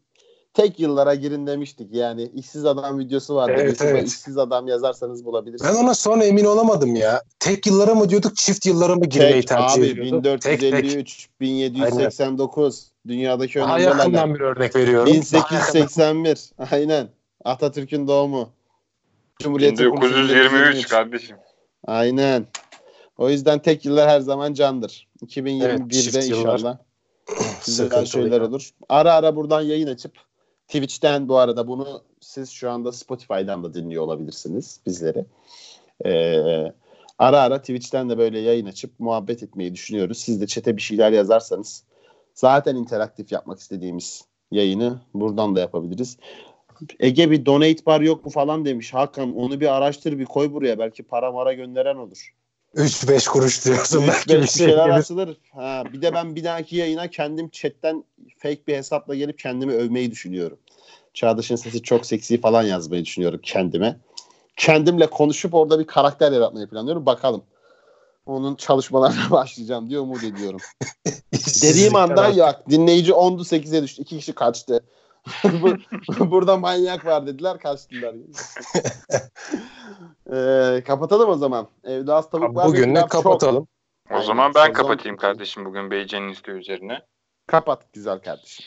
tek 0.54 0.80
yıllara 0.80 1.14
girin 1.14 1.46
demiştik. 1.46 1.94
Yani 1.94 2.30
işsiz 2.34 2.64
adam 2.64 2.98
videosu 2.98 3.34
vardı. 3.34 3.52
Evet, 3.56 3.82
evet. 3.82 4.08
işsiz 4.08 4.38
adam 4.38 4.68
yazarsanız 4.68 5.24
bulabilirsiniz. 5.24 5.74
Ben 5.74 5.84
ona 5.84 5.94
sonra 5.94 6.24
emin 6.24 6.44
olamadım 6.44 6.96
ya. 6.96 7.22
Tek 7.38 7.66
yıllara 7.66 7.94
mı 7.94 8.08
diyorduk, 8.08 8.36
çift 8.36 8.66
yıllara 8.66 8.94
mı 8.94 9.06
girmeyi 9.06 9.32
tek 9.32 9.48
tercih 9.48 9.82
abi 9.82 9.86
ediyorduk? 9.86 10.40
Tek 10.40 10.60
tek. 10.60 10.72
1453, 10.72 11.28
1789 11.40 12.90
dünyadaki 13.08 13.58
Daha 13.58 13.76
önemli 13.76 13.84
yakından 13.84 14.10
olaylar. 14.10 14.34
bir 14.34 14.40
örnek 14.40 14.76
veriyorum. 14.76 15.06
Daha 15.06 15.14
yakından. 15.16 16.24
1881 16.24 16.50
aynen. 16.72 17.08
Atatürk'ün 17.44 18.08
doğumu. 18.08 18.50
Cumhuriyet'in 19.38 19.90
kuruluşu 19.90 20.34
1923 20.34 20.88
kardeşim. 20.88 21.36
Aynen. 21.86 22.46
O 23.18 23.30
yüzden 23.30 23.58
tek 23.58 23.84
yıllar 23.84 24.08
her 24.08 24.20
zaman 24.20 24.54
candır. 24.54 25.08
Evet, 25.22 25.36
2021'de 25.36 25.90
çift 26.02 26.28
yıllar. 26.28 26.52
inşallah 26.58 26.78
güzel 27.66 28.04
şeyler 28.06 28.40
olur. 28.40 28.70
Ara 28.88 29.12
ara 29.14 29.36
buradan 29.36 29.60
yayın 29.60 29.86
açıp 29.86 30.12
Twitch'ten 30.68 31.28
bu 31.28 31.38
arada 31.38 31.68
bunu 31.68 32.02
siz 32.20 32.50
şu 32.50 32.70
anda 32.70 32.92
Spotify'dan 32.92 33.64
da 33.64 33.74
dinliyor 33.74 34.02
olabilirsiniz 34.02 34.80
bizleri. 34.86 35.24
Ee, 36.04 36.72
ara 37.18 37.40
ara 37.40 37.60
Twitch'ten 37.60 38.10
de 38.10 38.18
böyle 38.18 38.38
yayın 38.38 38.66
açıp 38.66 39.00
muhabbet 39.00 39.42
etmeyi 39.42 39.74
düşünüyoruz. 39.74 40.18
Siz 40.18 40.40
de 40.40 40.46
chat'e 40.46 40.76
bir 40.76 40.82
şeyler 40.82 41.12
yazarsanız 41.12 41.84
zaten 42.36 42.76
interaktif 42.76 43.32
yapmak 43.32 43.58
istediğimiz 43.58 44.24
yayını 44.50 45.00
buradan 45.14 45.56
da 45.56 45.60
yapabiliriz. 45.60 46.16
Ege 47.00 47.30
bir 47.30 47.46
donate 47.46 47.86
bar 47.86 48.00
yok 48.00 48.24
mu 48.24 48.30
falan 48.30 48.64
demiş. 48.64 48.94
Hakan 48.94 49.36
onu 49.36 49.60
bir 49.60 49.76
araştır 49.76 50.18
bir 50.18 50.24
koy 50.24 50.52
buraya. 50.52 50.78
Belki 50.78 51.02
para 51.02 51.32
mara 51.32 51.52
gönderen 51.52 51.96
olur. 51.96 52.32
3-5 52.74 53.28
kuruş 53.28 53.64
diyorsun 53.64 54.02
Üç, 54.02 54.08
belki 54.08 54.34
beş 54.34 54.42
bir 54.42 54.48
şey 54.48 54.66
şeyler 54.66 54.88
açılır. 54.88 55.36
Ha, 55.52 55.84
bir 55.92 56.02
de 56.02 56.14
ben 56.14 56.36
bir 56.36 56.44
dahaki 56.44 56.76
yayına 56.76 57.10
kendim 57.10 57.48
chatten 57.48 58.04
fake 58.38 58.66
bir 58.66 58.76
hesapla 58.76 59.14
gelip 59.14 59.38
kendimi 59.38 59.72
övmeyi 59.72 60.10
düşünüyorum. 60.10 60.58
Çağdaş'ın 61.14 61.56
sesi 61.56 61.82
çok 61.82 62.06
seksi 62.06 62.40
falan 62.40 62.62
yazmayı 62.62 63.04
düşünüyorum 63.04 63.40
kendime. 63.42 63.96
Kendimle 64.56 65.06
konuşup 65.06 65.54
orada 65.54 65.78
bir 65.78 65.86
karakter 65.86 66.32
yaratmayı 66.32 66.66
planlıyorum. 66.66 67.06
Bakalım. 67.06 67.42
Onun 68.26 68.54
çalışmalarına 68.54 69.30
başlayacağım 69.30 69.90
diye 69.90 69.98
umut 69.98 70.24
ediyorum. 70.24 70.60
Dediğim 71.62 71.96
anda 71.96 72.28
ya 72.28 72.62
dinleyici 72.70 73.12
10'du 73.12 73.42
8'e 73.42 73.82
düştü. 73.82 74.02
İki 74.02 74.18
kişi 74.18 74.32
kaçtı. 74.34 74.84
Bu- 75.44 76.30
Burada 76.30 76.56
manyak 76.56 77.06
var 77.06 77.26
dediler 77.26 77.58
kaçtılar. 77.58 78.14
Ee, 80.32 80.82
kapatalım 80.84 81.30
o 81.30 81.34
zaman. 81.34 81.68
Evde 81.84 82.12
az 82.12 82.30
tavuk 82.30 82.56
var. 82.56 82.66
Bugünlük 82.68 82.88
pilav 82.94 83.00
çok. 83.02 83.10
kapatalım. 83.10 83.68
O 84.10 84.22
zaman 84.22 84.54
ben 84.54 84.60
sezon 84.62 84.72
kapatayım 84.72 85.16
kardeşim 85.16 85.64
bugün 85.64 85.90
Beyce'nin 85.90 86.28
isteği 86.28 86.54
üzerine. 86.54 87.02
Kapat 87.46 87.92
güzel 87.92 88.18
kardeşim. 88.18 88.66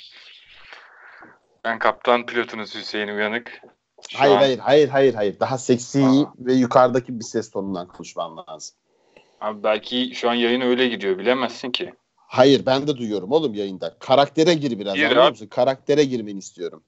Ben 1.66 1.80
kaptan 1.80 2.26
pilotunuz 2.26 2.76
Hüseyin 2.76 3.07
Uyanık. 3.07 3.62
Şu 4.10 4.20
hayır 4.20 4.34
an- 4.36 4.39
hayır 4.39 4.60
hayır 4.60 4.89
hayır 4.89 5.14
hayır. 5.14 5.39
Daha 5.39 5.57
seksi 5.57 6.05
Aa. 6.05 6.34
ve 6.39 6.53
yukarıdaki 6.53 7.20
bir 7.20 7.24
ses 7.24 7.51
tonundan 7.51 7.88
konuşman 7.88 8.38
lazım. 8.38 8.76
Abi 9.41 9.63
belki 9.63 10.11
şu 10.15 10.29
an 10.29 10.33
yayın 10.33 10.61
öyle 10.61 10.87
gidiyor 10.87 11.17
bilemezsin 11.17 11.71
ki. 11.71 11.93
Hayır 12.15 12.65
ben 12.65 12.87
de 12.87 12.97
duyuyorum 12.97 13.31
oğlum 13.31 13.53
yayında. 13.53 13.95
Karaktere 13.99 14.53
gir 14.53 14.79
biraz 14.79 14.95
Gir 14.95 15.03
anlıyor 15.03 15.23
abi. 15.23 15.29
musun? 15.29 15.47
Karaktere 15.47 16.03
girmeni 16.03 16.39
istiyorum. 16.39 16.83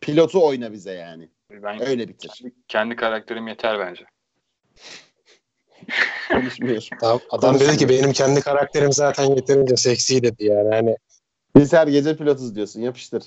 Pilotu 0.00 0.46
oyna 0.46 0.72
bize 0.72 0.92
yani. 0.92 1.28
Ben 1.50 1.82
Öyle 1.86 2.08
bitir. 2.08 2.42
kendi 2.68 2.96
karakterim 2.96 3.48
yeter 3.48 3.78
bence. 3.78 4.04
Konuşmuyor. 6.32 6.88
Adam, 7.02 7.20
adam 7.30 7.60
dedi 7.60 7.76
ki 7.76 7.88
benim 7.88 8.12
kendi 8.12 8.40
karakterim 8.40 8.92
zaten 8.92 9.24
yeterince 9.36 9.76
seksi 9.76 10.22
dedi 10.22 10.44
yani. 10.44 10.68
Hani 10.74 10.96
Biz 11.56 11.72
her 11.72 11.86
gece 11.86 12.16
pilotuz 12.16 12.54
diyorsun. 12.56 12.80
Yapıştır. 12.80 13.24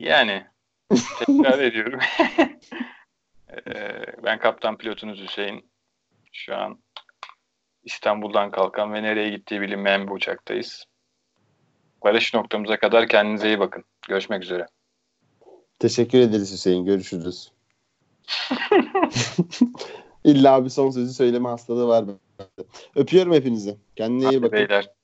Yani 0.00 0.46
tekrar 1.26 1.58
ediyorum. 1.58 2.00
Ee, 3.66 4.04
ben 4.24 4.38
kaptan 4.38 4.78
pilotunuz 4.78 5.20
Hüseyin. 5.20 5.64
Şu 6.32 6.56
an 6.56 6.78
İstanbul'dan 7.84 8.50
kalkan 8.50 8.92
ve 8.92 9.02
nereye 9.02 9.30
gittiği 9.30 9.60
bilinmeyen 9.60 10.06
bir 10.06 10.12
uçaktayız. 10.12 10.84
Varış 12.02 12.34
noktamıza 12.34 12.78
kadar 12.78 13.08
kendinize 13.08 13.48
iyi 13.48 13.58
bakın. 13.58 13.84
Görüşmek 14.08 14.42
üzere. 14.42 14.66
Teşekkür 15.78 16.18
ederiz 16.18 16.52
Hüseyin. 16.52 16.84
Görüşürüz. 16.84 17.52
İlla 20.24 20.64
bir 20.64 20.70
son 20.70 20.90
sözü 20.90 21.14
söyleme 21.14 21.48
hastalığı 21.48 21.88
var. 21.88 22.04
Öpüyorum 22.94 23.32
hepinizi. 23.32 23.76
Kendine 23.96 24.30
iyi 24.30 24.42
bakın. 24.42 24.52
beyler. 24.52 24.97